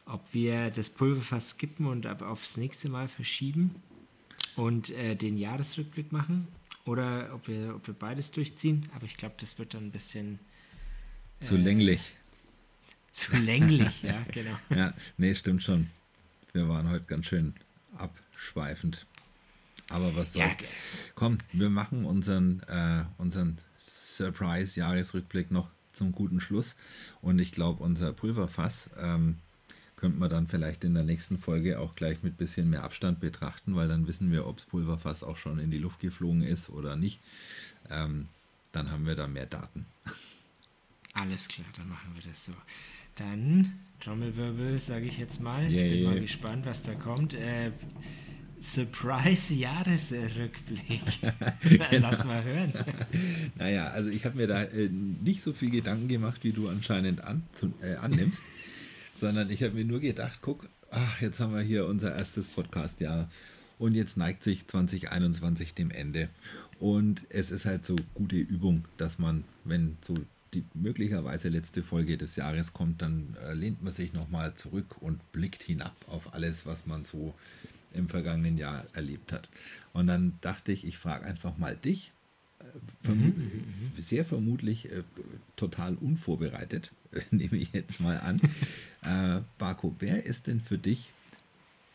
[0.05, 3.75] Ob wir das Pulverfass skippen und ab aufs nächste Mal verschieben
[4.57, 6.47] und äh, den Jahresrückblick machen
[6.85, 8.89] oder ob wir, ob wir beides durchziehen.
[8.95, 10.39] Aber ich glaube, das wird dann ein bisschen
[11.41, 12.13] zu länglich.
[13.13, 14.59] Zu länglich, ja, genau.
[14.71, 15.89] Ja, nee, stimmt schon.
[16.53, 17.55] Wir waren heute ganz schön
[17.97, 19.05] ab abschweifend.
[19.91, 20.47] Aber was soll's.
[20.47, 20.67] Ja.
[21.15, 26.77] Komm, wir machen unseren, äh, unseren Surprise-Jahresrückblick noch zum guten Schluss.
[27.21, 29.39] Und ich glaube, unser Pulverfass ähm,
[29.97, 33.19] könnte man dann vielleicht in der nächsten Folge auch gleich mit ein bisschen mehr Abstand
[33.19, 36.69] betrachten, weil dann wissen wir, ob das Pulverfass auch schon in die Luft geflogen ist
[36.69, 37.19] oder nicht.
[37.91, 38.29] Ähm,
[38.71, 39.87] dann haben wir da mehr Daten.
[41.15, 42.53] Alles klar, dann machen wir das so.
[43.17, 45.63] Dann Trommelwirbel, sage ich jetzt mal.
[45.63, 46.11] Yeah, ich bin yeah.
[46.11, 47.35] mal gespannt, was da kommt.
[47.35, 47.73] Äh,
[48.61, 51.01] Surprise-Jahresrückblick.
[51.91, 52.11] genau.
[52.11, 52.73] Lass mal hören.
[53.57, 57.25] naja, also ich habe mir da äh, nicht so viel Gedanken gemacht, wie du anscheinend
[57.25, 58.43] an, zu, äh, annimmst,
[59.21, 63.31] sondern ich habe mir nur gedacht, guck, ach, jetzt haben wir hier unser erstes Podcast-Jahr
[63.79, 66.29] und jetzt neigt sich 2021 dem Ende.
[66.81, 70.15] Und es ist halt so gute Übung, dass man, wenn so
[70.55, 75.33] die möglicherweise letzte Folge des Jahres kommt, dann äh, lehnt man sich nochmal zurück und
[75.33, 77.35] blickt hinab auf alles, was man so
[77.93, 79.49] im vergangenen Jahr erlebt hat.
[79.93, 82.13] Und dann dachte ich, ich frage einfach mal dich,
[82.61, 82.65] äh,
[83.03, 84.01] verm mhm, mhm, mhm.
[84.01, 85.03] sehr vermutlich äh,
[85.57, 86.93] total unvorbereitet,
[87.31, 88.41] nehme ich jetzt mal an.
[89.03, 91.11] äh, Barco, wer ist denn für dich,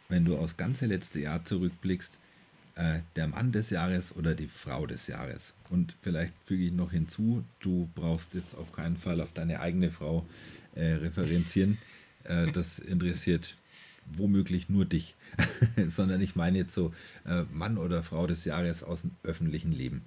[0.10, 2.18] wenn du aufs ganze letzte Jahr zurückblickst,
[2.76, 5.54] äh, der Mann des Jahres oder die Frau des Jahres?
[5.70, 9.92] Und vielleicht füge ich noch hinzu, du brauchst jetzt auf keinen Fall auf deine eigene
[9.92, 10.26] Frau
[10.76, 11.78] äh, referenzieren.
[12.24, 13.58] Äh, das interessiert
[14.06, 15.16] womöglich nur dich,
[15.88, 16.94] sondern ich meine jetzt so
[17.26, 20.04] äh, Mann oder Frau des Jahres aus dem öffentlichen Leben.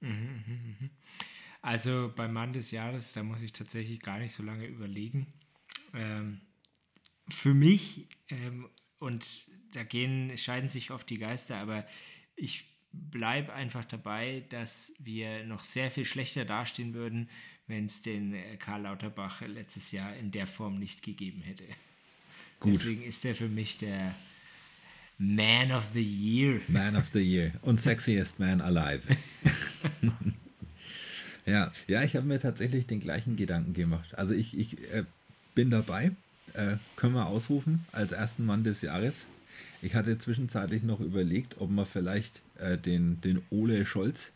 [0.00, 0.08] Mhm,
[0.46, 0.90] mhm, mhm.
[1.62, 5.26] Also beim Mann des Jahres, da muss ich tatsächlich gar nicht so lange überlegen.
[5.94, 6.40] Ähm,
[7.28, 8.68] für mich, ähm,
[8.98, 9.24] und
[9.72, 11.86] da gehen, scheiden sich oft die Geister, aber
[12.36, 17.30] ich bleibe einfach dabei, dass wir noch sehr viel schlechter dastehen würden,
[17.66, 21.64] wenn es den äh, Karl Lauterbach letztes Jahr in der Form nicht gegeben hätte.
[22.62, 22.74] Gut.
[22.74, 24.14] Deswegen ist er für mich der
[25.18, 26.60] Man of the Year.
[26.68, 29.02] Man of the Year und sexiest man alive.
[31.46, 34.16] ja, ja, ich habe mir tatsächlich den gleichen Gedanken gemacht.
[34.16, 35.02] Also ich, ich äh,
[35.56, 36.12] bin dabei.
[36.54, 39.26] Äh, können wir ausrufen als ersten Mann des Jahres.
[39.80, 44.30] Ich hatte zwischenzeitlich noch überlegt, ob man vielleicht äh, den, den Ole Scholz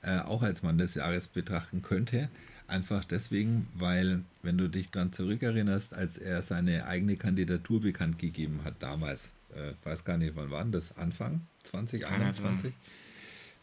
[0.00, 2.30] äh, auch als Mann des Jahres betrachten könnte.
[2.68, 8.60] Einfach deswegen, weil, wenn du dich dann zurückerinnerst, als er seine eigene Kandidatur bekannt gegeben
[8.64, 10.96] hat damals, äh, weiß gar nicht, wann war das?
[10.96, 12.72] Anfang 2021?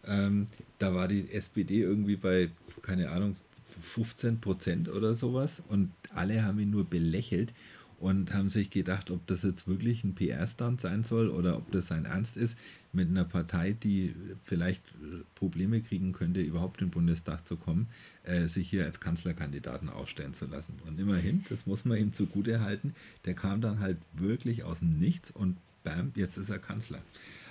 [0.05, 0.47] Ähm,
[0.79, 2.49] da war die SPD irgendwie bei,
[2.81, 3.35] keine Ahnung,
[3.81, 7.53] 15 Prozent oder sowas und alle haben ihn nur belächelt
[7.99, 11.87] und haben sich gedacht, ob das jetzt wirklich ein PR-Stand sein soll oder ob das
[11.87, 12.57] sein Ernst ist,
[12.93, 17.87] mit einer Partei, die vielleicht äh, Probleme kriegen könnte, überhaupt in den Bundestag zu kommen,
[18.23, 20.79] äh, sich hier als Kanzlerkandidaten aufstellen zu lassen.
[20.85, 22.93] Und immerhin, das muss man ihm zugute halten,
[23.25, 27.01] der kam dann halt wirklich aus dem Nichts und bam, jetzt ist er Kanzler.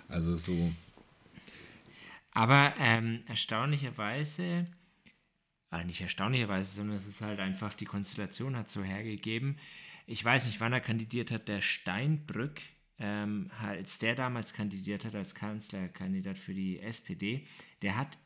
[0.09, 0.73] Also so.
[2.33, 4.67] Aber ähm, erstaunlicherweise,
[5.73, 9.57] äh, nicht erstaunlicherweise, sondern es ist halt einfach, die Konstellation hat so hergegeben,
[10.07, 12.61] ich weiß nicht, wann er kandidiert hat, der Steinbrück,
[12.99, 17.47] ähm, als der damals kandidiert hat als Kanzlerkandidat für die SPD,
[17.83, 18.19] der hat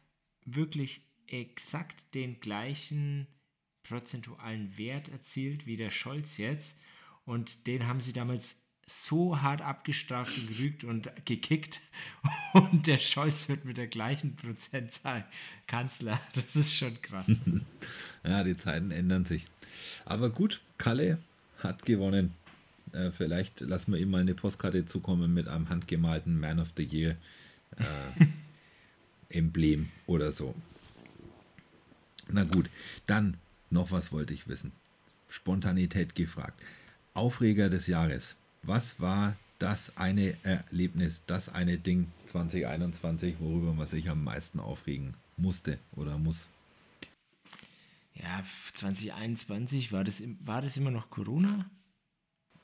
[0.45, 3.27] wirklich exakt den gleichen
[3.83, 6.81] prozentualen Wert erzielt wie der Scholz jetzt.
[7.25, 11.81] Und den haben sie damals so hart abgestraft und gerügt und gekickt.
[12.53, 15.27] Und der Scholz wird mit der gleichen Prozentzahl
[15.67, 16.21] Kanzler.
[16.35, 17.27] Das ist schon krass.
[18.25, 19.47] ja, die Zeiten ändern sich.
[20.05, 21.19] Aber gut, Kalle,
[21.59, 22.35] hat gewonnen.
[22.93, 26.85] Äh, vielleicht lassen wir ihm mal eine Postkarte zukommen mit einem handgemalten Man of the
[26.85, 27.17] Year
[27.77, 28.25] äh,
[29.29, 30.55] Emblem oder so.
[32.29, 32.69] Na gut,
[33.07, 33.37] dann
[33.71, 34.73] noch was wollte ich wissen.
[35.29, 36.61] Spontanität gefragt.
[37.15, 38.37] Aufreger des Jahres.
[38.63, 45.15] Was war das eine Erlebnis, das eine Ding 2021, worüber man sich am meisten aufregen
[45.37, 46.49] musste oder muss?
[48.23, 48.43] Ja,
[48.73, 51.71] 2021, war das, war das immer noch Corona?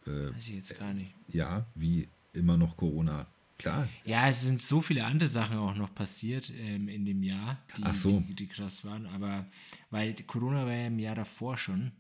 [0.07, 1.15] Äh, Weiß ich jetzt gar nicht.
[1.29, 3.27] Ja, wie immer noch Corona.
[3.59, 3.89] Klar.
[4.05, 7.95] Ja, es sind so viele andere Sachen auch noch passiert ähm, in dem Jahr, die,
[7.95, 8.21] so.
[8.21, 9.07] die, die, krass waren.
[9.07, 9.47] Aber
[9.91, 11.93] weil Corona war ja im Jahr davor schon.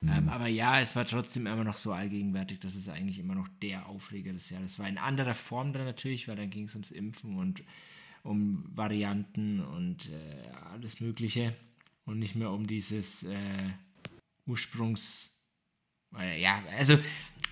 [0.00, 0.08] Mhm.
[0.08, 3.48] Ähm, aber ja, es war trotzdem immer noch so allgegenwärtig, dass es eigentlich immer noch
[3.62, 4.88] der Aufreger des Jahres war.
[4.88, 7.62] In anderer Form dann natürlich, weil dann ging es ums Impfen und
[8.22, 11.54] um Varianten und äh, alles Mögliche
[12.10, 13.70] und nicht mehr um dieses äh,
[14.46, 15.30] Ursprungs.
[16.18, 16.98] Äh, ja, also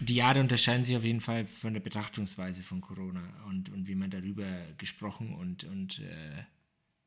[0.00, 3.94] die Jahre unterscheiden sich auf jeden Fall von der Betrachtungsweise von Corona und, und wie
[3.94, 4.46] man darüber
[4.76, 6.42] gesprochen und, und äh,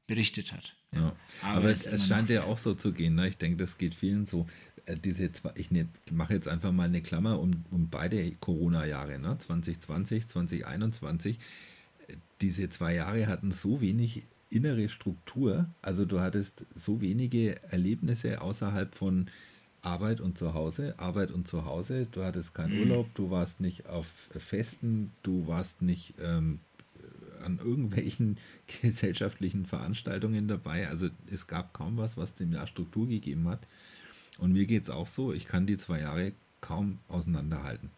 [0.08, 0.76] berichtet hat.
[0.94, 1.16] Ja.
[1.42, 3.16] Aber, Aber es, es scheint ja auch so zu gehen.
[3.16, 3.28] Ne?
[3.28, 4.48] Ich denke, das geht vielen so.
[4.86, 9.20] Äh, diese zwei, ich ne, mache jetzt einfach mal eine Klammer um, um beide Corona-Jahre,
[9.20, 9.38] ne?
[9.38, 11.38] 2020, 2021.
[12.42, 15.66] Diese zwei Jahre hatten so wenig innere Struktur.
[15.82, 19.28] Also du hattest so wenige Erlebnisse außerhalb von
[19.82, 22.08] Arbeit und Zuhause, Arbeit und Zuhause.
[22.12, 22.82] Du hattest keinen mhm.
[22.82, 26.60] Urlaub, du warst nicht auf Festen, du warst nicht ähm,
[27.44, 28.38] an irgendwelchen
[28.82, 30.88] gesellschaftlichen Veranstaltungen dabei.
[30.88, 33.68] Also es gab kaum was, was dem Jahr Struktur gegeben hat.
[34.38, 37.90] Und mir geht es auch so, ich kann die zwei Jahre kaum auseinanderhalten.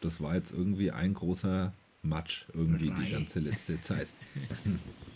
[0.00, 1.72] Das war jetzt irgendwie ein großer
[2.02, 3.04] Matsch irgendwie Drei.
[3.04, 4.08] die ganze letzte Zeit.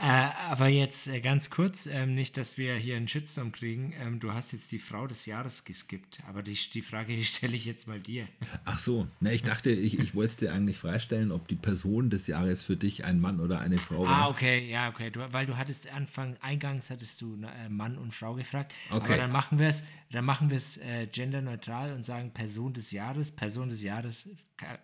[0.00, 3.92] Äh, aber jetzt äh, ganz kurz, ähm, nicht, dass wir hier einen Shitstorm kriegen.
[4.00, 7.56] Ähm, du hast jetzt die Frau des Jahres geskippt, aber die, die Frage, die stelle
[7.56, 8.28] ich jetzt mal dir.
[8.64, 12.10] Ach so, na, ich dachte, ich, ich wollte es dir eigentlich freistellen, ob die Person
[12.10, 14.26] des Jahres für dich ein Mann oder eine Frau war.
[14.26, 15.10] Ah, okay, ja, okay.
[15.10, 18.72] Du, weil du hattest Anfang, eingangs hattest du äh, Mann und Frau gefragt.
[18.90, 19.04] Okay.
[19.04, 22.92] Aber dann machen wir es, dann machen wir es äh, genderneutral und sagen Person des
[22.92, 23.32] Jahres.
[23.32, 24.28] Person des Jahres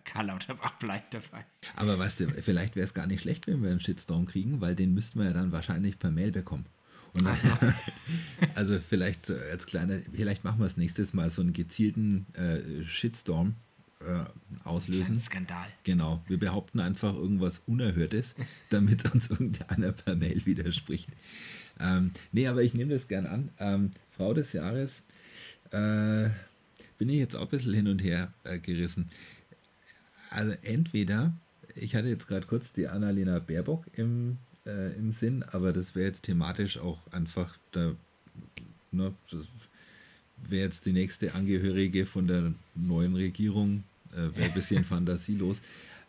[0.03, 1.45] Karl Lauterbach bleibt dabei.
[1.75, 4.75] Aber weißt du, vielleicht wäre es gar nicht schlecht, wenn wir einen Shitstorm kriegen, weil
[4.75, 6.65] den müssten wir ja dann wahrscheinlich per Mail bekommen.
[7.13, 7.43] Das,
[8.55, 13.55] also vielleicht als kleiner, vielleicht machen wir es nächstes Mal so einen gezielten äh, Shitstorm
[14.01, 14.25] äh,
[14.65, 15.19] auslösen.
[15.19, 15.67] Skandal.
[15.83, 16.21] Genau.
[16.27, 18.35] Wir behaupten einfach irgendwas Unerhörtes,
[18.69, 21.09] damit uns irgendeiner per Mail widerspricht.
[21.79, 23.49] Ähm, nee, aber ich nehme das gern an.
[23.59, 25.03] Ähm, Frau des Jahres.
[25.71, 26.29] Äh,
[26.97, 29.09] bin ich jetzt auch ein bisschen hin und her äh, gerissen.
[30.35, 31.33] Also entweder,
[31.75, 36.07] ich hatte jetzt gerade kurz die Annalena Baerbock im, äh, im Sinn, aber das wäre
[36.07, 37.95] jetzt thematisch auch einfach, da,
[38.91, 39.13] ne,
[40.49, 45.61] wäre jetzt die nächste Angehörige von der neuen Regierung, äh, wäre ein bisschen fantasielos.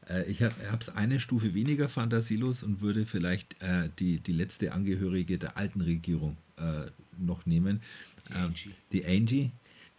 [0.09, 4.73] Äh, ich habe es eine Stufe weniger fantasielos und würde vielleicht äh, die, die letzte
[4.73, 7.81] Angehörige der alten Regierung äh, noch nehmen.
[8.29, 8.71] Die ähm, Angie.
[8.91, 9.51] die Angie.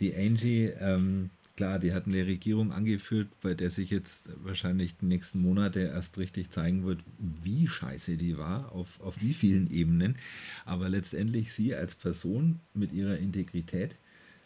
[0.01, 5.07] Die Angie, ähm, klar, die hat eine Regierung angeführt, bei der sich jetzt wahrscheinlich die
[5.07, 10.15] nächsten Monate erst richtig zeigen wird, wie scheiße die war, auf, auf wie vielen Ebenen.
[10.63, 13.97] Aber letztendlich sie als Person mit ihrer Integrität,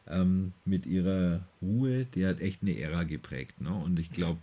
[0.07, 3.61] ähm, mit ihrer Ruhe, die hat echt eine Ära geprägt.
[3.61, 3.73] Ne?
[3.73, 4.39] Und ich glaube,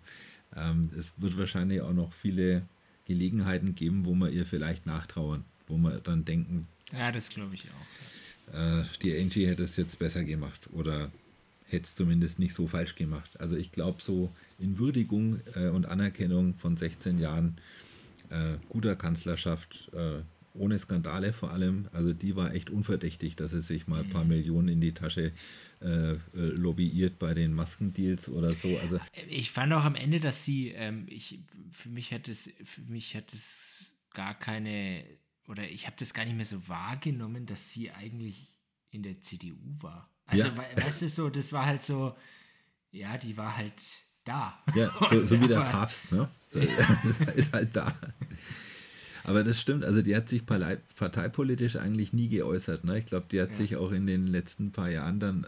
[0.55, 2.63] ähm, es wird wahrscheinlich auch noch viele
[3.07, 6.69] Gelegenheiten geben, wo man ihr vielleicht nachtrauern, wo man dann denken.
[6.93, 11.11] Ja, das glaube ich auch äh, die Angie hätte es jetzt besser gemacht oder
[11.69, 13.39] hätte es zumindest nicht so falsch gemacht.
[13.41, 17.57] Also ich glaube, so in Würdigung äh, und Anerkennung von 16 Jahren
[18.31, 20.23] äh, guter Kanzlerschaft, äh,
[20.55, 24.25] ohne Skandale vor allem, also die war echt unverdächtig, dass sie sich mal ein paar
[24.25, 24.31] mhm.
[24.31, 25.33] Millionen in die Tasche
[25.81, 28.77] äh, äh, lobbyiert bei den Maskendeals oder so.
[28.79, 31.39] Also ich fand auch am Ende, dass sie, ähm, ich,
[31.71, 35.05] für mich hat es, für mich hat es gar keine
[35.47, 38.59] oder ich habe das gar nicht mehr so wahrgenommen, dass sie eigentlich
[38.91, 40.11] in der CDU war.
[40.29, 40.57] Also, ja.
[40.57, 42.15] we weißt du, so, das war halt so,
[42.93, 43.75] ja, die war halt
[44.25, 44.59] da.
[44.75, 46.29] Ja, so, so wie der Papst, ne?
[46.41, 47.03] So, ja.
[47.35, 47.97] ist halt da.
[49.25, 52.85] Aber das stimmt, also die hat sich parteipolitisch eigentlich nie geäußert.
[52.85, 52.99] Ne?
[52.99, 53.57] Ich glaube, die hat ja.
[53.57, 55.47] sich auch in den letzten paar Jahren dann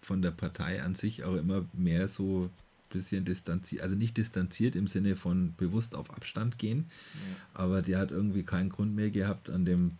[0.00, 2.48] von der Partei an sich auch immer mehr so
[2.88, 7.60] bisschen distanziert, also nicht distanziert im Sinne von bewusst auf Abstand gehen, ja.
[7.62, 9.90] aber die hat irgendwie keinen Grund mehr gehabt, an dem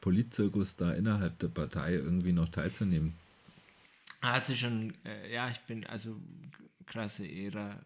[0.00, 3.14] Politzirkus da innerhalb der Partei irgendwie noch teilzunehmen.
[4.32, 6.20] Hat sie schon, äh, ja, ich bin, also
[6.84, 7.82] krasse Ära.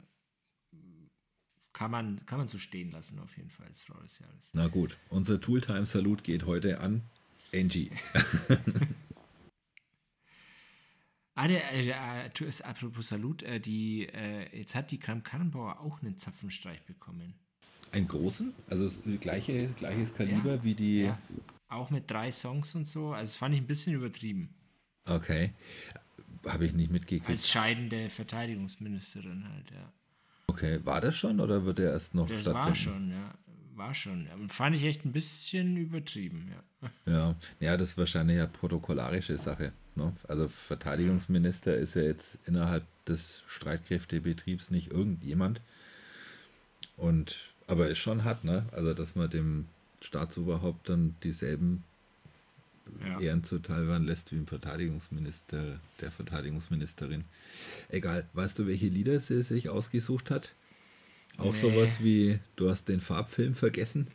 [1.73, 4.51] Kann man, kann man so stehen lassen, auf jeden Fall, als Frau des Jahres.
[4.53, 7.03] Na gut, unser Tooltime-Salut geht heute an
[7.55, 7.91] Angie.
[11.41, 16.03] Ah, der, äh, äh, apropos Salut, äh, die, äh, jetzt hat die Kram Karrenbauer auch
[16.03, 17.33] einen Zapfenstreich bekommen.
[17.93, 18.53] Einen großen?
[18.69, 18.91] Also
[19.21, 21.03] gleiche, gleiches Kaliber ja, wie die.
[21.05, 21.19] Ja.
[21.69, 23.15] Auch mit drei Songs und so.
[23.15, 24.55] Also das fand ich ein bisschen übertrieben.
[25.07, 25.55] Okay.
[26.47, 27.29] Habe ich nicht mitgekriegt.
[27.29, 29.93] Als scheidende Verteidigungsministerin halt, ja.
[30.47, 32.69] Okay, war das schon oder wird er erst noch das stattfinden?
[32.69, 33.35] War schon, ja.
[33.77, 34.27] War schon.
[34.49, 36.91] Fand ich echt ein bisschen übertrieben, ja.
[37.13, 39.73] Ja, ja das ist wahrscheinlich eine protokollarische Sache.
[39.95, 40.13] Ne?
[40.29, 45.61] Also Verteidigungsminister ist ja jetzt innerhalb des Streitkräftebetriebs nicht irgendjemand.
[46.97, 47.37] Und
[47.67, 48.67] aber ist schon hart, ne?
[48.73, 49.67] Also dass man dem
[50.03, 51.85] Staatsoberhaupt dann dieselben
[53.05, 53.21] ja.
[53.21, 57.25] Ehren zuteil werden lässt wie im Verteidigungsminister, der Verteidigungsministerin.
[57.89, 60.55] Egal, weißt du, welche Lieder sie sich ausgesucht hat?
[61.39, 61.61] Auch nee.
[61.61, 64.09] sowas wie, du hast den Farbfilm vergessen?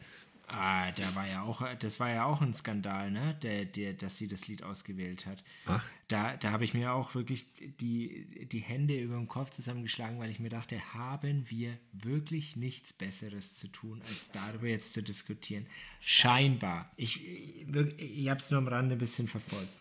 [0.48, 3.36] Ah, der war ja auch, das war ja auch ein Skandal, ne?
[3.42, 5.44] Der, der, dass sie das Lied ausgewählt hat.
[5.66, 5.90] Ach.
[6.08, 7.48] Da, da habe ich mir auch wirklich
[7.80, 12.94] die, die Hände über dem Kopf zusammengeschlagen, weil ich mir dachte, haben wir wirklich nichts
[12.94, 15.66] Besseres zu tun, als darüber jetzt zu diskutieren?
[16.00, 16.92] Scheinbar.
[16.96, 17.66] Ich, ich,
[17.98, 19.74] ich habe es nur am Rande ein bisschen verfolgt.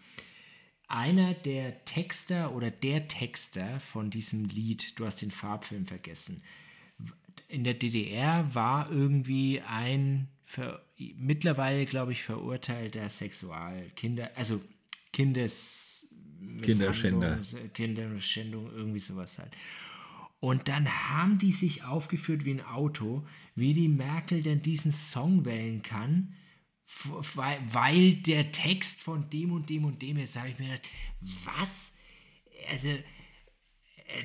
[0.88, 6.42] Einer der Texter oder der Texter von diesem Lied, du hast den Farbfilm vergessen,
[7.48, 10.84] in der DDR war irgendwie ein ver,
[11.16, 14.60] mittlerweile, glaube ich, verurteilter Sexualkinder, also
[15.12, 15.94] Kindes
[16.62, 17.40] Kinderschänder.
[17.72, 19.52] Kinderschändung, irgendwie sowas halt.
[20.40, 25.44] Und dann haben die sich aufgeführt wie ein Auto, wie die Merkel denn diesen Song
[25.44, 26.34] wählen kann,
[27.34, 30.36] weil, der Text von dem und dem und dem ist.
[30.36, 30.88] Da habe ich mir gedacht,
[31.44, 31.92] was?
[32.70, 33.02] Also, äh,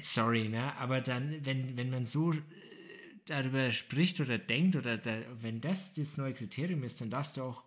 [0.02, 0.76] sorry, ne?
[0.76, 2.34] Aber dann, wenn, wenn man so
[3.30, 5.12] darüber spricht oder denkt oder da,
[5.42, 7.64] wenn das das neue Kriterium ist, dann darfst du auch,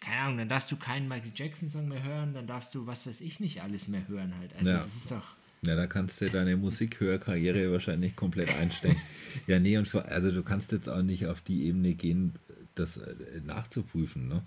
[0.00, 3.20] keine Ahnung, dann darfst du keinen Michael Jackson-Song mehr hören, dann darfst du, was weiß
[3.20, 4.54] ich nicht, alles mehr hören halt.
[4.54, 4.78] Also ja.
[4.78, 5.36] das ist doch.
[5.62, 9.00] Ja, da kannst du deine Musikhörkarriere wahrscheinlich komplett einstellen.
[9.46, 12.34] ja, nee, und also du kannst jetzt auch nicht auf die Ebene gehen,
[12.74, 13.14] das äh,
[13.44, 14.28] nachzuprüfen.
[14.28, 14.42] Ne?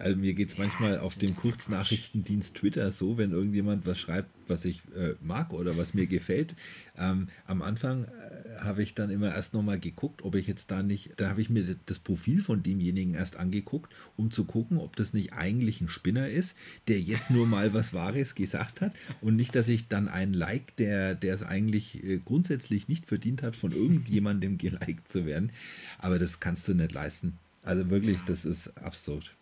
[0.00, 4.64] Also mir geht es manchmal auf dem Kurznachrichtendienst Twitter so, wenn irgendjemand was schreibt, was
[4.64, 6.54] ich äh, mag oder was mir gefällt.
[6.96, 10.82] Ähm, am Anfang äh, habe ich dann immer erst nochmal geguckt, ob ich jetzt da
[10.82, 14.96] nicht, da habe ich mir das Profil von demjenigen erst angeguckt, um zu gucken, ob
[14.96, 16.56] das nicht eigentlich ein Spinner ist,
[16.88, 20.76] der jetzt nur mal was Wahres gesagt hat und nicht, dass ich dann einen Like,
[20.76, 25.50] der, der es eigentlich äh, grundsätzlich nicht verdient hat, von irgendjemandem geliked zu werden.
[25.98, 27.38] Aber das kannst du nicht leisten.
[27.62, 29.35] Also wirklich, das ist absurd.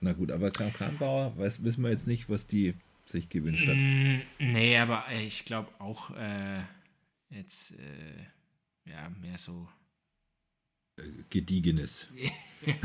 [0.00, 2.74] Na gut, aber Kram Kranbauer, weiß, wissen wir jetzt nicht, was die
[3.06, 3.76] sich gewünscht hat.
[3.76, 6.62] Mm, nee, aber ich glaube auch äh,
[7.30, 9.68] jetzt äh, ja mehr so
[10.96, 12.08] äh, gediegenes.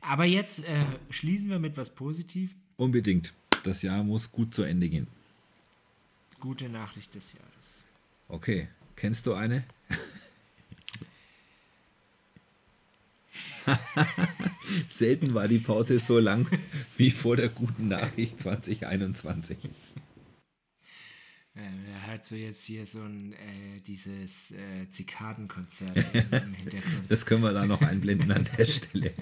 [0.00, 2.54] aber jetzt äh, schließen wir mit was Positivem.
[2.76, 3.32] Unbedingt.
[3.64, 5.06] Das Jahr muss gut zu Ende gehen.
[6.40, 7.80] Gute Nachricht des Jahres.
[8.28, 8.68] Okay.
[8.96, 9.64] Kennst du eine?
[14.88, 16.46] Selten war die Pause so lang
[16.96, 19.58] wie vor der guten Nachricht 2021.
[21.54, 27.10] Er hat so jetzt hier so ein äh, dieses äh, Zikadenkonzert im Hintergrund.
[27.10, 29.12] Das können wir da noch einblenden an der Stelle.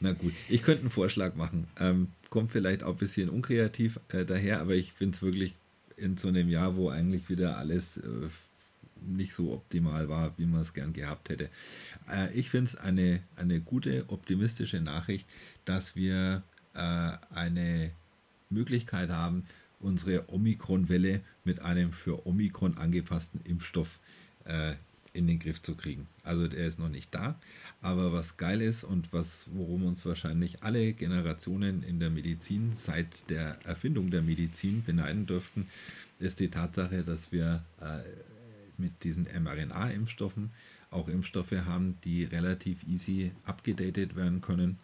[0.00, 1.68] Na gut, ich könnte einen Vorschlag machen.
[1.78, 5.54] Ähm, kommt vielleicht auch ein bisschen unkreativ äh, daher, aber ich finde es wirklich
[5.96, 8.28] in so einem Jahr, wo eigentlich wieder alles äh,
[9.06, 11.48] nicht so optimal war, wie man es gern gehabt hätte.
[12.10, 15.28] Äh, ich finde es eine, eine gute, optimistische Nachricht,
[15.64, 16.42] dass wir
[16.74, 17.90] äh, eine
[18.50, 19.44] Möglichkeit haben,
[19.80, 23.98] unsere Omikron-Welle mit einem für Omikron angepassten Impfstoff
[24.44, 24.74] äh,
[25.12, 26.06] in den Griff zu kriegen.
[26.22, 27.38] Also der ist noch nicht da,
[27.82, 33.08] aber was geil ist und was worum uns wahrscheinlich alle Generationen in der Medizin seit
[33.28, 35.66] der Erfindung der Medizin beneiden dürften,
[36.18, 38.02] ist die Tatsache, dass wir äh,
[38.80, 40.50] mit diesen mRNA-Impfstoffen
[40.90, 44.78] auch Impfstoffe haben, die relativ easy abgedatet werden können,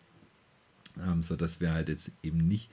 [0.99, 2.71] ähm, sodass wir halt jetzt eben nicht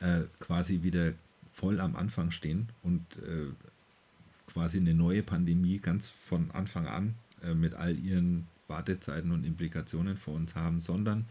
[0.00, 1.12] äh, quasi wieder
[1.52, 3.50] voll am Anfang stehen und äh,
[4.46, 10.16] quasi eine neue Pandemie ganz von Anfang an äh, mit all ihren Wartezeiten und Implikationen
[10.16, 11.26] für uns haben, sondern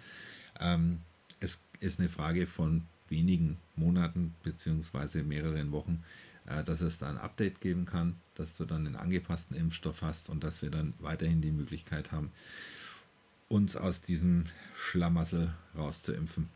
[0.60, 1.00] ähm,
[1.40, 5.24] es ist eine Frage von wenigen Monaten bzw.
[5.24, 6.04] mehreren Wochen,
[6.64, 10.44] dass es da ein Update geben kann, dass du dann einen angepassten Impfstoff hast und
[10.44, 12.32] dass wir dann weiterhin die Möglichkeit haben,
[13.48, 14.46] uns aus diesem
[14.76, 16.50] Schlamassel rauszuimpfen.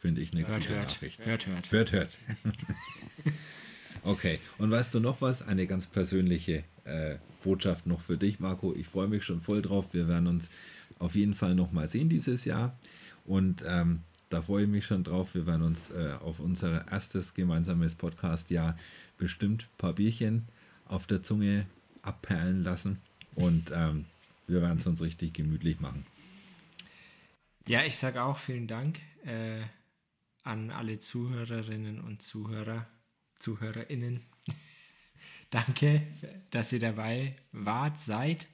[0.00, 0.88] Finde ich eine hört, gute hört.
[0.88, 1.24] Nachricht.
[1.24, 1.70] Hört, hört.
[1.70, 2.18] Hört, hört.
[4.02, 5.42] okay, und weißt du noch was?
[5.42, 8.74] Eine ganz persönliche äh, Botschaft noch für dich, Marco.
[8.74, 9.86] Ich freue mich schon voll drauf.
[9.92, 10.50] Wir werden uns
[10.98, 12.76] auf jeden Fall noch mal sehen dieses Jahr.
[13.24, 15.34] Und ähm, da freue ich mich schon drauf.
[15.34, 18.76] Wir werden uns äh, auf unser erstes gemeinsames Podcast-Jahr
[19.22, 20.48] bestimmt ein paar Bierchen
[20.84, 21.66] auf der Zunge
[22.02, 23.00] abperlen lassen
[23.36, 24.06] und ähm,
[24.48, 26.04] wir werden es uns richtig gemütlich machen.
[27.68, 29.62] Ja, ich sage auch vielen Dank äh,
[30.42, 32.88] an alle Zuhörerinnen und Zuhörer,
[33.38, 34.22] ZuhörerInnen.
[35.50, 36.02] Danke,
[36.50, 38.48] dass ihr dabei wart, seid.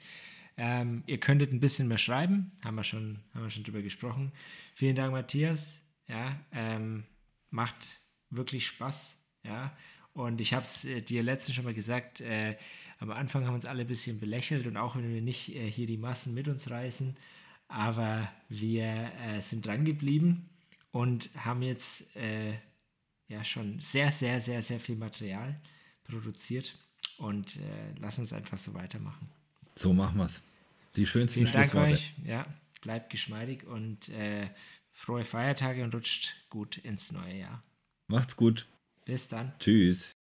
[0.59, 4.33] Ähm, ihr könntet ein bisschen mehr schreiben, haben wir schon, haben wir schon drüber gesprochen.
[4.75, 5.83] Vielen Dank, Matthias.
[6.09, 7.05] Ja, ähm,
[7.49, 9.25] macht wirklich Spaß.
[9.45, 9.75] Ja,
[10.13, 12.57] und ich habe es äh, dir letztens schon mal gesagt, äh,
[12.99, 15.87] am Anfang haben uns alle ein bisschen belächelt und auch wenn wir nicht äh, hier
[15.87, 17.17] die Massen mit uns reißen,
[17.69, 20.49] aber wir äh, sind dran geblieben
[20.91, 22.55] und haben jetzt äh,
[23.29, 25.61] ja schon sehr, sehr, sehr, sehr viel Material
[26.05, 26.77] produziert
[27.19, 29.29] und äh, lass uns einfach so weitermachen.
[29.77, 30.43] So machen wir es.
[30.97, 32.15] Die schönsten Vielen Dank euch.
[32.25, 32.47] Ja,
[32.81, 34.11] bleibt geschmeidig und
[34.91, 37.63] frohe Feiertage und rutscht gut ins neue Jahr.
[38.09, 38.67] Macht's gut.
[39.09, 39.55] Bis dann.
[39.59, 40.18] Tschüss.